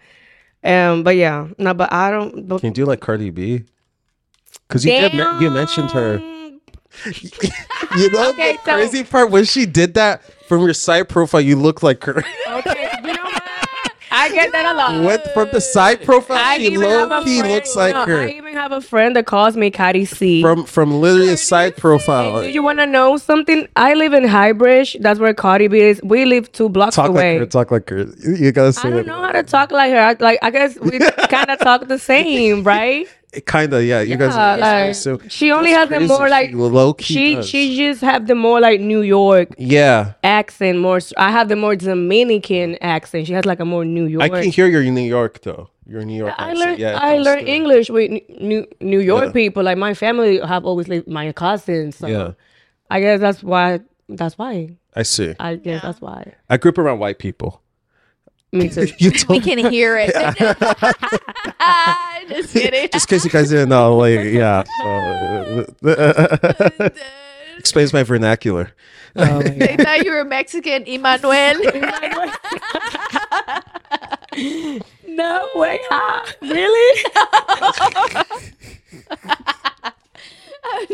[0.65, 2.49] Um, but yeah, no, but I don't.
[2.49, 3.65] But Can you do like Cardi B?
[4.67, 6.21] Because you did, you mentioned her.
[7.97, 11.41] You know Okay, the so- crazy part when she did that from your side profile,
[11.41, 12.25] you look like her.
[12.49, 13.43] Okay, you know what?
[14.11, 15.05] I get that a lot.
[15.05, 18.21] What from the side profile, I she low key friend- looks like no, her.
[18.23, 20.43] I even have a friend that calls me Cardi C.
[20.43, 22.43] From from literally a side profile.
[22.43, 23.69] Do you want to know something?
[23.77, 25.01] I live in Highbridge.
[25.01, 26.01] That's where Cardi B is.
[26.03, 27.35] We live two blocks Talk away.
[27.35, 27.47] like her.
[27.47, 28.07] Talk like her.
[28.19, 30.01] You you gotta say I don't know how to talk like her.
[30.01, 30.99] I, like I guess we
[31.29, 33.07] kind of talk the same, right?
[33.45, 34.01] Kind of, yeah.
[34.01, 34.61] You Yeah, guys.
[34.61, 36.09] like, so she only has the crazy.
[36.13, 37.05] more like She low key.
[37.15, 37.49] she does.
[37.49, 40.79] she just have the more like New York Yeah, accent.
[40.79, 43.27] More I have the more Dominican accent.
[43.27, 44.23] She has like a more New York.
[44.23, 45.69] I can hear you're in New York though.
[45.87, 46.33] You're in New York.
[46.39, 46.59] I accent.
[46.59, 47.55] learned Yeah, I learned through.
[47.55, 49.33] English with New New, New York Yeah.
[49.33, 49.63] people.
[49.63, 51.97] Like my family have always lived my cousins.
[51.97, 52.33] So Yeah,
[52.91, 53.81] I guess that's why.
[54.09, 54.71] That's why.
[54.97, 55.35] I see.
[55.39, 56.33] I guess that's why.
[56.49, 57.61] I grew up around white people.
[58.53, 58.87] Me too.
[58.99, 60.15] You We told can hear it.
[62.29, 62.89] Just kidding.
[62.93, 64.63] just in case you guys didn't know, like, yeah.
[65.83, 66.91] So,
[67.59, 68.73] explains my vernacular.
[69.17, 69.59] Oh my God.
[69.59, 71.33] they thought you were Mexican, Emmanuel.
[75.07, 75.81] No way.
[75.89, 76.25] How?
[76.43, 77.05] Really?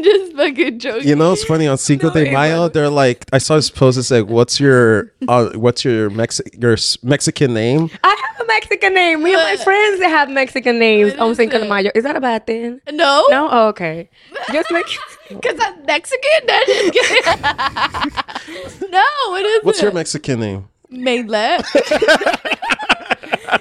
[0.04, 1.08] I'm just fucking joking.
[1.08, 2.56] You know, it's funny on Cinco de Mayo.
[2.58, 2.74] wasn't.
[2.74, 3.98] They're like, I saw this post.
[3.98, 7.90] It's like, what's your, uh, what's your Mexi- your Mexican name?
[8.02, 9.22] I have a Mexican name.
[9.22, 11.68] Me and my friends they have Mexican names What on is Cinco de?
[11.68, 11.90] Mayo.
[11.94, 12.80] Is that a bad thing?
[12.90, 13.48] No, No?
[13.50, 14.08] Oh, okay.
[14.52, 14.86] Just make
[15.28, 16.20] because I'm Mexican.
[16.46, 18.90] No, just kidding.
[18.90, 19.82] no, what is What's it?
[19.84, 20.68] your Mexican name?
[20.92, 21.64] Maylet.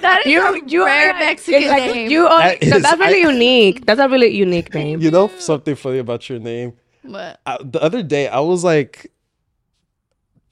[0.00, 2.10] That is you a you rare are- Mexican like, name.
[2.10, 3.86] You are, That no, that's really I- unique.
[3.86, 5.00] That's a really unique name.
[5.00, 6.74] You know something funny about your name?
[7.02, 7.40] What?
[7.46, 9.10] I, the other day, I was like,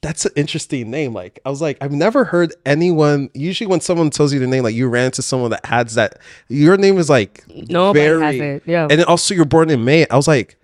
[0.01, 1.13] that's an interesting name.
[1.13, 3.29] Like, I was like, I've never heard anyone.
[3.33, 6.19] Usually, when someone tells you the name, like you ran into someone that has that.
[6.49, 8.63] Your name is like Nobody very, has it.
[8.65, 8.81] Yeah.
[8.83, 10.05] and then also you're born in May.
[10.09, 10.57] I was like,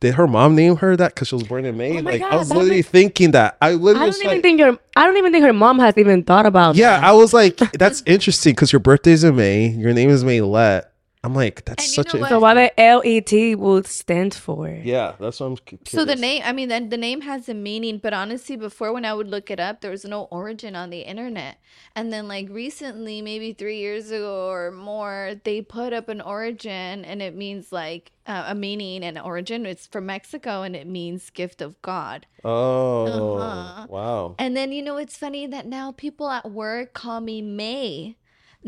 [0.00, 1.98] did her mom name her that because she was born in May?
[1.98, 3.56] Oh like, I was literally makes- thinking that.
[3.60, 5.96] I literally I don't even like, think your I don't even think her mom has
[5.98, 7.04] even thought about yeah, that.
[7.04, 9.68] I was like, that's interesting because your birthday's in May.
[9.68, 10.84] Your name is Maylet.
[11.24, 12.28] I'm like, that's And you such know a what?
[12.28, 14.68] So what the L E T would stand for?
[14.82, 15.14] yeah.
[15.18, 15.56] That's what I'm.
[15.56, 16.20] cu- So the curious.
[16.20, 19.28] name, I mean, then the name has a meaning, but honestly, before when I would
[19.28, 21.58] look it up, there was no origin on the internet.
[21.96, 27.04] And then, like recently, maybe three years ago or more, they put up an origin,
[27.04, 29.66] and it means like uh, a meaning and origin.
[29.66, 32.26] It's from Mexico, and it means gift of God.
[32.44, 33.86] Oh Uh-huh.
[33.88, 34.34] wow.
[34.38, 38.16] And then you know, it's funny that now people at work call me May.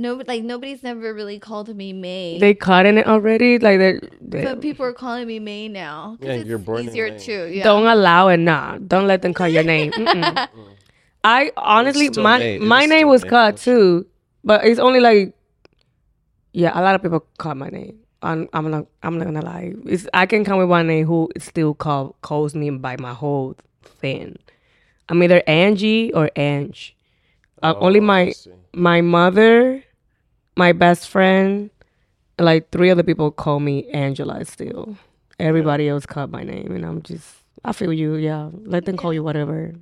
[0.01, 2.39] No, like nobody's never really called me May.
[2.39, 3.59] They caught in it already.
[3.59, 6.17] Like they're, they but people are calling me May now.
[6.21, 7.19] Yeah, it's you're born in easier May.
[7.19, 7.47] too.
[7.53, 7.65] Yeah.
[7.65, 8.39] don't allow it.
[8.39, 9.93] Nah, don't let them call your name.
[11.25, 12.59] I honestly, my May.
[12.59, 13.29] My name was May.
[13.29, 14.07] cut too,
[14.43, 15.35] but it's only like,
[16.53, 17.99] yeah, a lot of people call my name.
[18.23, 19.75] I'm, I'm not, I'm not gonna lie.
[19.85, 23.55] It's I can come with one name who still call calls me by my whole
[23.83, 24.37] thing.
[25.11, 26.97] I'm either Angie or Ange.
[27.63, 28.33] Uh, only Oh, I my
[28.73, 29.83] my mother,
[30.57, 31.71] my best friend,
[32.39, 34.97] like three other people call me Angela still.
[35.39, 37.27] Everybody else called my name, and I'm just,
[37.65, 38.17] I feel you.
[38.17, 39.73] Yeah, let them call you whatever.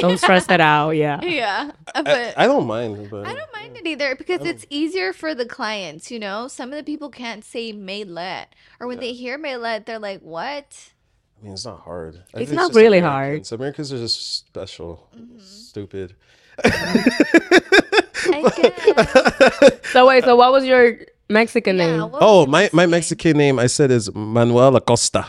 [0.00, 0.90] Don't stress that out.
[0.92, 1.20] Yeah.
[1.22, 4.64] yeah, uh, I, but I don't mind, but I don't mind it either because it's
[4.70, 6.48] easier for the clients, you know?
[6.48, 8.46] Some of the people can't say Maylet.
[8.80, 10.90] Or when they hear Maylet, they're like, what?
[11.38, 12.22] I mean, it's not hard.
[12.34, 13.52] I It's not just really Americans.
[13.52, 15.38] Americans are just special, Mm-hmm.
[15.40, 16.16] stupid.
[16.64, 19.92] I guess.
[19.92, 20.96] So wait, so what was your
[21.28, 22.10] Mexican Yeah, name?
[22.14, 22.86] Oh, your my, my?
[22.86, 25.26] Mexican name I said is Manuel Acosta.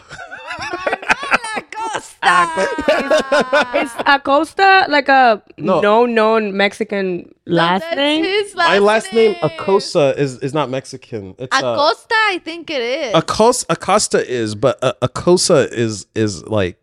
[1.57, 2.17] Acosta.
[2.21, 3.67] Acosta.
[3.77, 5.79] Is Acosta like a No.
[5.81, 8.23] no known Mexican last That's name?
[8.23, 11.35] his My last name Acosta is is not Mexican.
[11.39, 13.11] It's uh, Acosta, I think it is.
[13.15, 16.77] Acosta Acosta is, but uh, Acosta is is like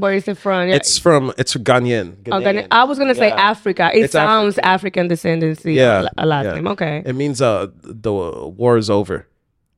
[0.00, 0.68] Where is it from?
[0.68, 0.76] Yeah.
[0.78, 2.08] it's from it's Ghanaian.
[2.30, 2.66] Oh, Ghanaian.
[2.70, 3.50] I was gonna say Yeah.
[3.52, 3.90] Africa.
[3.94, 5.74] It It's sounds African, descendancy.
[5.74, 6.54] Yeah, a last yeah.
[6.56, 6.68] name.
[6.74, 8.12] Okay, It means uh the
[8.62, 9.26] war is over.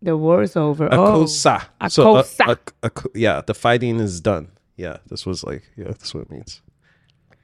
[0.02, 0.88] the war is over.
[0.92, 1.56] Oh, Acosta.
[1.88, 2.44] So, uh, Acosta.
[2.50, 4.48] uh, uh, yeah, the fighting is done.
[4.76, 6.62] Yeah, this was like yeah, that's what it means.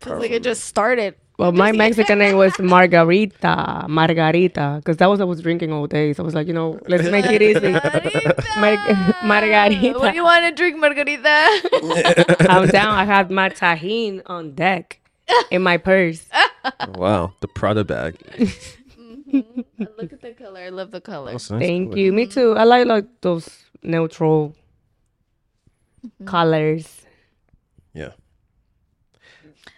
[0.01, 1.15] Feels like it just started.
[1.37, 6.13] Well, my Mexican name was Margarita, Margarita, because that was I was drinking all day.
[6.13, 7.73] So I was like, you know, let's make it easy.
[8.61, 9.99] Mar- Margarita.
[9.99, 12.47] What do you want to drink, Margarita?
[12.49, 12.95] I'm down.
[12.95, 15.01] I had my Tajín on deck
[15.51, 16.27] in my purse.
[16.95, 18.17] Wow, the Prada bag.
[19.35, 19.61] Mm-hmm.
[19.99, 20.61] Look at the color.
[20.61, 21.29] I love the color.
[21.29, 22.01] Oh, That's nice Thank color.
[22.01, 22.13] you.
[22.13, 22.55] Me too.
[22.57, 23.47] I like like those
[23.83, 24.57] neutral
[26.07, 26.25] mm-hmm.
[26.25, 27.03] colors.
[27.93, 28.13] Yeah.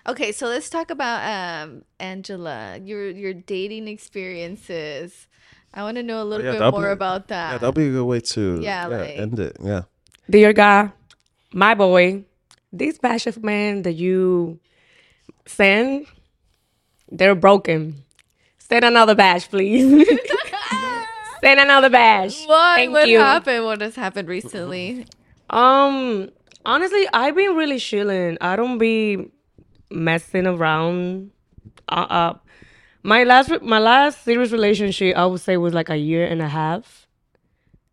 [0.08, 2.78] Okay, so let's talk about um Angela.
[2.82, 5.26] Your your dating experiences.
[5.74, 7.52] I want to know a little yeah, bit more be- about that.
[7.52, 9.56] Yeah, that'll be a good way to Yeah, like- end it.
[9.62, 9.82] Yeah.
[10.30, 10.92] Dear God,
[11.52, 12.24] my boy,
[12.72, 14.58] these batch of men that you
[15.46, 16.06] send,
[17.10, 18.02] they're broken.
[18.58, 19.84] Send another batch, please.
[21.40, 22.44] send another batch.
[22.46, 23.18] what Thank what you.
[23.18, 23.64] happened?
[23.64, 25.06] What has happened recently?
[25.50, 26.30] Um,
[26.64, 28.38] honestly, I've been really chilling.
[28.40, 29.28] I don't be
[29.90, 31.30] messing around.
[31.88, 32.34] Uh, uh
[33.02, 36.48] my last my last serious relationship, I would say, was like a year and a
[36.48, 37.06] half,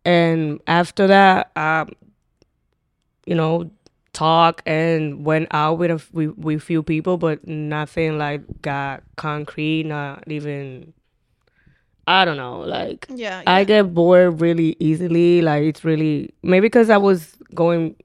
[0.04, 1.92] and after that, um,
[3.24, 3.70] you know,
[4.12, 9.02] talk and went out with a f- with, with few people, but nothing like got
[9.16, 9.84] concrete.
[9.84, 10.92] Not even.
[12.06, 15.42] I don't know, like Yeah, I get bored really easily.
[15.42, 17.96] Like it's really maybe because I was going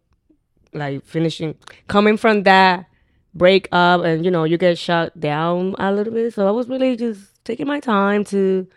[0.74, 1.56] like finishing
[1.88, 2.86] coming from that
[3.34, 6.34] breakup and you know you get shut down a little bit.
[6.34, 8.68] So I was really just taking my time to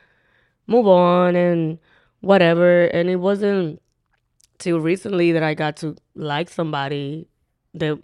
[0.67, 1.79] move on and
[2.21, 2.85] whatever.
[2.87, 3.81] And it wasn't
[4.59, 7.29] till recently that I got to like somebody
[7.75, 7.99] that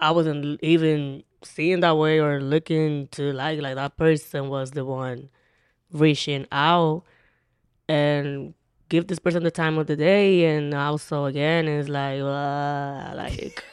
[0.00, 4.84] I wasn't even seeing that way or looking to like like that person was the
[4.84, 5.28] one
[5.92, 7.04] reaching out
[7.88, 8.54] and
[8.88, 13.64] give this person the time of the day and also again it's like uh, like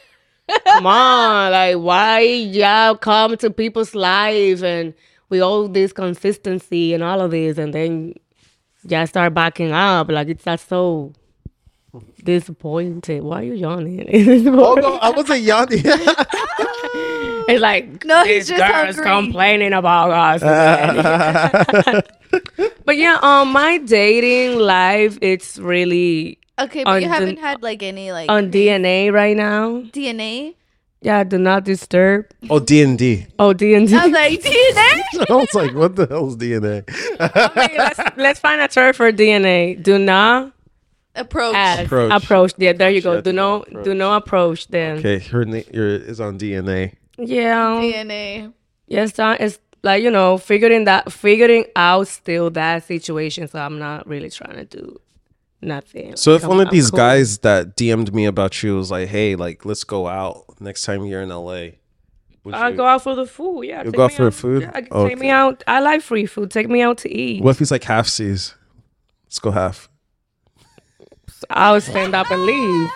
[0.64, 4.94] come on like why y'all come to people's life and
[5.28, 8.14] we all this consistency and all of this and then
[8.88, 10.08] y'all start backing up?
[10.10, 11.12] Like it's that's so
[12.22, 13.22] disappointed.
[13.22, 14.48] Why are you yawning?
[14.58, 15.82] Oh no, I wasn't yawning.
[17.48, 22.02] it's like No, he's this just girl's complaining about us again.
[22.84, 27.82] But yeah, um, my dating life it's really Okay, but you haven't the- had like
[27.82, 29.82] any like on DNA right now.
[29.92, 30.54] DNA.
[31.02, 32.26] Yeah, do not disturb.
[32.48, 33.26] oh, D and D.
[33.38, 34.12] Oh, D and I was D.
[34.12, 35.26] like DNA.
[35.30, 36.82] I was like, what the hell is DNA?
[37.76, 39.80] Let's let's find a term for DNA.
[39.82, 40.52] Do not
[41.14, 41.54] Approach.
[41.54, 41.84] ask.
[41.84, 42.22] Approach.
[42.22, 42.52] Approach.
[42.56, 43.14] Yeah, there you go.
[43.14, 44.98] Yeah, Do not do not approach Then.
[44.98, 46.94] Okay, her name is on DNA.
[47.18, 47.76] Yeah.
[47.80, 48.52] DNA.
[48.88, 53.46] Yes, uh, that is like you know figuring that figuring out still that situation.
[53.48, 54.98] So I'm not really trying to do
[55.66, 56.16] nothing.
[56.16, 56.96] So if Like, one I'm- of these cool.
[56.98, 61.04] guys that DM'd me about you was like, "Hey, like, let's go out next time
[61.04, 61.72] you're in LA,"
[62.52, 63.64] I'll go out for the food.
[63.64, 64.62] Yeah, You'll go out for the food?
[64.62, 65.14] Yeah, take Okay.
[65.16, 65.64] me out.
[65.66, 66.50] I like free food.
[66.50, 67.42] Take me out to eat.
[67.42, 68.54] What if he's like half seas?
[69.26, 69.88] Let's go half.
[71.50, 72.90] I'll stand up and leave.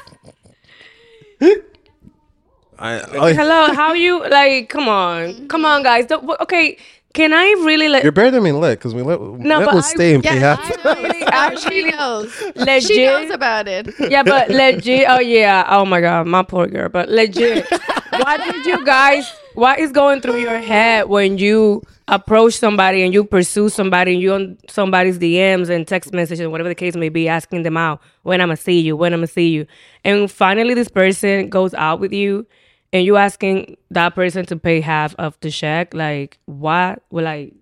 [2.79, 4.69] I, oh, Hello, how you like?
[4.71, 6.07] Come on, come on, guys.
[6.07, 6.79] Don't, okay,
[7.13, 9.75] can I really let you're better than me lit because we let No, lit but
[9.75, 10.87] will I- stay and pay Yeah, half.
[10.87, 12.43] I really, I, she knows.
[12.57, 12.83] legit?
[12.85, 13.89] She knows about it.
[14.11, 15.07] yeah, but legit.
[15.09, 15.67] Oh yeah.
[15.69, 16.89] Oh my god, my poor girl.
[16.89, 17.67] But legit.
[18.13, 19.31] what did you guys?
[19.55, 24.23] What is going through your head when you approach somebody and you pursue somebody and
[24.23, 27.77] you on somebody's DMs and text messages and whatever the case may be, asking them
[27.77, 29.67] out when I'm gonna see you, when I'm gonna see you,
[30.05, 32.47] and finally this person goes out with you,
[32.93, 35.95] and you asking that person to pay half of the check?
[35.95, 37.03] Like what?
[37.11, 37.55] Well, like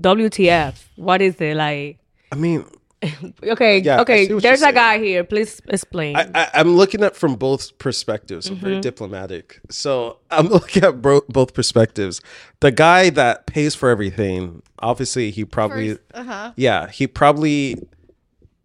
[0.00, 0.82] WTF?
[0.96, 1.98] What is it like?
[2.32, 2.64] I mean,
[3.42, 4.26] Okay, Yeah, okay.
[4.26, 5.22] There's you're a guy here.
[5.22, 6.16] Please explain.
[6.16, 8.48] I, I, I'm looking at from both perspectives.
[8.48, 8.64] I'm Mm-hmm.
[8.64, 12.20] very diplomatic, so I'm looking at bro- both perspectives.
[12.60, 16.52] The guy that pays for everything, obviously, he probably, Uh huh.
[16.56, 17.76] yeah, he probably,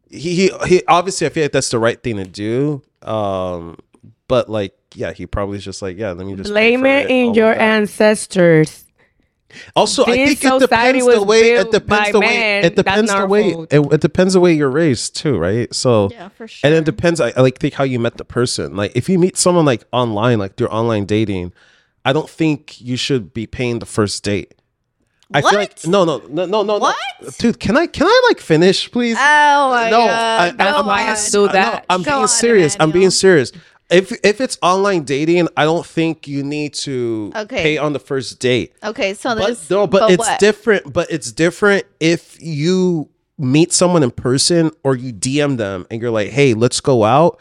[0.10, 2.82] he, he, he obviously, I feel like that's the right thing to do.
[3.04, 3.78] Um,
[4.32, 7.28] but like, yeah, he probably is just like, yeah, let me just Blame it in
[7.30, 7.62] all your that.
[7.62, 8.86] ancestors.
[9.76, 11.52] Also, I think it depends the way.
[11.56, 12.26] It depends the way.
[12.28, 12.64] men.
[12.64, 13.50] It depends the way.
[13.70, 15.74] It, it depends the way you're raised too, right?
[15.76, 16.68] So Yeah, for sure.
[16.68, 17.20] And it depends.
[17.20, 18.78] I, I like think how you met the person.
[18.78, 21.52] Like if you meet someone like online, like through online dating,
[22.06, 24.54] I don't think you should be paying the first date.
[25.34, 25.88] I feel like What?
[25.88, 26.96] no, no, no, no, no, What?
[27.22, 27.30] no.
[27.38, 27.60] dude.
[27.60, 29.18] Can I can I like finish, please?
[29.20, 30.10] Oh my no, god.
[30.42, 31.80] I, That's I'm, why I being, have to do no.
[31.90, 32.78] I'm Go being on, serious.
[32.80, 33.52] I'm being serious.
[33.92, 37.62] If if it's online dating, I don't think you need to Okay.
[37.62, 38.74] pay on the first date.
[38.84, 39.70] Okay, so But this.
[39.70, 40.40] no, but, it's what?
[40.40, 40.94] different.
[40.94, 46.12] But it's different if you meet someone in person or you DM them and you're
[46.12, 47.40] like, "Hey, let's go out."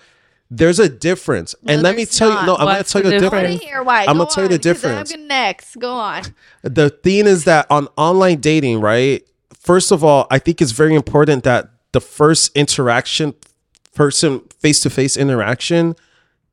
[0.52, 2.35] There's a difference, and let me there's tell you.
[2.35, 2.47] not.
[2.47, 3.60] No, I'm gonna What's tell the you the I want difference.
[3.60, 4.01] to hear why.
[4.06, 5.12] I'm Go gonna tell you the on, 'cause then difference.
[5.12, 5.78] I'm next.
[5.78, 6.22] Go on.
[6.64, 9.22] The thing is that on online dating, right?
[9.56, 13.35] First of all, I think it's very important that the first interaction,
[13.94, 15.94] person face to face interaction,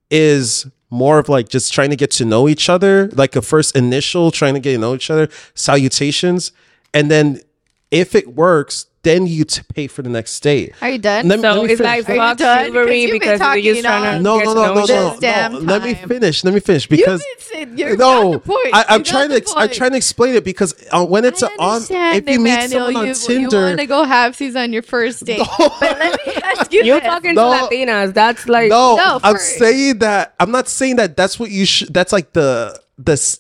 [0.10, 3.76] is more of like just trying to get to know each other, like a first
[3.76, 6.52] initial trying to get to know each other, salutations,
[6.94, 7.42] and then
[7.92, 10.74] if it works, then you t- pay for the next date.
[10.82, 11.28] Are you done?
[11.28, 12.08] Let me- So let me it's finish.
[12.08, 14.44] like Are you fuck chivalry you've been because talking, you're just trying to know, No,
[14.44, 15.10] no, no, no, no, other.
[15.12, 15.60] This damn no.
[15.60, 16.44] Let me finish.
[16.44, 18.60] Let me finish because said you're no, the point.
[18.74, 19.54] I, I'm You got trying the to.
[19.56, 21.90] I'm trying to explain it because uh, when it's I on, if
[22.30, 25.42] you meet Emmanuel, someone on you, You want to go halfsies on your first date.
[25.58, 27.08] But let me ask you You're this.
[27.08, 27.54] talking No.
[27.70, 28.14] to Latinas.
[28.14, 30.36] That's like no, No, I'm saying that.
[30.40, 31.16] I'm not saying that.
[31.16, 31.94] That's what you should.
[31.94, 33.40] That's like the the s-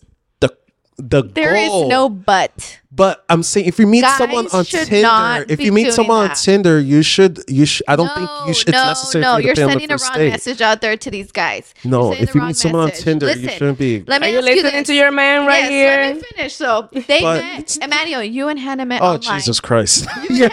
[0.97, 1.89] the the There is goal.
[1.89, 2.79] no but.
[2.91, 6.29] But I'm saying if you meet Guys someone on Tinder, if you meet doing someone
[6.31, 6.35] on.
[6.35, 7.43] Tinder, you should.
[7.47, 7.85] You should.
[7.87, 8.71] I don't think you should.
[8.71, 10.29] No, it's necessary no, for you to you're pay on the sending a wrong date.
[10.31, 11.75] message out there to these guys.
[11.83, 13.03] You're No, sending if the you wrong meet someone on message.
[13.03, 14.03] Tinder, you shouldn't be.
[14.07, 14.87] Let me Are you ask listening this.
[14.87, 15.97] to your man right yes, here?
[16.01, 16.55] Let me finish.
[16.55, 18.23] So they But- met Emmanuel.
[18.23, 19.37] You and Hannah met Oh online.
[19.39, 20.07] Jesus Christ!
[20.27, 20.51] Did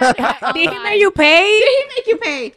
[0.55, 1.59] he make you pay?
[1.59, 2.55] Did he make you pay?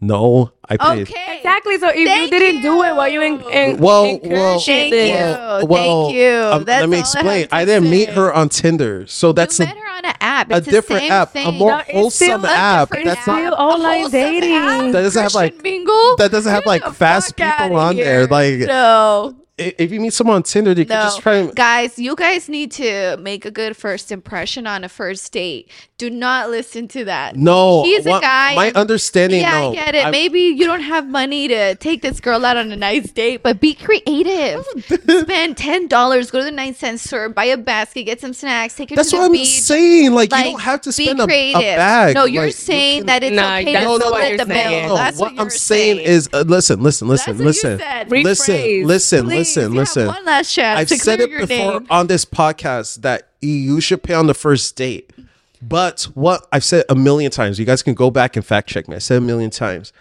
[0.00, 1.08] No, I paid.
[1.08, 1.36] Okay.
[1.38, 1.78] Exactly.
[1.78, 3.48] So if you didn't do it, why you in, you.
[3.48, 5.10] in, Well, well, Thank this?
[5.10, 5.66] you.
[5.68, 6.30] Well, Thank you.
[6.52, 7.48] um, let me all I explain.
[7.50, 10.50] I, didn't meet her on Tinder, so that's you a, met her on an app.
[10.52, 12.90] a It's the different same app, a more No, it's wholesome a app.
[12.90, 13.26] That's app.
[13.26, 13.38] not.
[13.40, 14.52] Still online wholesome dating.
[14.54, 14.92] app?
[14.92, 16.16] That doesn't have, like- Christian mingle.
[16.18, 18.26] That doesn't have like fast people outta on there.
[18.26, 21.34] Like no, i- if you meet someone on Tinder, you can just try.
[21.36, 21.98] and- guys.
[21.98, 25.68] You guys need to make a good first impression on a first date.
[25.98, 27.34] Do not listen to that.
[27.36, 28.54] No, he's a guy.
[28.54, 29.40] My understanding.
[29.40, 30.06] Yeah, no, I get it.
[30.06, 33.42] I- Maybe you don't have money to take this girl out on a nice date,
[33.42, 34.64] but be creative.
[35.08, 38.74] Spend ten dollars, go to the nine cent store, buy a basket, get some snacks,
[38.76, 40.12] take her That's to the what I'm saying.
[40.12, 42.14] Like, Like, you don't have to be spend a, a bag.
[42.14, 44.46] No, you're Like, you saying can- that it's Nah, okay to not split you're the
[44.46, 44.54] bill.
[44.56, 44.88] saying.
[44.88, 47.78] No, That's what what, I'm you're saying is, uh, listen, listen, listen, That's what listen,
[47.78, 48.10] said.
[48.10, 48.84] listen, Rephrase.
[48.86, 50.06] listen, Please, listen, listen.
[50.06, 51.86] one last chance I've said it before name.
[51.90, 55.12] on this podcast that you should pay on the first date.
[55.60, 58.88] But what I've said a million times, you guys can go back and fact check
[58.88, 58.96] me.
[58.96, 59.92] I said a million times.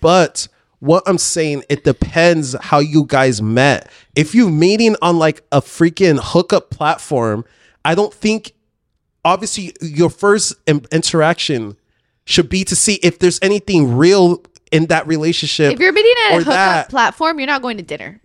[0.00, 0.46] But
[0.78, 3.90] what I'm saying, it depends how you guys met.
[4.14, 7.44] If you're meeting on like a freaking hookup platform,
[7.84, 8.52] I don't think
[9.24, 11.76] obviously your first interaction
[12.24, 15.72] should be to see if there's anything real in that relationship.
[15.72, 16.88] If you're meeting at a hookup that.
[16.88, 18.20] platform, you're not going to dinner.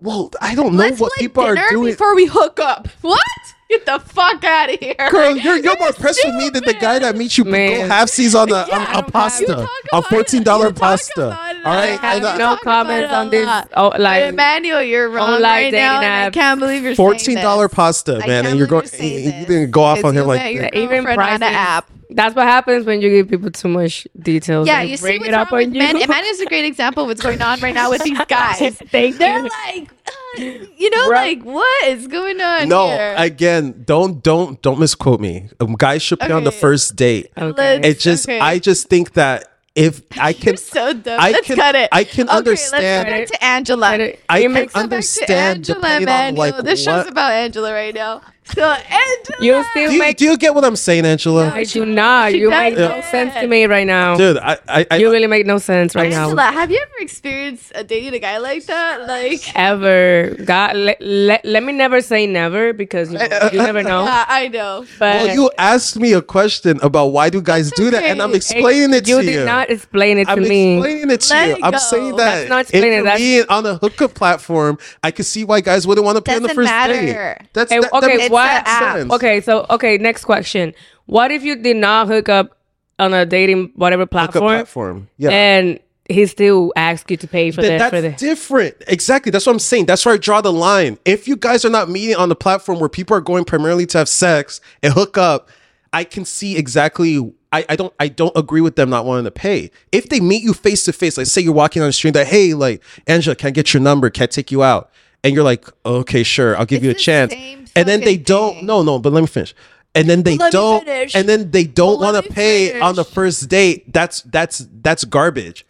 [0.00, 1.92] Well, I don't know Let's what split people are dinner doing.
[1.92, 2.88] before we hook up.
[3.02, 3.20] What?
[3.68, 4.96] Get the fuck out of here.
[5.12, 7.82] Girl, you're, you're more impressed with me than the guy that meets you Man.
[7.82, 10.44] go half seas on a, Yeah, on, I a pasta, a fourteen it.
[10.44, 11.26] dollar You talk pasta.
[11.28, 12.02] about it All a right, lot.
[12.04, 13.66] I have uh, no comments on this.
[13.76, 16.00] Oh, like Emmanuel, you're wrong Online right now.
[16.00, 16.32] dating and I apps.
[16.34, 18.86] can't believe you're fourteen dollar pasta, man, and you're going.
[18.86, 19.46] you're You, saying you this.
[19.46, 20.04] didn't go off this.
[20.04, 20.74] on here You like met your that.
[20.74, 21.42] even girlfriend on prices.
[21.42, 21.90] an app.
[22.12, 24.66] That's what happens when you give people too much details.
[24.66, 25.82] Yeah, They you see what's it up wrong on with you.
[25.82, 25.96] men.
[25.96, 28.76] Emmanuel's a great example of what's going on right now with these guys.
[28.76, 29.48] Thank They're you.
[29.66, 29.90] like,
[30.38, 30.42] uh,
[30.76, 31.38] you know, Right.
[31.38, 33.14] like what is going on No, here?
[33.16, 35.48] again, don't don't don't misquote me.
[35.60, 37.30] Um, guys should pay on the first date.
[37.38, 37.80] Okay.
[37.84, 38.40] It just, okay.
[38.40, 39.46] I just think that
[39.76, 41.20] if I can, You're so dumb.
[41.20, 41.88] I let's can- cut it.
[41.92, 43.90] I can okay, understand- Let's go back to Angela.
[43.92, 46.50] But it- I it can makes- Go back to understand Angela, depending on Emmanuel.
[46.56, 48.20] like this show's about Angela right now.
[48.54, 50.16] So Angela, You still Do you, make.
[50.16, 51.50] do you get what I'm saying, Angela?
[51.52, 52.32] I do not.
[52.32, 53.10] She You make no doesn't.
[53.10, 54.16] sense to me right now.
[54.16, 56.24] Dude, I, I, I You really make no sense right now.
[56.24, 59.06] Angela, have you ever experienced uh, dating a guy like that?
[59.06, 60.34] Like, Ever.
[60.44, 63.18] God, let, let, let me never say never because you,
[63.52, 64.00] you never know.
[64.04, 64.84] uh, I know.
[64.98, 68.30] But well, you asked me a question about why do guys do that, and I'm
[68.30, 68.36] okay.
[68.36, 70.76] explaining it to you You did not explain it to I'm me.
[70.78, 71.54] explaining it to Let you.
[71.56, 74.78] it I'm saying that That's not if explaining, you're that's- being on a hookup platform,
[75.02, 76.94] I could see why guys wouldn't want to pay on the first matter.
[76.94, 77.48] date.
[77.52, 79.10] That's Hey, that, okay, that makes what- app.
[79.12, 80.74] Okay, so okay, next question.
[81.06, 82.56] What if you did not hook up
[83.00, 85.08] on a dating whatever platform, platform.
[85.16, 85.30] Yeah.
[85.30, 88.76] and he still asks you to pay for Th- that that's for the different.
[88.86, 89.30] Exactly.
[89.30, 89.86] That's what I'm saying.
[89.86, 90.98] That's where I draw the line.
[91.04, 93.98] If you guys are not meeting on the platform where people are going primarily to
[93.98, 95.48] have sex and hook up,
[95.92, 97.32] I can see exactly.
[97.52, 99.70] I, I don't I don't agree with them not wanting to pay.
[99.90, 102.26] If they meet you face to face, like say you're walking on the street, that
[102.28, 104.10] hey, like Angela, can I get your number?
[104.10, 104.90] Can I take you out?
[105.22, 107.32] And you're like, okay, sure, I'll give It's you a chance,
[107.76, 108.62] and then they fucking don't.
[108.64, 109.54] No, no, but let me finish.
[109.94, 113.92] And then they don't, and then they don't want to pay on the first date.
[113.92, 115.66] That's that's that's garbage.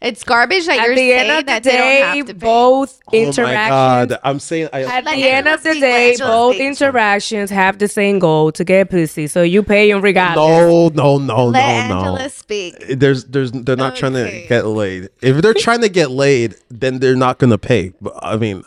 [0.00, 2.26] It's garbage that At you're the saying end of the that they don't day, have
[2.26, 2.38] to pay.
[2.38, 4.82] both Oh my interactions god, I'm saying I.
[4.84, 6.66] At Let the end of the day, both speak.
[6.66, 9.26] interactions have the same goal to get pussy.
[9.26, 10.46] So you pay them regardless.
[10.46, 12.28] no, no, no, Let no, Angela no.
[12.28, 12.74] speak.
[12.88, 15.08] There's, there's, they're not trying to get laid.
[15.22, 17.92] If they're trying to get laid, then they're not gonna pay.
[18.00, 18.64] But I mean,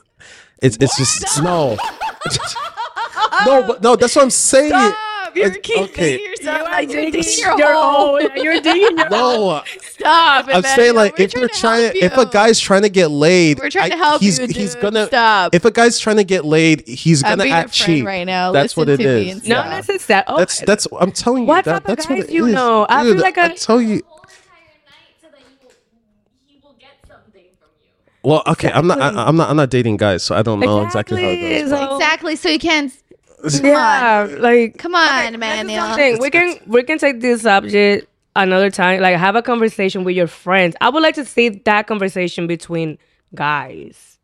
[0.61, 1.77] it's, it's just no,
[3.45, 3.95] no, but no.
[3.95, 4.69] That's what I'm saying.
[4.69, 4.95] Stop!
[5.37, 6.19] You're It's- keeping okay.
[6.23, 8.19] yourself You are digging digging your your hole.
[8.19, 8.21] hole.
[8.35, 10.47] You're digging your No, Stop!
[10.49, 13.11] I'm saying like We're if they're to trying, help if a guy's trying to get
[13.11, 14.81] laid, We're trying I- to help he's, you, He's dude.
[14.81, 15.53] gonna Stop.
[15.55, 18.05] If a guy's trying to get laid, he's I'm gonna being a act friend cheap
[18.05, 18.51] right now.
[18.51, 19.33] That's what Listen it to is.
[19.39, 19.69] and No, stop.
[19.69, 20.25] that's just that.
[20.27, 20.87] Oh, That's that's.
[20.99, 21.47] I'm telling you.
[21.47, 22.53] What that, type of that's what guys you is.
[22.53, 22.85] know?
[22.89, 24.01] I feel like I a- tell you.
[24.07, 25.71] whole entire night so that you will,
[26.45, 27.89] he will get something from you.
[28.23, 29.01] Well, okay, I'm not.
[29.01, 29.49] I, I'm not.
[29.49, 31.69] I'm not dating guys, so I don't know exactly, how it goes.
[31.71, 32.35] so- exactly.
[32.35, 32.91] So you can't.
[33.61, 35.87] Yeah, like Come on, That's Emmanuel.
[35.87, 36.19] something.
[36.19, 39.01] We can we can take this subject another time.
[39.01, 40.75] Like have a conversation with your friends.
[40.81, 42.97] I would like to see that conversation between
[43.35, 44.19] guys.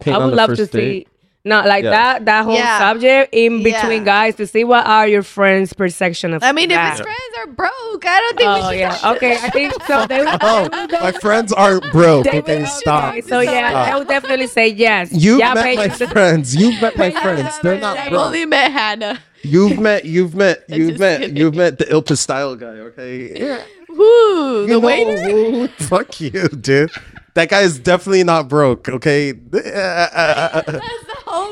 [0.00, 1.06] Paint I would love to date.
[1.06, 1.06] see
[1.46, 1.90] not like Yeah.
[1.90, 2.78] that that whole Yeah.
[2.78, 3.80] subject in Yeah.
[3.80, 6.92] between guys to see what are your friends' perception of I mean, if that.
[6.98, 8.78] his friends are broke, I don't think we Oh should.
[8.80, 9.32] yeah, okay.
[9.36, 10.06] I think so.
[10.06, 10.68] They would, Oh,
[11.02, 12.24] my friends aren't broke.
[12.24, 13.10] they Okay, stop.
[13.10, 15.08] okay, So yeah, I would definitely say yes.
[15.12, 16.54] You've Yeah, met pay my friends.
[16.56, 17.58] You've met my friends.
[17.62, 18.26] They're not I've broke.
[18.26, 19.18] only met Hannah.
[19.42, 20.04] You've met.
[20.04, 20.64] You've met.
[20.68, 21.20] You've met.
[21.20, 21.36] kidding.
[21.36, 22.66] You've met the Ilpa style guy.
[22.90, 23.60] Okay.
[23.88, 25.16] Woo, You the know waiter.
[25.20, 26.90] who- Fuck you, dude.
[27.34, 28.88] That guy is definitely not broke.
[28.88, 29.34] Okay.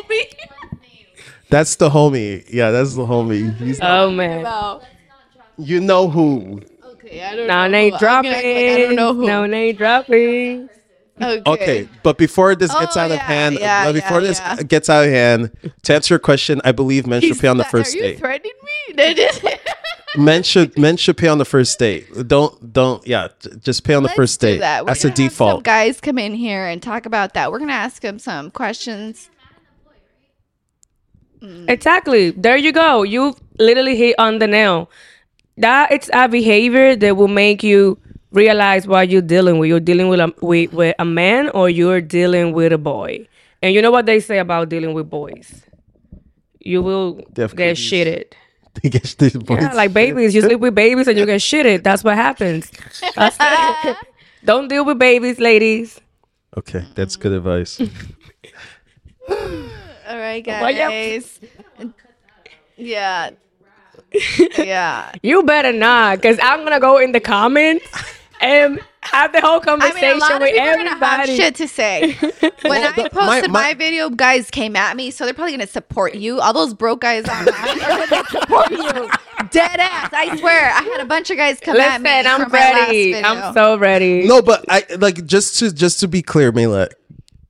[0.08, 1.48] That's the homie.
[1.50, 2.44] That's the homie.
[2.52, 3.56] Yeah, that's the homie.
[3.56, 4.42] He's Oh man.
[4.42, 4.82] Wow.
[5.58, 6.62] you know who.
[6.84, 7.68] Okay, I don't No know.
[7.68, 8.32] name I'm dropping.
[8.32, 9.26] like I don't know who.
[9.26, 10.68] No name dropping.
[11.22, 11.42] Okay.
[11.46, 14.56] Okay, but before this oh, gets Oh, out of hand, yeah, before yeah, this yeah.
[14.64, 15.52] gets out of hand,
[15.84, 18.02] to answer your question, I believe men should pay on the not- first Are you
[18.02, 18.18] date.
[18.18, 18.52] threatening
[18.96, 18.96] me?
[20.16, 22.06] Men should men should pay on the first date.
[22.28, 23.28] Don't don't yeah,
[23.60, 24.58] just pay on the Let's first do date.
[24.60, 24.86] that.
[24.86, 25.64] That's a gonna have some default.
[25.64, 27.50] guys come in here and talk about that.
[27.50, 29.28] We're gonna ask them some questions.
[31.68, 32.30] Exactly.
[32.30, 33.02] There you go.
[33.02, 34.90] You literally hit on the nail.
[35.58, 37.98] That it's a behavior that will make you
[38.32, 39.68] realize what you're dealing with.
[39.68, 43.28] You're dealing with a with, with a man or you're dealing with a boy.
[43.62, 45.62] And you know what they say about dealing with boys?
[46.60, 47.78] You will They get cooties.
[47.90, 48.24] shitted.
[48.82, 50.34] They get these boys- Yeah, like babies.
[50.34, 51.84] You sleep with babies and you get shitted.
[51.84, 52.70] That's what happens.
[53.14, 53.96] That's-
[54.44, 56.00] Don't deal with babies, ladies.
[56.58, 57.80] Okay, that's good advice.
[60.24, 60.88] All right, Well, yeah.
[60.88, 61.40] guys.
[62.76, 63.30] Yeah.
[64.58, 65.12] Yeah.
[65.22, 67.84] You better not, because I'm gonna go in the comments
[68.40, 71.36] and have the whole I conversation mean, a lot of with people are have everybody.
[71.36, 72.12] shit to say.
[72.62, 75.52] When I the- posted my- my, my- video, guys came at me, so they're probably
[75.52, 76.40] gonna support you.
[76.40, 79.08] All those broke guys online are gonna support you.
[79.50, 80.10] Dead ass.
[80.12, 80.70] I swear.
[80.72, 82.10] I had a bunch of guys come at Listen, me.
[82.28, 83.14] I'm for my last ready.
[83.16, 84.26] I'm so ready.
[84.26, 86.88] no, but I like just to just to be clear, Mila.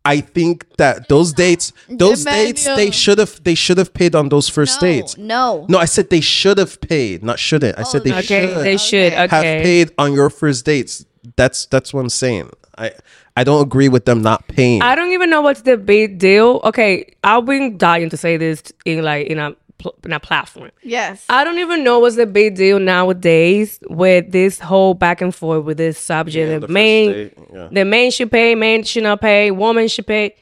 [0.04, 2.76] I think that those dates, those dates, Emmanuel.
[2.76, 5.16] they should have they should have paid on those first no, dates.
[5.16, 5.66] No.
[5.68, 7.78] No, I said they should have paid, not shouldn't.
[7.78, 9.12] I said they Okay, should they should.
[9.12, 9.20] Okay.
[9.20, 9.62] have Okay.
[9.62, 11.06] paid on your first dates.
[11.36, 12.50] That's that's what I'm saying.
[12.76, 12.92] I
[13.36, 14.82] I don't agree with them not paying.
[14.82, 16.60] I don't even know what's the big deal.
[16.64, 20.70] Okay, I've been dying to say this in like in a pl- in a platform.
[20.82, 21.24] Yes.
[21.28, 25.64] I don't even know what's the big deal nowadays with this whole back and forth
[25.64, 26.48] with this subject.
[26.48, 27.68] Yeah, the the first man, yeah.
[27.70, 30.34] the man should pay, man should not pay, woman should pay.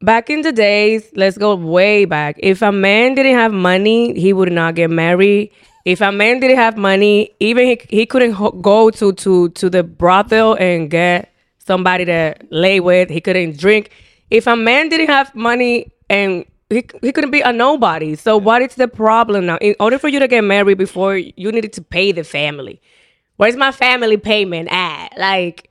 [0.00, 2.36] Back in the days, let's go way back.
[2.38, 5.50] If a man didn't have money, he would not get married.
[5.86, 9.70] If a man didn't have money, even he, he couldn't ho- go to, to to
[9.70, 13.08] the brothel and get somebody to lay with.
[13.10, 13.90] He couldn't drink.
[14.30, 18.14] If a man didn't have money and he, he couldn't be a nobody.
[18.16, 19.58] So what is the problem now?
[19.58, 22.80] In order for you to get married before you needed to pay the family.
[23.36, 25.08] Where's my family payment at?
[25.18, 25.70] Like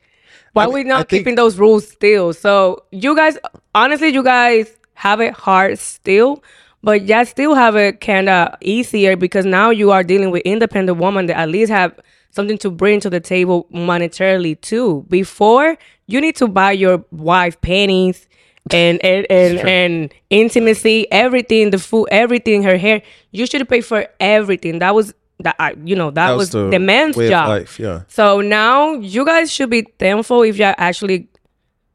[0.53, 2.33] why I we not I think- keeping those rules still?
[2.33, 3.37] So you guys,
[3.73, 6.43] honestly, you guys have it hard still,
[6.83, 10.97] but y'all still have it kind of easier because now you are dealing with independent
[10.99, 11.97] women that at least have
[12.31, 15.05] something to bring to the table monetarily too.
[15.09, 18.27] Before you need to buy your wife panties
[18.71, 23.01] and and and, and intimacy, everything, the food, everything, her hair.
[23.31, 24.79] You should pay for everything.
[24.79, 27.49] That was that I, you know that, was, the, man's way of job.
[27.49, 28.03] life, yeah.
[28.07, 31.27] So now you guys should be thankful if you actually,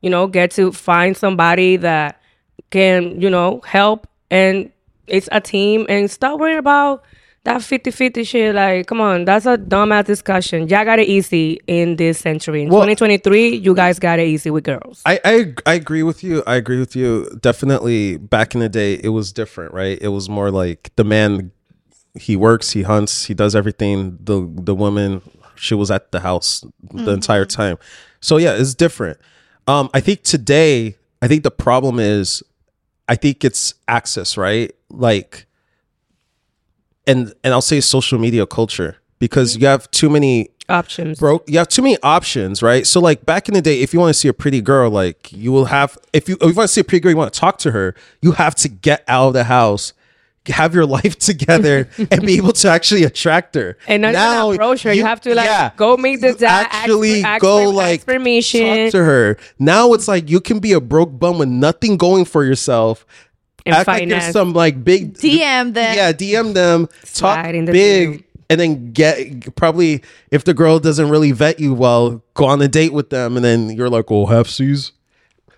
[0.03, 2.21] you know, get to find somebody that
[2.71, 4.71] can, you know, help and
[5.07, 7.05] it's a team and stop worrying about
[7.49, 10.69] that 50-50 shit, like, come on, that's a dumbass discussion.
[10.69, 12.63] Y'all got it easy in this century.
[12.63, 15.01] In Well- 2023, you guys got it easy with girls.
[15.07, 16.43] I, I I agree with you.
[16.47, 17.29] I agree with you.
[17.41, 19.99] Definitely back in the day it was different, right?
[20.01, 21.53] It was more like the man
[22.15, 24.19] he works, he hunts, he does everything.
[24.23, 25.23] The the woman
[25.57, 27.79] she was at the house the entire time.
[28.21, 29.19] So yeah, it's different.
[29.67, 32.43] Um I think today I think the problem is
[33.09, 34.71] I think it's access, right?
[34.91, 35.47] Like
[37.09, 41.19] and and I'll say social media culture because you have too many Options.
[41.19, 44.01] broke you have too many options right so like back in the day if you
[44.01, 46.69] want to see a pretty girl like you will have if you if you want
[46.69, 49.03] to see a pretty girl you want to talk to her you have to get
[49.09, 49.95] out of the house
[50.47, 54.83] have your life together and be able to actually attract her And not now, approach
[54.83, 54.93] her.
[54.95, 56.69] You, have to like yeah, go meet the you dad.
[56.71, 60.41] actually ask, ask go for, like ask permission talk to her now it's like you
[60.41, 63.07] can be a broke bum with nothing going for yourself
[63.69, 65.97] and act like you're some like big DM them.
[65.97, 68.25] yeah dm them talk Slide in the big DM.
[68.51, 72.69] and then get probably if the girl doesn't really vet you well go on a
[72.69, 74.93] date with them and then you're like oh have C's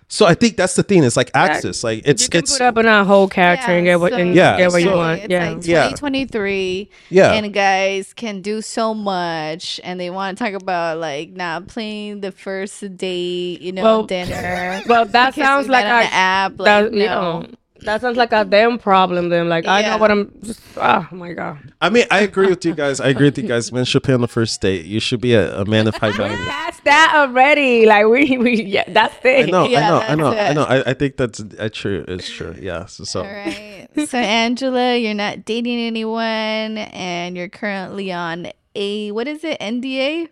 [0.07, 2.61] so i think that's the thing it's like access like it's you can it's put
[2.61, 5.21] up in a whole character and get what and Yeah, get what you want.
[5.21, 5.49] It's Yeah.
[5.53, 5.83] like Yeah.
[5.95, 7.31] 2023, Yeah.
[7.31, 12.19] and guys can do so much, and they want to talk about like not playing
[12.19, 14.81] the first date, you know, Well- dinner.
[14.85, 16.59] well, that sounds like met on a- the app.
[16.59, 16.97] Like, that, no.
[16.97, 17.45] you know,
[17.83, 19.29] that sounds like a damn problem.
[19.29, 20.31] Then, like I know what I'm.
[20.43, 21.73] Just, oh my god.
[21.81, 24.13] i mean i agree with you guys i agree with you guys men should pay
[24.13, 27.13] on the first date you should be a, a man of high value That's that
[27.15, 27.85] already.
[27.85, 29.49] Like we, we yeah, that's I it.
[29.49, 30.63] know, I know, I know, that's I know.
[30.63, 32.05] I, I think that's uh, true.
[32.07, 32.55] It's true.
[32.59, 32.85] Yeah.
[32.85, 33.87] So, so All right.
[34.07, 39.59] So Angela, you're not dating anyone, and you're currently on a what is it?
[39.59, 40.29] NDA.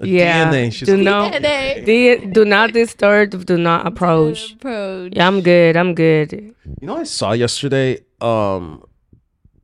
[0.00, 0.50] A Yeah.
[0.50, 0.72] DNA.
[0.72, 1.84] She's Do not, DNA.
[1.84, 3.44] do, do not disturb.
[3.46, 4.54] Do not approach.
[4.54, 5.12] Approach.
[5.14, 5.76] Yeah, I'm good.
[5.76, 6.32] I'm good.
[6.32, 8.84] You know, I saw yesterday, um,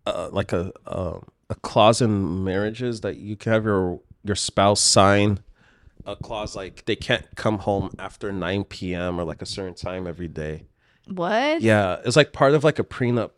[0.06, 4.80] uh, like a um a clause in marriages that you can have your your spouse
[4.80, 5.38] sign
[6.04, 9.18] a clause like they can't come home after 9 p.m.
[9.20, 10.66] or like a certain time every day.
[11.08, 11.60] What?
[11.62, 13.32] Yeah, it's like part of like a prenup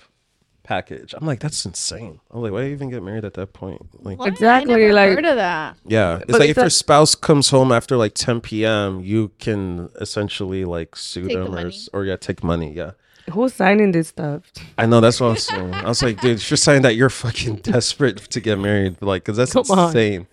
[0.68, 1.14] package.
[1.16, 2.20] I'm like, that's insane.
[2.30, 3.80] I'm like, why even get married at that point?
[4.04, 4.28] Like, What?
[4.28, 5.76] Exactly, I never like- heard of that.
[5.86, 9.00] yeah, it's But like it's if your a- spouse comes home after like 10 p.m.,
[9.00, 11.68] you can essentially like sue Take the them or, money.
[11.70, 12.72] s- or yeah, take money.
[12.72, 12.90] Yeah.
[13.32, 14.42] Who's signing this stuff?
[14.78, 15.74] I know that's what I was saying.
[15.74, 19.36] I was like, dude, you're saying that you're fucking desperate to get married, like, cause
[19.36, 19.88] that's Come on.
[19.88, 20.26] insane.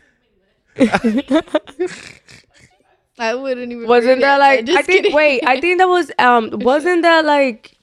[3.17, 3.87] I wouldn't even.
[3.87, 4.59] Wasn't that it, like?
[4.59, 4.97] but just I think.
[5.03, 5.15] kidding.
[5.15, 6.11] Wait, I think that was.
[6.19, 7.74] Um, wasn't that like?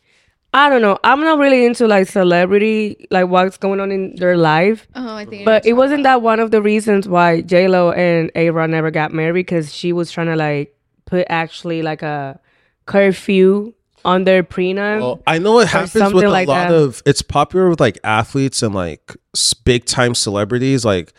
[0.55, 0.99] I don't know.
[1.03, 4.87] I'm not really into like celebrity, like what's going on in their life.
[4.95, 5.47] Oh, I think.
[5.47, 8.91] But it wasn't that one of the reasons why J Lo and A Rod never
[8.91, 10.77] got married because she was trying to like
[11.07, 12.39] put actually like a
[12.85, 13.73] curfew
[14.05, 15.01] on their prenup.
[15.01, 16.75] Well, I know it happens with something a like lot that.
[16.75, 17.03] of.
[17.07, 19.17] It's popular with like athletes and like
[19.65, 20.85] big time celebrities.
[20.85, 21.15] Like,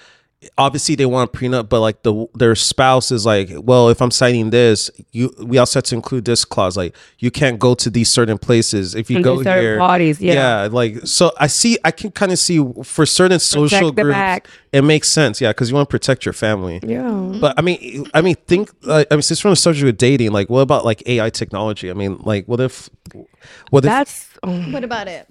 [0.57, 4.11] obviously they want a prenup, but like the their spouse is like, well, if I'm
[4.11, 6.77] signing this, you we also have to include this clause.
[6.77, 9.77] Like, you can't go to these certain places if you And go to certain here.
[9.79, 10.63] parties, yeah.
[10.63, 11.31] yeah, like so.
[11.39, 11.77] I see.
[11.83, 14.47] I can kind of see for certain social the groups, back.
[14.71, 15.41] it makes sense.
[15.41, 16.79] Yeah, because you want to protect your family.
[16.83, 17.37] yeah.
[17.39, 18.69] But I mean, I mean, think.
[18.87, 21.29] Uh, I mean, since we're on the subject of dating, like, what about like AI
[21.29, 21.89] technology?
[21.89, 22.89] I mean, like, what if,
[23.69, 24.61] what if, That's oh.
[24.71, 25.27] What about it?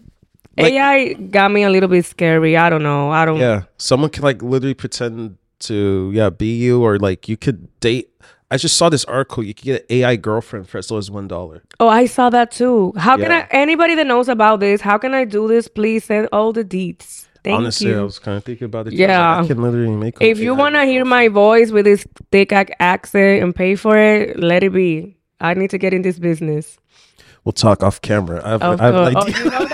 [0.59, 2.57] Like- AI got me a little bit scary.
[2.57, 3.11] I don't know.
[3.11, 3.39] I don't.
[3.39, 8.09] yeah, someone can like literally pretend to, yeah, be you, or like you could date.
[8.51, 9.43] I just saw this article.
[9.43, 11.63] You could get an AI girlfriend for as low as one dollar.
[11.81, 12.93] Oh, I saw that too.
[12.99, 13.47] How can I?
[13.51, 15.69] Anybody that knows about this, how can I do this?
[15.69, 17.27] Please send all the deets.
[17.45, 18.03] Thank Honestly, I you.
[18.05, 18.91] was kind of thinking about it.
[18.91, 19.41] Like, Yeah.
[19.41, 20.17] I can literally make.
[20.21, 24.39] If you want to hear my voice with this thick accent and pay for it,
[24.39, 25.17] let it be.
[25.41, 26.79] I need to get in this business.
[27.45, 28.43] We'll talk off camera.
[28.45, 29.67] I have, Oh, I have oh, oh, you know?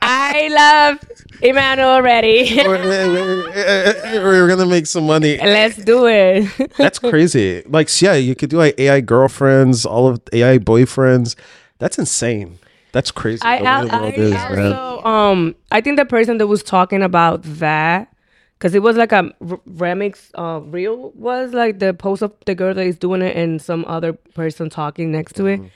[0.00, 1.00] I love
[1.42, 2.54] Emmanuel already.
[2.66, 5.38] we're, we're gonna make some money.
[5.38, 6.50] Let's do it.
[6.76, 7.62] That's crazy.
[7.66, 11.36] Like, yeah, you could do like AI girlfriends, all of AI boyfriends.
[11.78, 12.58] That's insane.
[12.92, 13.42] That's crazy.
[13.42, 18.12] I, I, I is, also, um, I think the person that was talking about that,
[18.58, 22.54] because it was like a r- remix, uh, reel was like the post of the
[22.54, 25.64] girl that is doing it and some other person talking next to Mm-hmm.
[25.64, 25.70] it,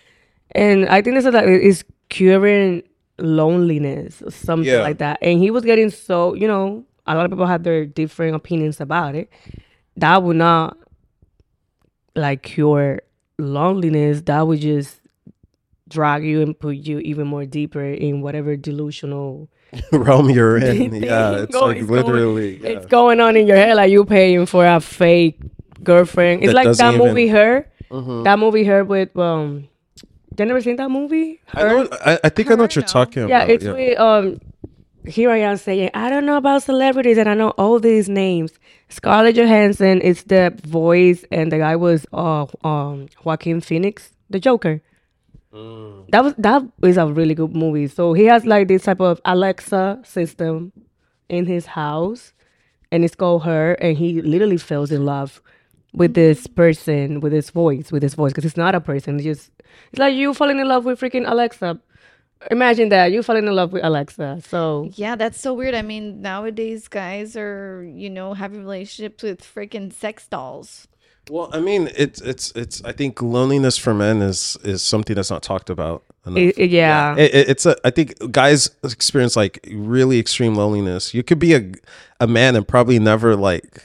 [0.53, 2.83] and I think this is like it's curing
[3.19, 4.83] loneliness or something Yeah.
[4.83, 5.19] like that.
[5.23, 8.81] And he was getting so, you know, a lot of people have their different opinions
[8.81, 9.31] about it.
[9.97, 10.77] That would not
[12.15, 13.01] like cure
[13.39, 14.23] loneliness.
[14.23, 15.01] That would just
[15.89, 19.49] drag you and put you even more deeper in whatever delusional
[19.93, 20.95] realm you're in.
[20.95, 22.59] Yeah, it's going- like it's going- literally.
[22.63, 22.69] yeah.
[22.71, 25.39] it's going on in your head like you paying for a fake
[25.83, 26.43] girlfriend.
[26.43, 27.67] It's That like doesn't that even- movie Her.
[27.91, 28.25] Mhm.
[28.25, 29.69] That movie Her with um
[30.39, 31.41] you never seen that movie?
[31.55, 32.89] I, know, I, I think I know what you're no.
[32.89, 33.51] talking Yeah, about.
[33.51, 34.41] it's with um
[35.07, 38.53] here I am saying, I don't know about celebrities and I know all these names.
[38.89, 44.81] Scarlett Johansson is the voice, and the guy was uh, um, Joaquin Phoenix, the Joker.
[45.53, 46.11] Mm.
[46.11, 47.89] That was that is a really good movie.
[47.89, 50.73] So he has like this type of Alexa system
[51.29, 52.33] in his house,
[52.91, 55.43] and it's called her, and he literally falls in love
[55.93, 59.17] with this person, with his voice, with his voice, because it's not a person.
[59.17, 59.51] It's just
[59.91, 61.79] it's like you falling in love with freaking Alexa.
[62.51, 64.41] Imagine that you falling in love with Alexa.
[64.49, 65.75] So Yeah, that's so weird.
[65.75, 70.89] I mean, nowadays guys are, you know, having relationships with freaking sex dolls.
[71.31, 72.83] Well, I mean, it's it's it's.
[72.85, 76.39] I think loneliness for men is is something that's not talked about enough.
[76.39, 77.15] it, it- yeah.
[77.17, 77.77] It, it- it's a.
[77.85, 81.15] I think guys experience like really extreme loneliness.
[81.15, 81.73] You could be a
[82.21, 83.85] a man and probably never like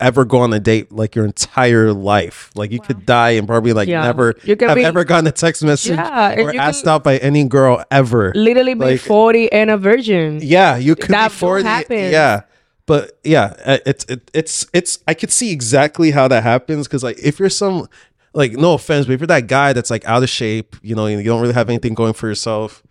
[0.00, 2.50] ever go on a date like your entire life.
[2.56, 4.02] Like you could die and probably like Yeah.
[4.02, 7.18] never You can have be- ever gotten a text message Yeah, or asked out by
[7.18, 8.32] any girl ever.
[8.34, 10.40] literally be Like- 40 and a virgin.
[10.42, 11.64] Yeah, you could That be forty.
[11.64, 12.10] happens.
[12.10, 12.40] Yeah,
[12.86, 14.98] but yeah, uh, it's it, it's it's.
[15.08, 17.88] I could see exactly how that happens because like if you're some
[18.34, 21.06] like no offense, but if you're that guy that's like out of shape, you know,
[21.06, 22.82] you don't really have anything going for yourself.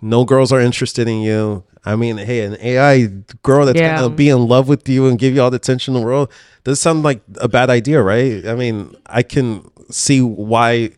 [0.00, 1.64] No girls are interested in you.
[1.84, 3.06] I mean, hey, an AI
[3.42, 3.96] girl that's Yeah.
[3.96, 6.30] gonna be in love with you and give you all the attention in the world
[6.64, 8.46] does sound like a bad idea, right?
[8.46, 10.90] I mean, I can see why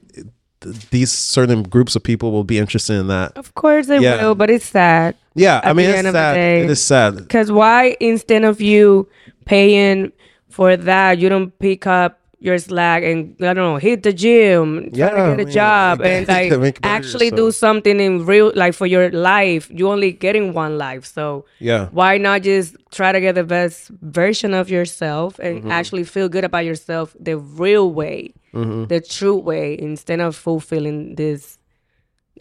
[0.90, 3.32] these certain groups of people will be interested in that.
[3.36, 4.16] Of course they Yeah.
[4.22, 5.14] will, but it's sad.
[5.34, 6.36] Yeah, I mean, it's end of the sad.
[6.36, 7.16] It is sad.
[7.16, 9.08] Because why, instead of you
[9.46, 10.12] paying
[10.48, 14.90] for that, you don't pick up your slack and I don't know, hit the gym,
[14.92, 16.26] try Yeah, to get a I mean, job, and
[16.62, 19.70] like actually do something in real, like for your life.
[19.70, 21.88] You only getting one life, so Yeah.
[21.92, 25.70] why not just try to get the best version of yourself and Mm-hmm.
[25.70, 28.86] actually feel good about yourself the real way, Mm-hmm.
[28.86, 31.58] the true way, instead of fulfilling these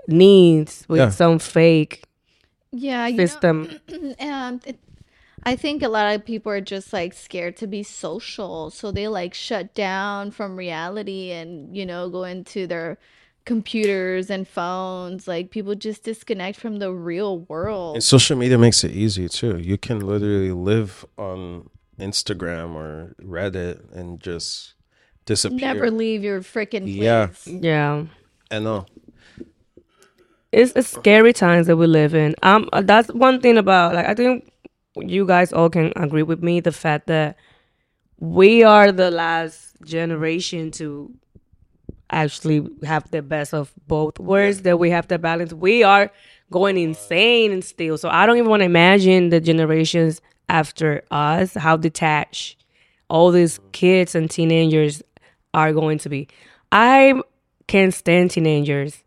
[0.07, 1.09] needs with Yeah.
[1.09, 2.03] some fake
[2.71, 3.79] Yeah, you know, system.
[4.19, 4.79] and it,
[5.43, 9.07] I think a lot of people are just like scared to be social, so they
[9.07, 12.97] like shut down from reality and you know go into their
[13.45, 15.27] computers and phones.
[15.27, 17.95] Like people just disconnect from the real world.
[17.95, 19.57] And social media makes it easy too.
[19.57, 21.69] You can literally live on
[21.99, 24.75] Instagram or Reddit and just
[25.29, 25.73] disappear.
[25.73, 26.95] Never leave your freaking place.
[26.97, 27.29] Yeah.
[27.45, 28.05] yeah.
[28.51, 28.85] I know.
[30.51, 32.35] it's, it's scary times that we live in.
[32.41, 34.51] Um, uh, that's one thing about like I think
[34.95, 37.37] you guys all can agree with me the fact that
[38.17, 41.13] we are the last generation to
[42.09, 44.63] actually have the best of both worlds.
[44.63, 45.53] That we have the balance.
[45.53, 46.11] We are
[46.51, 47.99] going insane and still.
[47.99, 52.65] So I don't even want to imagine the generations after us how detached
[53.09, 55.01] all these kids and teenagers
[55.53, 56.27] are going to be.
[56.71, 57.21] I
[57.67, 59.03] can't stand teenagers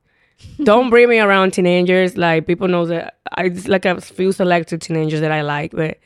[0.62, 2.16] don't bring me around teenagers.
[2.16, 5.98] Like people know that I just like a few selected teenagers that I like, but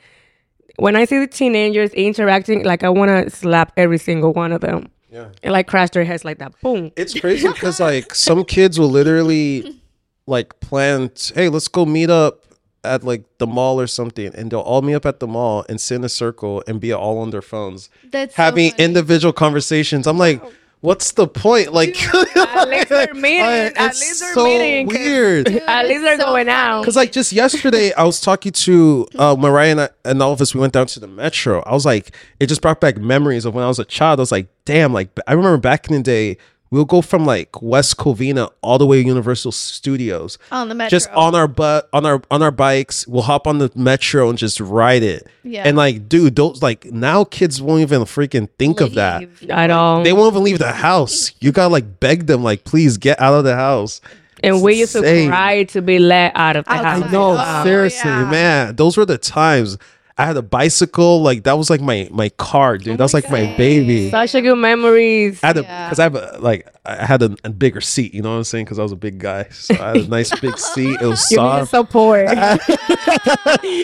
[0.77, 4.61] when I see the teenagers interacting, like I want to slap every single one of
[4.61, 5.29] them Yeah.
[5.43, 6.53] and like crash their heads like that.
[6.61, 6.93] Boom.
[6.97, 9.81] It's crazy because like some kids will literally
[10.27, 12.45] like plan, hey, let's go meet up
[12.87, 15.81] at like the mall or something, and they'll all meet up at the mall and
[15.81, 18.85] sit in a circle and be all on their phones, That's having funny.
[18.85, 20.07] individual conversations.
[20.07, 20.43] I'm like,
[20.81, 21.73] what's the point?
[21.73, 23.41] Like, At least they're meeting.
[23.77, 24.89] At least they're so meeting.
[24.89, 25.49] 'cause weird.
[25.49, 26.83] At least they're so going out.
[26.83, 30.41] Because like just yesterday, I was talking to uh, Mariah and, I, and all of
[30.41, 30.55] us.
[30.55, 31.63] We went down to the metro.
[31.67, 34.21] I was like, it just brought back memories of when I was a child.
[34.21, 36.37] I was like, damn, like I remember back in the day,
[36.77, 40.39] we'll go from like West Covina all the way to Universal Studios.
[40.53, 41.21] On the Just metro.
[41.23, 44.61] on our butt, on our on our bikes, we'll hop on the metro and just
[44.61, 45.27] ride it.
[45.43, 45.65] Yeah.
[45.67, 49.21] And like, dude, those like now kids won't even freaking think of that.
[49.21, 49.51] Leave.
[49.51, 50.03] At all.
[50.03, 51.33] They won't even leave the house.
[51.41, 54.01] You gotta like beg them, like, please get out of the house.
[54.45, 55.29] and we used to insane.
[55.31, 57.03] cry to be let out of the Outside.
[57.05, 57.13] house.
[57.13, 58.31] No, Oh, seriously, yeah.
[58.31, 58.77] man.
[58.77, 59.79] Those were the times.
[60.19, 62.95] I had a bicycle, like that was like my my car, dude.
[62.95, 64.09] Oh that was like my baby.
[64.11, 65.45] Such a good memories.
[65.45, 65.89] I had a Yeah.
[65.89, 68.15] because I have a like I had a, a bigger seat.
[68.15, 68.65] You know what I'm saying?
[68.65, 71.01] Because I was a big guy, so I had a nice big seat.
[71.03, 71.71] It was Give me soft.
[71.71, 72.29] support.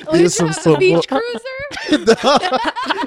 [0.05, 1.09] Oh, Here's some a beach support.
[1.09, 2.07] cruiser?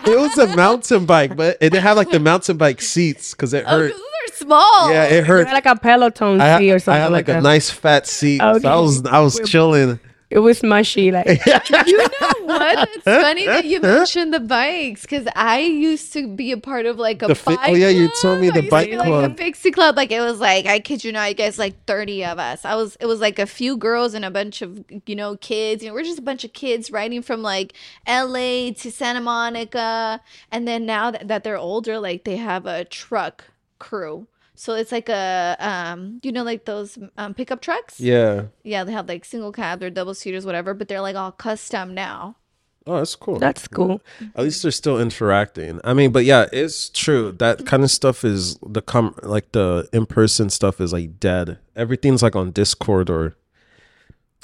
[0.06, 3.54] it was a mountain bike, but it didn't have like the mountain bike seats because
[3.54, 3.92] it Oh, hurt.
[3.92, 4.92] 'cause those are small.
[4.92, 5.48] yeah, it hurt.
[5.48, 7.44] like a Peloton I, seat or something I had like, like, a that.
[7.44, 8.40] nice fat seat.
[8.40, 10.00] So I was I was chilling.
[10.30, 11.12] It was mushy.
[11.12, 12.90] Like You know what?
[12.96, 16.98] It's funny that you mentioned the bikes because I used to be a part of
[16.98, 18.70] like a The fi- oh, bike oh, yeah, you told me I the used to
[18.72, 19.32] bike be, like club.
[19.32, 19.96] a pixie club.
[19.98, 22.66] Like it was like I kid you not, you guys like thirty of us.
[22.66, 25.84] I was it was like a few girls and a bunch of you know kids.
[25.84, 27.74] You know, we're just a bunch of kids riding from like
[28.08, 28.72] L.A.
[28.74, 30.22] to Santa Monica,
[30.52, 33.46] and then now that, that they're older, like they have a truck
[33.80, 34.28] crew.
[34.56, 38.00] So it's like a um, you know, like those um pickup trucks.
[38.00, 38.46] Yeah.
[38.64, 41.94] Yeah, they have like single cab or double seaters, whatever, but they're like all custom
[41.94, 42.38] now.
[42.88, 43.40] Oh, that's cool.
[43.40, 44.00] That's cool.
[44.36, 45.82] At least they're still interacting.
[45.84, 47.32] I mean, but yeah, it's true.
[47.32, 51.58] That kind of stuff is the com like the in person stuff is like dead.
[51.76, 53.36] Everything's like on Discord or,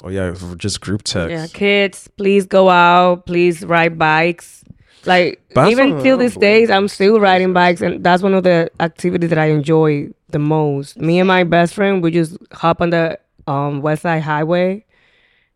[0.02, 1.30] oh yeah, just group text.
[1.30, 3.26] Yeah, kids, please go out.
[3.26, 4.64] Please ride bikes.
[5.04, 8.70] Like But even till these days, I'm still riding bikes, and that's one of the
[8.80, 10.98] activities that I enjoy the most.
[10.98, 14.84] Me and my best friend, we just hop on the um, West Side Highway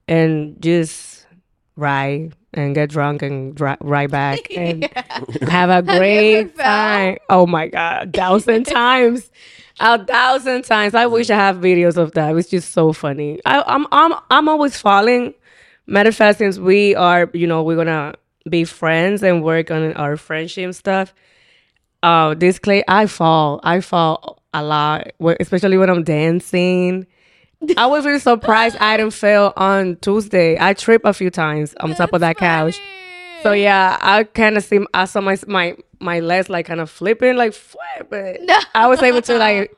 [0.09, 1.27] and just
[1.77, 4.89] ride and get drunk and dri- ride back and
[5.49, 6.65] have a great fell?
[6.65, 7.19] time.
[7.29, 9.31] Oh my god, a thousand times,
[9.81, 10.95] a thousand times.
[10.95, 12.35] I wish I have videos of that.
[12.37, 13.41] It's just so funny.
[13.45, 15.35] I, I'm I'm I'm always falling.
[15.87, 18.15] Matter of fact, since we are, you know, we're gonna
[18.49, 21.15] be friends and work on our friendship stuff.
[22.03, 27.07] Uh, this clay, I fall, I fall a lot, especially when I'm dancing.
[27.77, 30.57] I was really surprised I didn't fail on Tuesday.
[30.61, 32.79] I tripped a few times on top of that couch.
[33.43, 36.91] So yeah, I kind of see I saw my my my legs like kind of
[36.91, 38.41] flipping like flip, but
[38.75, 39.77] I was able to like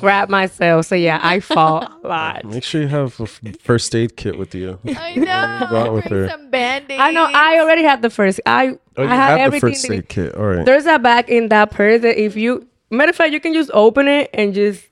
[0.00, 0.86] grab myself.
[0.86, 2.44] So yeah, I fall a lot.
[2.44, 4.78] Make sure you have a f- first aid kit with you.
[4.86, 5.66] I know.
[5.70, 6.28] Go with her.
[6.28, 7.00] Some band-aids.
[7.00, 8.40] I know I already have the first.
[8.46, 9.70] I Oh, I have, have the everything.
[9.74, 10.34] first aid kit.
[10.34, 10.64] All right.
[10.66, 13.70] There's a bag in that purse that if you matter of fact you can just
[13.74, 14.82] open it and just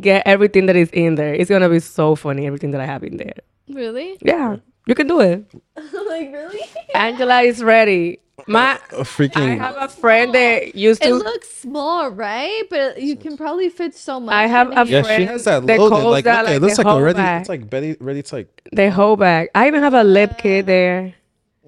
[0.00, 1.34] get everything that is in there.
[1.34, 3.34] It's gonna be so funny everything that I have in there.
[3.68, 4.16] Really?
[4.22, 4.56] Yeah,
[4.86, 5.44] you can do it.
[5.76, 6.60] like really?
[6.94, 8.20] Angela is ready.
[8.46, 9.52] My A I freaking.
[9.60, 11.08] I have a friend that used to.
[11.08, 11.16] It to.
[11.16, 12.64] looks small, right?
[12.68, 14.34] But you can probably fit so much.
[14.34, 14.96] I have in a here.
[14.96, 15.94] yeah, she friend has that that loaded.
[15.94, 17.16] calls Like, that, look, it looks like whole already.
[17.16, 17.40] bag.
[17.40, 18.68] It's like Betty, ready to like.
[18.72, 19.48] the whole bag.
[19.54, 21.14] I even have a lip kit there.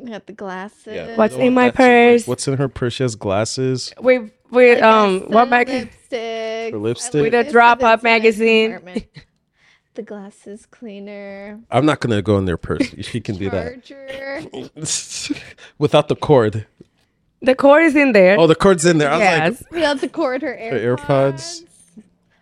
[0.01, 0.95] You got the glasses.
[0.95, 1.17] Yeah.
[1.17, 2.27] What's the one in my that's like- purse?
[2.29, 2.93] What's in her purse?
[2.93, 3.93] She has glasses.
[3.99, 5.69] With with I um got what some bag?
[5.69, 6.73] Lipstick.
[6.73, 7.23] For lipstick?
[7.23, 8.79] With a drop is up magazine.
[9.95, 9.95] compartment.
[9.95, 11.61] the glasses cleaner.
[11.71, 12.95] I'm not gonna go in their purse.
[13.03, 15.41] She can do that Charger.
[15.79, 16.67] without the cord.
[17.41, 18.39] The cord is in there.
[18.39, 19.11] Oh, the cord's in there.
[19.11, 19.63] I was yes.
[19.63, 20.43] like, We have the cord.
[20.43, 20.71] Her AirPods.
[20.73, 21.65] Her AirPods.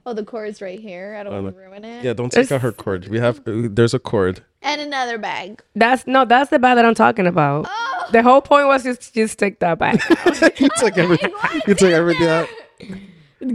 [0.07, 1.17] Oh, the cord's right here.
[1.19, 2.05] I don't want to ruin it.
[2.05, 3.09] yeah, don't take out her cord.
[3.09, 3.41] We have.
[3.45, 4.43] There's a cord.
[4.63, 5.63] And another bag.
[5.75, 7.67] That's no, that's the bag that I'm talking about.
[7.69, 8.09] Oh.
[8.13, 10.01] The whole point was just just take that bag.
[10.61, 11.33] you took everything.
[11.67, 12.49] You took everything out.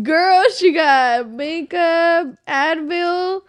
[0.04, 3.42] Girl, she got makeup, Advil,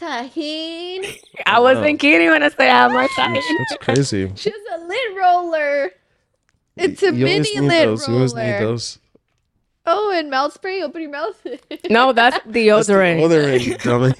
[0.00, 1.18] Tajín.
[1.46, 3.34] I wasn't kidding when I said I have my time.
[3.34, 4.30] That's crazy.
[4.36, 5.90] She's a lid roller.
[6.76, 8.06] It's a You mini need lid those.
[8.08, 8.60] You always need roller.
[8.60, 8.98] those.
[9.86, 10.82] Oh, and mouth spray.
[10.82, 11.44] Open your mouth.
[11.90, 13.20] No, that's deodorant.
[13.22, 14.12] Oh, Other ring, dummy.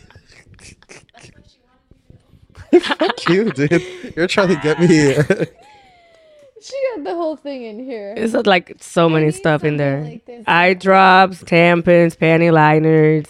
[2.80, 4.12] Fuck you, dude.
[4.16, 4.86] You're trying to get me.
[6.62, 8.14] she got the whole thing in here.
[8.16, 10.02] It's like so many stuff in there.
[10.02, 10.44] like.
[10.46, 13.24] Eye drops, tampons, panty liners,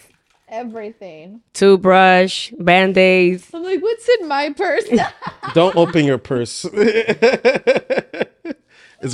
[0.51, 1.43] Everything.
[1.53, 3.51] toothbrush, band-aids.
[3.53, 4.85] I'm like, what's in my purse?
[5.55, 6.65] Don't open your purse.
[6.73, 8.25] it's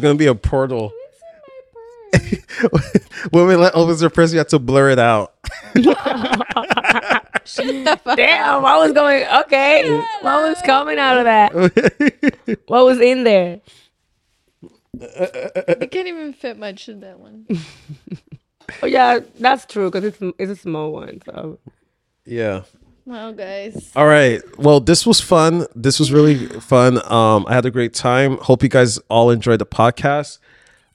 [0.00, 0.92] gonna be a portal.
[0.92, 2.98] what's in my purse?
[3.30, 5.34] when Maylet opens her purse, you have to blur it out.
[5.74, 5.94] Damn,
[8.64, 9.90] I was going okay.
[10.22, 11.52] What was coming out of that?
[12.66, 13.60] What was in there?
[15.00, 17.46] I can't even fit much in that one.
[18.82, 21.20] Oh yeah, that's true because it's it's a small one.
[21.26, 21.58] So
[22.24, 22.62] yeah.
[23.06, 23.92] Well, guys.
[23.94, 24.40] All right.
[24.58, 25.66] Well, this was fun.
[25.74, 26.96] This was really fun.
[27.12, 28.38] Um, I had a great time.
[28.38, 30.38] Hope you guys all enjoyed the podcast.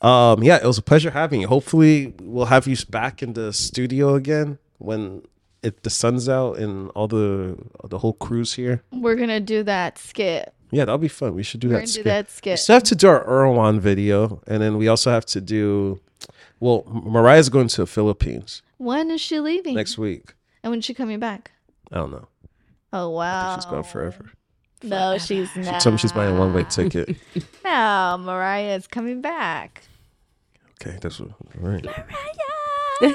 [0.02, 1.48] Um, yeah, it was a pleasure having you.
[1.48, 5.22] Hopefully, we'll have you back in the studio again when
[5.62, 8.82] it the sun's out and all the the whole crew's here.
[8.92, 10.52] We're gonna do that skit.
[10.72, 11.36] Yeah, that'll be fun.
[11.36, 12.04] We should do We're that.
[12.04, 12.54] gonna do skit.
[12.54, 16.00] We still have to do our Erewhon video, and then we also have to do.
[16.60, 19.76] Well, Mariah's going to the Philippines When is she leaving?
[19.76, 20.34] next week.
[20.64, 21.52] And when's she coming back?
[21.92, 22.28] I don't know.
[22.92, 23.56] Oh wow.
[23.56, 24.32] She's gone forever.
[24.84, 25.82] No, she's She not.
[25.82, 27.16] told me she's buying a one way ticket.
[27.64, 29.84] No, Mariah is coming back.
[30.82, 31.30] Okay, that's what.
[31.62, 31.86] All right.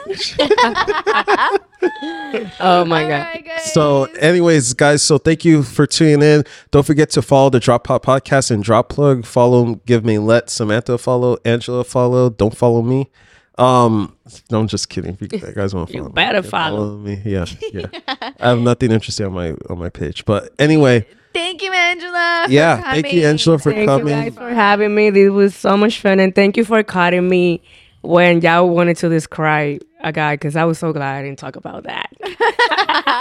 [2.61, 3.11] oh my god.
[3.27, 3.73] Alright, guys.
[3.73, 6.45] So, anyways, guys, so thank you for tuning in.
[6.71, 9.25] Don't forget to follow the Droppod Podcast and Drop Plug.
[9.27, 12.31] Follow, give Maylet Samantha a follow, Angela a follow.
[12.31, 13.11] Don't follow me.
[13.57, 14.17] Um,
[14.51, 15.17] no, I'm just kidding.
[15.21, 16.97] If you guys want to You follow, me, better yeah, follow.
[16.97, 17.23] me.
[17.25, 17.87] Yeah, yeah.
[18.41, 22.47] I have nothing interesting on my on my page, but anyway, thank you, Angela.
[22.49, 22.83] yeah.
[22.93, 23.25] Thank you, coming.
[23.27, 23.87] Angela, for coming.
[23.87, 25.11] Thank you guys for having me.
[25.11, 27.63] This was so much fun, and thank you for cutting me
[28.03, 31.57] when y'all wanted to describe a guy because I was so glad I didn't talk
[31.57, 32.11] about that.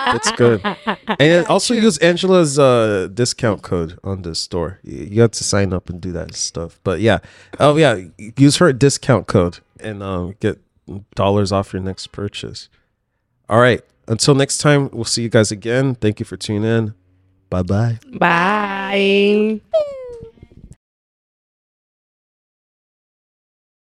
[0.06, 0.62] That's good.
[1.20, 4.80] And also use Angela's uh, discount code on the store.
[4.84, 6.80] You have to sign up and do that stuff.
[6.84, 7.20] But yeah,
[7.60, 8.02] oh yeah,
[8.38, 10.60] use her discount code and um, get
[11.16, 12.70] dollars off your next purchase.
[13.50, 13.82] All right.
[14.08, 15.96] Until next time, we'll see you guys again.
[15.96, 16.94] Thank you for tuning in.
[17.50, 18.00] Bye bye.